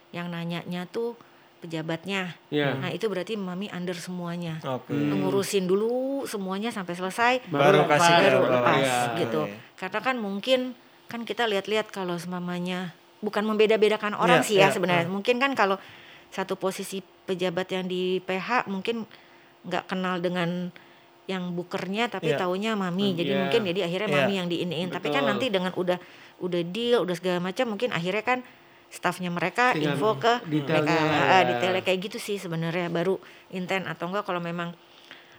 yang 0.09 0.29
nanyanya 0.29 0.85
tuh 0.85 1.13
pejabatnya 1.57 2.33
Iya. 2.49 2.77
nah 2.77 2.89
itu 2.89 3.05
berarti 3.05 3.33
mami 3.33 3.69
under 3.69 3.93
semuanya 3.93 4.57
Oke. 4.63 4.93
ngurusin 4.93 5.65
dulu 5.65 6.25
semuanya 6.25 6.69
sampai 6.69 6.93
selesai 6.93 7.33
Baru 7.49 7.85
kasih 7.85 8.13
ke 8.13 8.21
baru 8.23 8.39
lepas 8.47 8.77
Iya. 8.79 8.97
gitu 9.19 9.41
Oke. 9.43 9.57
karena 9.75 9.99
kan 9.99 10.15
mungkin 10.17 10.59
kan 11.05 11.21
kita 11.21 11.45
lihat-lihat 11.45 11.89
kalau 11.89 12.17
semamanya 12.17 12.93
bukan 13.19 13.43
membeda-bedakan 13.43 14.13
orang 14.13 14.41
Iya, 14.41 14.47
sih 14.47 14.55
ya 14.61 14.69
iya, 14.69 14.73
sebenarnya. 14.73 15.07
Mungkin 15.09 15.41
kan 15.41 15.51
kalau 15.53 15.77
satu 16.29 16.53
posisi 16.53 16.99
pejabat 17.01 17.71
yang 17.71 17.85
di 17.87 18.19
PH 18.21 18.67
mungkin 18.69 19.07
nggak 19.65 19.83
kenal 19.89 20.21
dengan 20.21 20.69
yang 21.27 21.51
bukernya 21.51 22.07
tapi 22.07 22.31
Iya. 22.31 22.39
taunya 22.39 22.71
mami. 22.77 23.11
Jadi 23.17 23.31
Iya. 23.35 23.39
mungkin 23.43 23.61
jadi 23.67 23.79
akhirnya 23.83 24.07
Iya. 24.07 24.17
mami 24.23 24.33
yang 24.37 24.47
diiniin. 24.47 24.87
Tapi 24.93 25.07
kan 25.11 25.23
nanti 25.25 25.51
dengan 25.51 25.73
udah 25.75 25.99
udah 26.37 26.61
deal, 26.69 27.01
udah 27.03 27.15
segala 27.17 27.41
macam 27.41 27.73
mungkin 27.73 27.89
akhirnya 27.91 28.23
kan 28.23 28.39
staffnya 28.87 29.27
mereka 29.27 29.75
Tinggal 29.75 29.99
info 29.99 30.15
ke 30.15 30.33
detailnya 30.47 30.95
mereka 30.95 31.35
ya. 31.35 31.43
detailnya 31.51 31.83
kayak 31.83 31.99
gitu 32.07 32.17
sih 32.23 32.39
sebenarnya 32.39 32.87
baru 32.87 33.19
intent 33.51 33.83
atau 33.83 34.07
enggak 34.07 34.23
kalau 34.23 34.39
memang 34.39 34.71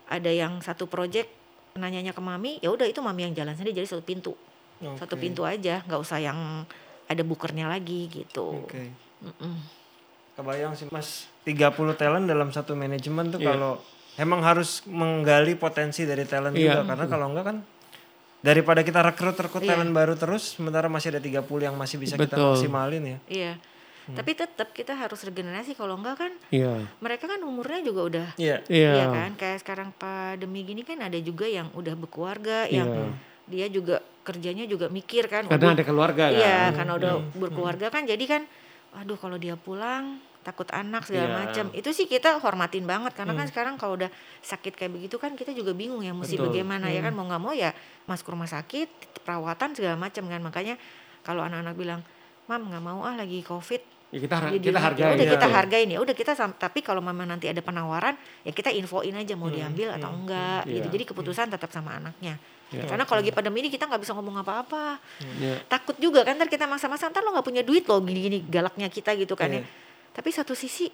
ada 0.05 0.29
yang 0.29 0.61
satu 0.61 0.85
project 0.85 1.33
nanyanya 1.73 2.13
ke 2.13 2.21
mami 2.21 2.61
ya 2.61 2.69
udah 2.69 2.85
itu 2.85 3.01
mami 3.01 3.25
yang 3.25 3.33
jalan 3.33 3.57
sendiri 3.57 3.81
jadi 3.81 3.89
satu 3.89 4.05
pintu 4.05 4.37
satu 5.01 5.17
Oke. 5.17 5.25
pintu 5.25 5.49
aja 5.49 5.81
nggak 5.89 5.97
usah 5.97 6.21
yang 6.21 6.37
ada 7.09 7.23
bukernya 7.25 7.67
lagi 7.67 8.07
gitu 8.07 8.65
Oke. 8.65 8.93
Mm-mm. 9.25 9.55
Kebayang 10.37 10.79
sih 10.79 10.87
Mas 10.89 11.27
30 11.43 11.75
talent 11.97 12.25
dalam 12.25 12.53
satu 12.53 12.73
manajemen 12.73 13.33
tuh 13.33 13.43
Iya. 13.43 13.51
kalau 13.51 13.73
emang 14.15 14.39
harus 14.41 14.87
menggali 14.87 15.57
potensi 15.57 16.05
dari 16.05 16.23
talent 16.23 16.55
Iya. 16.55 16.79
juga 16.79 16.95
karena 16.95 17.05
kalau 17.07 17.27
enggak 17.33 17.47
kan 17.49 17.57
daripada 18.39 18.87
kita 18.87 19.03
rekrut 19.03 19.35
rekrut 19.35 19.67
Iya. 19.67 19.75
talent 19.75 19.91
baru 19.91 20.15
terus 20.15 20.55
sementara 20.55 20.87
masih 20.87 21.11
ada 21.11 21.19
30 21.19 21.43
yang 21.65 21.75
masih 21.75 21.99
bisa 21.99 22.15
kita 22.15 22.39
Betul. 22.39 22.55
maksimalin 22.55 23.05
ya. 23.05 23.19
iya 23.27 23.55
tapi 24.09 24.33
tetap 24.33 24.73
kita 24.73 24.97
harus 24.97 25.21
regenerasi 25.21 25.77
kalau 25.77 26.01
enggak 26.01 26.17
kan 26.17 26.33
Iya. 26.49 26.81
mereka 26.97 27.29
kan 27.29 27.45
umurnya 27.45 27.83
juga 27.83 28.01
udah 28.07 28.29
Iya. 28.41 28.65
Iya. 28.71 28.93
Iya 28.95 29.05
kan, 29.11 29.31
kayak 29.37 29.59
sekarang 29.61 29.89
pandemi 29.93 30.65
gini 30.65 30.81
kan 30.81 30.97
ada 31.03 31.19
juga 31.19 31.45
yang 31.45 31.69
udah 31.77 31.93
berkeluarga, 31.93 32.65
yang 32.71 32.89
Iya. 32.89 33.13
Dia 33.49 33.67
juga 33.67 33.99
kerjanya 34.23 34.69
juga 34.69 34.87
mikir 34.89 35.25
kan. 35.27 35.49
Waduh, 35.49 35.73
ada 35.73 35.85
keluarga 35.85 36.29
kan. 36.29 36.37
Iya, 36.37 36.61
karena 36.77 36.93
udah 36.95 37.13
berkeluarga 37.35 37.87
kan, 37.89 38.05
jadi 38.05 38.21
kan, 38.29 38.43
aduh 38.93 39.17
kalau 39.17 39.41
dia 39.41 39.57
pulang 39.57 40.21
takut 40.45 40.69
anak 40.73 41.05
segala 41.05 41.29
Iya. 41.29 41.37
macam. 41.45 41.65
Itu 41.73 41.93
sih 41.93 42.05
kita 42.05 42.41
hormatin 42.41 42.85
banget 42.85 43.13
karena 43.13 43.37
kan 43.37 43.45
sekarang 43.49 43.75
kalau 43.77 44.01
udah 44.01 44.09
sakit 44.41 44.73
kayak 44.73 44.93
begitu 44.97 45.17
kan 45.21 45.37
kita 45.37 45.53
juga 45.53 45.77
bingung 45.77 46.01
ya 46.01 46.17
mesti 46.17 46.37
Betul. 46.37 46.53
bagaimana 46.53 46.89
ya 46.89 47.05
kan 47.05 47.13
mau 47.13 47.25
nggak 47.29 47.43
mau 47.43 47.53
ya 47.53 47.73
masuk 48.05 48.33
rumah 48.33 48.49
sakit, 48.49 48.89
perawatan 49.25 49.77
segala 49.77 49.97
macam 50.01 50.25
kan. 50.25 50.41
Makanya 50.41 50.81
kalau 51.21 51.45
anak-anak 51.45 51.75
bilang, 51.77 52.01
"Mam, 52.49 52.65
nggak 52.69 52.81
mau 52.81 53.05
ah 53.05 53.13
lagi 53.13 53.45
Covid." 53.45 53.81
Ya, 54.09 54.25
kita 54.25 54.41
har- 54.41 54.49
Jadi 54.57 54.73
kita 54.73 54.81
hargai. 54.81 55.13
udah 55.21 55.27
ya. 55.29 55.33
kita 55.37 55.47
hargain 55.53 55.89
ya 55.93 55.99
udah 56.01 56.15
kita 56.17 56.33
tapi 56.57 56.81
kalau 56.81 57.05
mama 57.05 57.29
nanti 57.29 57.45
ada 57.45 57.61
penawaran 57.61 58.17
ya 58.41 58.57
kita 58.57 58.73
infoin 58.73 59.13
aja 59.13 59.37
mau 59.37 59.53
diambil 59.53 59.93
atau 60.01 60.09
enggak 60.09 60.65
gitu 60.65 60.89
Iya. 60.89 60.93
jadi 60.97 61.05
keputusan 61.13 61.53
tetap 61.53 61.69
sama 61.69 62.01
anaknya 62.01 62.41
Iya. 62.69 62.85
karena 62.85 63.03
kalau 63.03 63.21
lagi 63.21 63.33
pandemi 63.33 63.61
ini 63.61 63.69
kita 63.69 63.85
nggak 63.85 63.97
bisa 63.99 64.13
ngomong 64.13 64.37
apa-apa 64.39 65.01
Iya. 65.41 65.57
takut 65.67 65.97
juga 65.97 66.21
kan 66.21 66.37
ntar 66.37 66.47
kita 66.47 66.65
maksa-maksa 66.65 67.09
ntar 67.09 67.21
lo 67.21 67.33
nggak 67.33 67.43
punya 67.43 67.63
duit 67.63 67.85
loh 67.85 67.99
gini-gini 67.99 68.45
galaknya 68.45 68.87
kita 68.87 69.13
gitu 69.15 69.33
kan 69.33 69.49
ya 69.49 69.61
Iya. 69.61 69.69
tapi 70.13 70.29
satu 70.29 70.53
sisi 70.53 70.85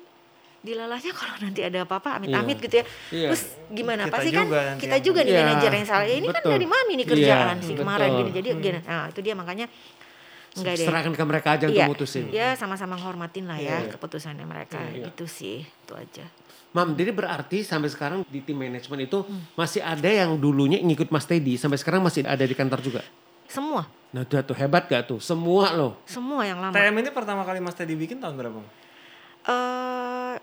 dilalahnya 0.60 1.12
kalau 1.12 1.36
nanti 1.38 1.60
ada 1.60 1.82
apa-apa 1.82 2.16
amit-amit 2.16 2.56
Iya. 2.56 2.64
gitu 2.64 2.74
ya 2.74 2.84
Iya. 3.10 3.28
terus 3.28 3.42
gimana 3.68 4.02
Kita 4.02 4.14
pasti 4.14 4.30
kan 4.30 4.46
kita 4.76 4.96
yang- 4.96 5.04
juga 5.04 5.20
nih 5.20 5.30
Iya, 5.30 5.42
manajer 5.42 5.70
yang 5.72 5.86
salah 5.86 6.06
ini 6.06 6.26
kan 6.26 6.34
betul. 6.40 6.52
dari 6.52 6.66
mami 6.66 6.92
nih 6.92 6.98
Iya, 7.00 7.10
kerjaan 7.10 7.56
sih 7.60 7.74
kemarin 7.74 8.06
betul. 8.06 8.18
gini 8.20 8.30
jadi 8.32 8.48
gini 8.56 8.78
nah 8.80 9.04
itu 9.10 9.20
dia 9.20 9.34
makanya 9.34 9.66
enggak 10.54 10.74
deh 10.78 10.86
Serahkan 10.86 11.12
ke 11.12 11.24
mereka 11.26 11.48
aja 11.52 11.64
untuk 11.66 11.74
Iya, 11.76 11.90
mutusin. 11.90 12.24
ya 12.30 12.48
sama-sama 12.54 12.94
menghormatin 12.94 13.44
lah 13.44 13.58
ya 13.58 13.82
Iya. 13.82 13.90
keputusannya 13.90 14.46
mereka 14.46 14.78
Iya. 14.86 15.10
itu 15.10 15.26
sih 15.26 15.66
itu 15.66 15.92
aja. 15.92 16.22
Mam, 16.74 16.92
jadi 16.92 17.14
berarti 17.14 17.62
sampai 17.62 17.86
sekarang 17.86 18.26
di 18.26 18.42
tim 18.42 18.58
manajemen 18.58 18.98
itu 19.00 19.22
Hmm. 19.22 19.46
masih 19.54 19.78
ada 19.78 20.10
yang 20.10 20.34
dulunya 20.34 20.82
ngikut 20.82 21.06
Mas 21.06 21.22
Teddy 21.22 21.54
sampai 21.54 21.78
sekarang 21.78 22.02
masih 22.02 22.26
ada 22.26 22.42
di 22.42 22.50
kantor 22.50 22.82
juga. 22.82 23.00
Semua, 23.46 23.86
Nah, 24.10 24.22
udah 24.22 24.42
tuh 24.42 24.54
hebat 24.54 24.82
gak 24.84 25.06
tuh? 25.06 25.18
Semua 25.18 25.70
loh. 25.70 25.94
semua 26.04 26.42
yang 26.42 26.58
lama. 26.58 26.70
TM 26.70 26.94
ini 26.96 27.10
pertama 27.10 27.42
kali 27.42 27.58
Mas 27.58 27.74
Teddy 27.74 27.94
bikin 27.94 28.18
tahun 28.18 28.34
berapa? 28.34 28.58
Eh 29.44 30.34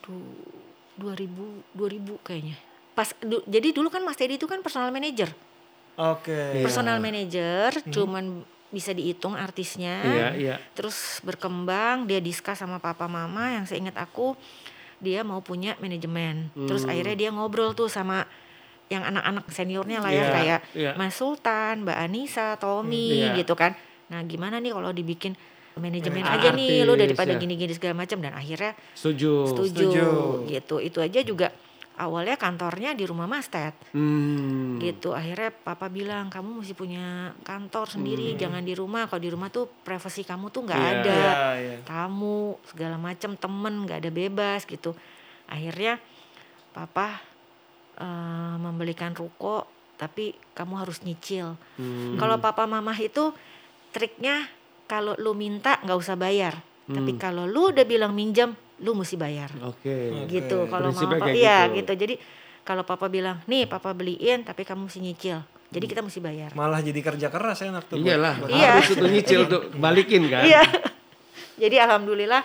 du- 0.00 0.54
2000 0.96 1.66
2000 1.72 2.14
kayaknya. 2.20 2.54
Pas 2.94 3.10
du- 3.20 3.42
jadi 3.44 3.70
dulu 3.70 3.90
kan 3.90 4.00
Mas 4.00 4.14
Teddy 4.14 4.34
itu 4.36 4.46
kan 4.46 4.58
personal 4.60 4.88
manager. 4.88 5.28
Oke. 5.96 6.62
Personal 6.62 6.98
manager 6.98 7.74
cuman 7.86 8.44
bisa 8.68 8.90
dihitung 8.90 9.32
artisnya. 9.32 10.02
Iya, 10.02 10.28
iya. 10.36 10.54
Terus 10.72 11.18
berkembang 11.22 12.04
dia 12.04 12.18
diskus 12.18 12.54
sama 12.54 12.76
papa 12.76 13.06
mama 13.06 13.50
yang 13.50 13.64
seingat 13.64 13.96
aku 13.96 14.36
dia 14.98 15.20
mau 15.20 15.38
punya 15.38 15.76
manajemen. 15.76 16.48
Terus 16.56 16.82
Hmm. 16.82 16.90
akhirnya 16.90 17.16
dia 17.16 17.30
ngobrol 17.30 17.72
tuh 17.72 17.86
sama 17.86 18.24
yang 18.86 19.02
anak-anak 19.02 19.50
seniornya 19.50 19.98
lah 19.98 20.08
ya 20.08 20.16
Iya, 20.16 20.30
kayak 20.30 20.60
iya. 20.72 20.90
Mas 20.94 21.12
Sultan, 21.12 21.82
Mbak 21.82 21.98
Anissa, 22.00 22.54
Tommy 22.56 23.18
Iya. 23.20 23.34
gitu 23.36 23.52
kan. 23.52 23.74
Nah, 24.06 24.22
gimana 24.22 24.56
nih 24.56 24.70
kalau 24.70 24.90
dibikin 24.90 25.34
manajemen 25.74 26.22
Ah, 26.22 26.38
aja 26.38 26.48
nih 26.50 26.82
lu 26.82 26.94
artis, 26.94 27.02
daripada 27.04 27.32
ya. 27.32 27.38
gini-gini 27.38 27.72
segala 27.72 27.94
macam 27.98 28.16
dan 28.16 28.32
akhirnya 28.32 28.72
Setuju. 28.94 29.32
setuju, 29.46 29.68
setuju. 29.90 30.06
gitu. 30.48 30.76
Itu 30.78 30.98
aja 31.02 31.20
juga 31.20 31.50
awalnya 31.96 32.36
kantornya 32.36 32.92
di 32.92 33.02
rumah 33.02 33.24
Mas 33.24 33.46
Ted 33.46 33.72
Hmm. 33.90 34.76
gitu 34.76 35.10
akhirnya 35.10 35.48
papa 35.50 35.88
bilang 35.88 36.28
kamu 36.28 36.60
mesti 36.60 36.72
punya 36.72 37.06
kantor 37.40 37.88
sendiri 37.90 38.36
jangan 38.36 38.60
di 38.60 38.72
rumah 38.72 39.04
kalau 39.04 39.18
di 39.18 39.30
rumah 39.30 39.48
tuh 39.48 39.64
privasi 39.64 40.20
kamu 40.20 40.48
tuh 40.48 40.62
nggak 40.62 40.76
Iya. 40.76 40.90
ada 40.94 41.16
Iya, 41.16 41.48
iya. 41.56 41.76
tamu 41.82 42.60
segala 42.64 42.96
macam 42.96 43.32
temen 43.34 43.74
nggak 43.82 43.98
ada 43.98 44.10
bebas 44.10 44.64
gitu 44.64 44.92
akhirnya 45.46 45.96
papa 46.70 47.16
eh, 47.94 48.54
membelikan 48.56 49.10
ruko 49.10 49.64
tapi 49.96 50.36
kamu 50.52 50.74
harus 50.78 51.00
nyicil 51.00 51.56
Hmm. 51.74 52.20
kalau 52.20 52.36
papa 52.36 52.64
mama 52.64 52.92
itu 52.92 53.32
triknya 53.88 54.44
kalau 54.84 55.16
lu 55.16 55.32
minta 55.32 55.80
nggak 55.80 55.96
usah 55.96 56.14
bayar 56.14 56.60
tapi 56.86 57.10
Hmm. 57.10 57.18
kalau 57.18 57.44
lu 57.44 57.72
udah 57.72 57.82
bilang 57.82 58.12
minjam 58.12 58.52
lu 58.78 58.92
mesti 58.92 59.14
bayar 59.14 59.48
Oke. 59.62 60.26
gitu 60.26 60.66
kalau 60.66 60.88
mau 60.88 60.94
Prinsipnya 60.94 61.16
apa 61.16 61.26
kayak 61.26 61.36
iya 61.36 61.58
gitu. 61.64 61.76
gitu 61.78 61.92
jadi 61.96 62.14
kalau 62.60 62.82
papa 62.82 63.06
bilang 63.06 63.40
nih 63.44 63.64
papa 63.64 63.90
beliin 63.90 64.42
tapi 64.42 64.62
kamu 64.62 64.86
mesti 64.86 65.00
nyicil 65.00 65.38
jadi 65.66 65.84
kita 65.84 66.00
mesti 66.00 66.20
bayar 66.20 66.50
Malah 66.52 66.78
jadi 66.78 67.00
kerja 67.00 67.26
keras 67.26 67.58
enak 67.60 67.84
tuh. 67.86 67.96
buat- 67.96 68.06
Iyalah, 68.06 68.34
buat- 68.38 68.50
Iya. 68.50 68.70
harus 68.76 68.88
tuh 68.92 69.08
nyicil 69.08 69.40
tuh 69.46 69.62
balikin 69.82 70.26
kan. 70.26 70.44
iya 70.44 70.62
jadi 71.56 71.82
alhamdulillah 71.82 72.44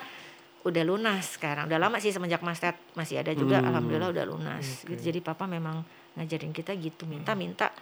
udah 0.62 0.84
lunas 0.84 1.36
sekarang 1.36 1.66
udah 1.66 1.80
lama 1.80 1.98
sih 1.98 2.10
semenjak 2.10 2.40
mas 2.40 2.58
Ted 2.58 2.78
masih 2.94 3.18
ada 3.18 3.34
juga 3.34 3.58
Hmm. 3.58 3.68
alhamdulillah 3.68 4.10
udah 4.10 4.26
lunas 4.26 4.66
gitu. 4.82 5.02
jadi 5.02 5.20
papa 5.20 5.46
memang 5.46 5.84
ngajarin 6.14 6.52
kita 6.52 6.72
gitu 6.76 7.04
minta 7.04 7.34
minta 7.34 7.74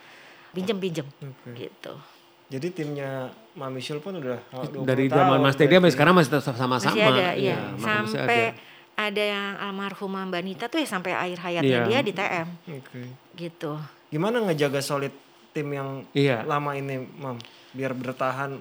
pinjem 0.50 0.76
pinjem 0.76 1.06
Oke. 1.20 1.54
gitu 1.56 1.94
Jadi 2.50 2.68
timnya 2.72 3.30
Mami 3.54 3.78
Syul 3.78 4.02
pun 4.02 4.18
udah 4.18 4.42
20 4.52 4.82
Dari 4.82 5.06
zaman 5.06 5.38
Mas 5.38 5.54
Teddy 5.54 5.78
sampai 5.78 5.94
sekarang 5.94 6.14
masih 6.18 6.32
tetap 6.34 6.56
sama-sama. 6.56 6.92
masih 6.92 7.06
ada 7.06 7.28
iya 7.36 7.58
masih 7.72 7.86
sampai 8.10 8.42
ada. 8.50 9.06
ada. 9.06 9.24
yang 9.24 9.48
almarhumah 9.60 10.24
mbak 10.26 10.42
Nita 10.42 10.66
tuh 10.66 10.82
ya 10.82 10.88
sampai 10.88 11.14
akhir 11.14 11.38
hayatnya 11.40 11.78
Iya. 11.80 11.86
dia 11.86 12.00
di 12.02 12.12
TM 12.12 12.48
Oke. 12.74 13.02
gitu 13.36 13.74
Gimana 14.10 14.42
ngejaga 14.42 14.82
solid 14.82 15.14
tim 15.50 15.70
yang 15.70 16.02
Iya. 16.12 16.42
lama 16.44 16.74
ini, 16.74 16.98
Mam? 17.16 17.38
Biar 17.70 17.94
bertahan. 17.94 18.58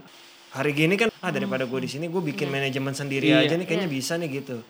Hari 0.51 0.73
gini 0.73 0.95
kan, 0.95 1.09
ah 1.19 1.29
daripada 1.29 1.65
gue 1.65 1.77
di 1.79 1.89
sini, 1.89 2.05
gue 2.07 2.21
bikin 2.23 2.49
manajemen 2.49 2.93
sendiri 2.93 3.25
Iya. 3.27 3.45
aja 3.45 3.55
nih, 3.55 3.65
kayaknya 3.65 3.89
Iya. 3.89 3.95
bisa 3.95 4.13
nih 4.15 4.31
gitu. 4.35 4.61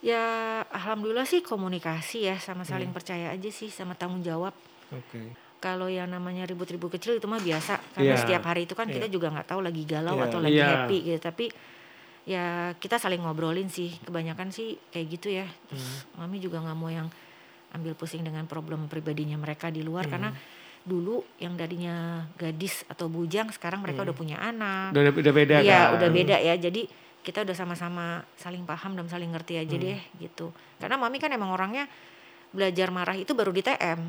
ya 0.00 0.20
alhamdulillah 0.68 1.24
sih 1.24 1.40
komunikasi 1.40 2.28
ya 2.28 2.36
sama 2.36 2.60
saling 2.60 2.86
Hmm. 2.86 2.94
percaya 2.94 3.32
aja 3.32 3.48
sih 3.48 3.66
sama 3.66 3.96
tanggung 3.96 4.20
jawab 4.20 4.52
Oke. 4.90 5.32
Kalau 5.64 5.88
yang 5.88 6.04
namanya 6.06 6.44
ribut-ribut 6.44 6.92
kecil 6.92 7.16
itu 7.16 7.24
mah 7.24 7.40
biasa 7.40 7.80
karena 7.96 8.12
Iya. 8.12 8.20
setiap 8.20 8.44
hari 8.44 8.68
itu 8.68 8.76
kan 8.76 8.84
kita 8.84 9.08
juga 9.08 9.32
nggak 9.32 9.48
tahu 9.48 9.64
lagi 9.64 9.88
galau 9.88 10.20
Iya. 10.20 10.24
atau 10.28 10.38
lagi 10.38 10.60
Iya. 10.60 10.68
happy 10.68 10.98
gitu 11.02 11.20
tapi 11.22 11.44
ya 12.24 12.44
kita 12.76 12.96
saling 12.96 13.20
ngobrolin 13.20 13.68
sih 13.68 13.96
kebanyakan 14.00 14.48
sih 14.48 14.76
kayak 14.88 15.06
gitu 15.10 15.28
ya 15.30 15.48
terus 15.64 16.04
mami 16.14 16.36
juga 16.36 16.60
nggak 16.60 16.76
mau 16.76 16.88
yang 16.88 17.08
ambil 17.72 17.96
pusing 17.96 18.20
dengan 18.20 18.44
problem 18.44 18.84
pribadinya 18.86 19.34
mereka 19.34 19.72
di 19.72 19.80
luar 19.80 20.04
karena 20.04 20.36
dulu 20.84 21.24
yang 21.40 21.56
dadinya 21.56 22.28
gadis 22.36 22.84
atau 22.86 23.08
bujang 23.08 23.48
sekarang 23.48 23.80
mereka 23.80 24.04
udah 24.04 24.12
punya 24.12 24.36
anak 24.36 24.92
Udah, 24.92 25.16
udah 25.16 25.32
beda 25.32 25.56
Iya, 25.64 25.80
kan. 25.88 25.96
udah 25.96 26.08
beda 26.12 26.36
ya. 26.38 26.54
Jadi 26.54 26.84
kita 27.24 27.40
udah 27.40 27.56
sama-sama 27.56 28.20
saling 28.36 28.68
paham 28.68 28.92
dan 28.92 29.08
saling 29.08 29.32
ngerti 29.32 29.56
aja 29.56 29.72
deh 29.74 29.96
gitu. 30.20 30.52
Karena 30.76 31.00
mami 31.00 31.16
kan 31.16 31.32
emang 31.32 31.48
orangnya 31.48 31.88
belajar 32.52 32.92
marah 32.92 33.16
itu 33.16 33.32
baru 33.32 33.48
di 33.48 33.64
TM. 33.64 34.00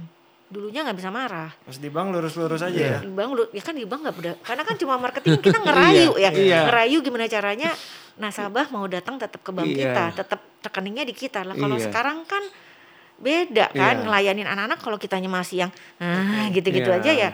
Dulunya 0.45 0.85
nggak 0.85 0.95
bisa 0.95 1.09
marah. 1.09 1.49
Pas 1.57 1.73
di 1.75 1.89
bank 1.89 2.13
lurus-lurus 2.13 2.61
aja 2.61 2.77
ya. 2.77 2.99
Di 2.99 3.09
bank 3.09 3.31
lu- 3.33 3.49
ya 3.49 3.59
kan 3.59 3.73
di 3.73 3.81
bank 3.83 4.01
nggak 4.03 4.15
beda. 4.15 4.31
Karena 4.39 4.61
kan 4.61 4.75
cuma 4.75 4.93
marketing 4.95 5.41
kita 5.41 5.57
ngerayu 5.65 6.11
ya. 6.15 6.29
iya. 6.31 6.59
Ngerayu 6.65 7.01
gimana 7.01 7.25
caranya 7.25 7.73
nasabah 8.15 8.69
mau 8.69 8.85
datang 8.85 9.17
tetap 9.17 9.41
ke 9.41 9.49
bank 9.49 9.67
Iya. 9.67 9.77
kita, 9.89 10.03
tetap 10.15 10.39
rekeningnya 10.61 11.03
di 11.03 11.13
kita. 11.13 11.41
Lah 11.41 11.53
kalau 11.53 11.75
Iya. 11.75 11.89
sekarang 11.89 12.23
kan 12.23 12.45
beda 13.15 13.71
kan 13.71 13.95
Iya. 13.95 14.03
ngelayanin 14.03 14.45
anak-anak 14.45 14.79
kalau 14.79 14.97
kitanya 14.97 15.27
masih 15.27 15.63
yang 15.63 15.71
ah 15.97 16.51
gitu-gitu 16.51 16.89
Iya. 16.89 16.99
aja 16.99 17.11
ya 17.11 17.29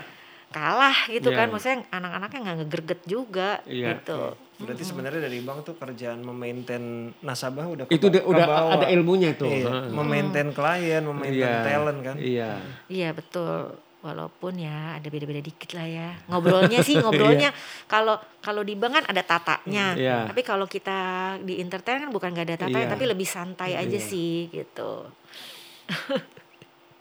kalah 0.47 0.93
gitu 1.07 1.29
Iya. 1.29 1.37
kan 1.41 1.47
maksudnya 1.49 1.77
anak-anaknya 1.89 2.39
nggak 2.39 2.57
ngegerget 2.59 2.99
juga 3.03 3.49
Iya. 3.65 3.97
gitu 3.97 4.37
Berarti 4.61 4.83
sebenarnya 4.83 5.21
dari 5.21 5.39
bank 5.39 5.59
tuh 5.63 5.75
kerjaan 5.75 6.19
memaintain 6.19 6.83
nasabah 7.19 7.65
udah 7.65 7.83
Itu 7.87 8.07
keba- 8.07 8.23
udah, 8.23 8.45
ada 8.71 8.87
ilmunya 8.87 9.33
tuh. 9.33 9.47
Iya, 9.47 9.65
Heeh. 9.65 9.85
memaintain 9.91 10.49
klien, 10.49 11.01
memaintain 11.01 11.41
Iya. 11.41 11.63
talent 11.63 11.99
kan. 12.01 12.15
Iya. 12.15 12.51
Iya 12.87 13.09
betul. 13.11 13.77
walaupun 14.01 14.57
ya 14.57 14.97
ada 14.97 15.05
beda-beda 15.05 15.37
dikit 15.39 15.77
lah 15.77 15.85
ya 15.85 16.09
ngobrolnya 16.25 16.81
sih 16.81 16.97
ngobrolnya 17.05 17.53
kalau 17.85 18.17
kalau 18.41 18.65
di 18.65 18.73
bank 18.73 18.97
kan 18.97 19.05
ada 19.05 19.21
tatanya 19.21 19.93
Iya. 19.93 20.25
tapi 20.25 20.41
kalau 20.41 20.65
kita 20.65 20.97
di 21.37 21.61
entertain 21.61 22.01
kan 22.01 22.09
bukan 22.09 22.33
gak 22.33 22.49
ada 22.49 22.65
tatanya 22.65 22.89
Iya. 22.89 22.93
tapi 22.97 23.05
lebih 23.05 23.29
santai 23.29 23.77
aja 23.77 23.99
sih 24.01 24.49
gitu 24.49 25.05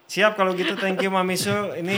Siap 0.04 0.34
kalau 0.34 0.52
gitu 0.52 0.74
thank 0.74 0.98
you 0.98 1.08
Mami 1.08 1.34
Su. 1.34 1.48
Ini 1.72 1.96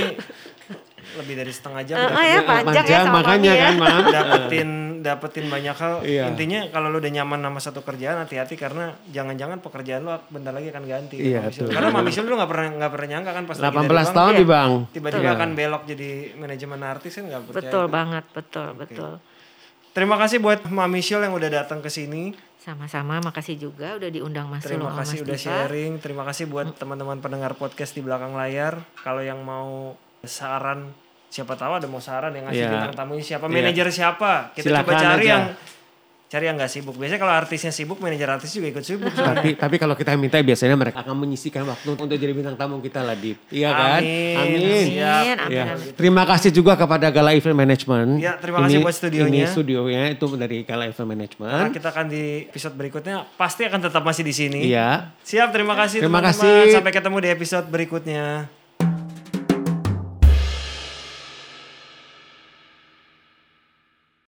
lebih 1.18 1.34
dari 1.34 1.50
setengah 1.50 1.82
jam 1.82 1.96
Eh, 1.96 2.06
oh 2.06 2.22
ya 2.22 2.38
panjang 2.44 2.86
ya 2.86 2.98
sama 3.02 3.18
makanya 3.18 3.52
ya. 3.52 3.62
kan 3.64 3.74
mam. 3.74 4.04
dapetin 4.06 4.70
dapetin 5.02 5.46
banyak 5.46 5.74
hal. 5.74 5.94
Iya. 6.00 6.30
Intinya 6.30 6.70
kalau 6.70 6.88
lu 6.88 6.96
udah 6.96 7.12
nyaman 7.12 7.42
sama 7.42 7.58
satu 7.58 7.80
kerjaan 7.82 8.16
hati-hati 8.18 8.54
karena 8.54 8.94
jangan-jangan 9.10 9.58
pekerjaan 9.58 10.02
lu 10.02 10.14
bentar 10.30 10.50
lagi 10.50 10.70
akan 10.70 10.84
ganti. 10.86 11.16
Iya, 11.18 11.50
tuh. 11.50 11.68
Karena 11.68 11.90
Mami 11.90 12.08
Su 12.08 12.22
lu 12.22 12.32
nggak 12.32 12.46
pernah 12.46 12.66
nggak 12.72 12.90
pernah 12.90 13.08
nyangka 13.10 13.30
kan 13.32 13.44
pas 13.44 13.56
lagi 13.56 13.66
dari 13.68 13.82
18 13.82 13.90
bank, 13.92 14.14
tahun 14.14 14.32
Iya. 14.32 14.38
di 14.38 14.46
bang. 14.46 14.70
tiba-tiba 14.88 15.22
Iya. 15.24 15.34
akan 15.34 15.50
belok 15.52 15.82
jadi 15.84 16.10
manajemen 16.34 16.80
artis 16.80 17.12
kan 17.12 17.24
nggak 17.26 17.42
percaya. 17.44 17.58
betul 17.60 17.84
banget 17.86 18.24
betul 18.32 18.68
betul 18.72 19.12
Terima 19.92 20.16
kasih 20.16 20.40
buat 20.40 20.64
Mami 20.66 20.98
Syul 20.98 21.20
yang 21.22 21.34
udah 21.34 21.50
datang 21.52 21.78
ke 21.78 21.88
sini. 21.88 22.32
sama-sama 22.56 23.18
makasih 23.20 23.58
juga 23.58 23.98
udah 23.98 24.06
diundang 24.06 24.46
Mas 24.46 24.62
Terima 24.62 24.88
sama 24.88 25.02
kasih 25.02 25.18
Mas 25.18 25.24
udah 25.26 25.34
Diva. 25.34 25.46
sharing. 25.50 25.92
Terima 25.98 26.22
kasih 26.22 26.44
buat 26.46 26.70
teman-teman 26.72 27.18
pendengar 27.18 27.52
podcast 27.52 27.90
di 27.90 28.00
belakang 28.00 28.32
layar. 28.32 28.78
Kalau 28.96 29.18
yang 29.18 29.42
mau 29.42 29.92
saran, 30.22 30.94
siapa 31.32 31.56
tahu 31.56 31.72
ada 31.74 31.88
mau 31.88 31.96
saran 31.98 32.28
yang 32.30 32.44
ngasih 32.44 32.60
Iya. 32.60 32.70
bintang 32.70 32.94
tamunya 32.94 33.24
siapa, 33.24 33.44
Iya. 33.46 33.54
manajer 33.56 33.86
siapa. 33.88 34.32
Kita 34.52 34.68
coba 34.68 34.76
Silakan 34.84 34.94
cari 34.94 35.08
aja. 35.18 35.32
yang 35.32 35.44
cari 36.28 36.44
yang 36.46 36.56
nggak 36.56 36.68
sibuk. 36.70 36.94
Biasanya 36.94 37.20
kalau 37.20 37.34
artisnya 37.34 37.68
sibuk, 37.70 37.98
manajer 37.98 38.24
artis 38.26 38.48
juga 38.50 38.64
ikut 38.66 38.80
sibuk. 38.82 39.12
tapi 39.12 39.52
tapi 39.54 39.76
kalau 39.76 39.92
kita 39.92 40.12
minta 40.14 40.36
biasanya 40.38 40.72
mereka 40.74 41.00
akan 41.00 41.12
menyisikan 41.14 41.60
waktu 41.62 41.88
untuk 41.90 42.08
jadi 42.10 42.32
bintang 42.32 42.52
tamu 42.54 42.80
kita 42.80 43.00
lah 43.00 43.12
Dit. 43.12 43.36
Iya 43.48 43.68
kan? 43.68 44.00
Amin. 44.00 44.36
Amin. 44.38 44.84
Siap. 44.90 45.12
Amin, 45.14 45.36
amin, 45.38 45.52
Ya. 45.52 45.64
amin. 45.72 45.92
Terima 45.92 46.24
kasih 46.24 46.48
juga 46.50 46.72
kepada 46.72 47.08
Gala 47.08 47.32
Event 47.32 47.52
Management. 47.54 48.10
Ya, 48.18 48.32
terima 48.36 48.64
kasih 48.64 48.80
buat 48.80 48.92
studionya. 48.94 49.28
Ini 49.28 49.40
studionya 49.46 50.02
itu 50.10 50.24
dari 50.34 50.64
Gala 50.64 50.84
Event 50.86 51.00
Nah, 51.00 51.10
Management. 51.10 51.68
kita 51.70 51.88
akan 51.90 52.06
di 52.08 52.24
episode 52.46 52.74
berikutnya 52.74 53.24
pasti 53.36 53.64
akan 53.64 53.80
tetap 53.82 54.00
masih 54.00 54.20
di 54.22 54.32
sini. 54.32 54.60
Iya. 54.68 55.12
Siap, 55.20 55.48
terima 55.48 55.72
kasih 55.74 56.00
Terima 56.00 56.20
teman-teman. 56.20 56.44
kasih. 56.64 56.76
Sampai 56.76 56.92
ketemu 56.92 57.16
di 57.18 57.28
episode 57.30 57.66
berikutnya. 57.68 58.48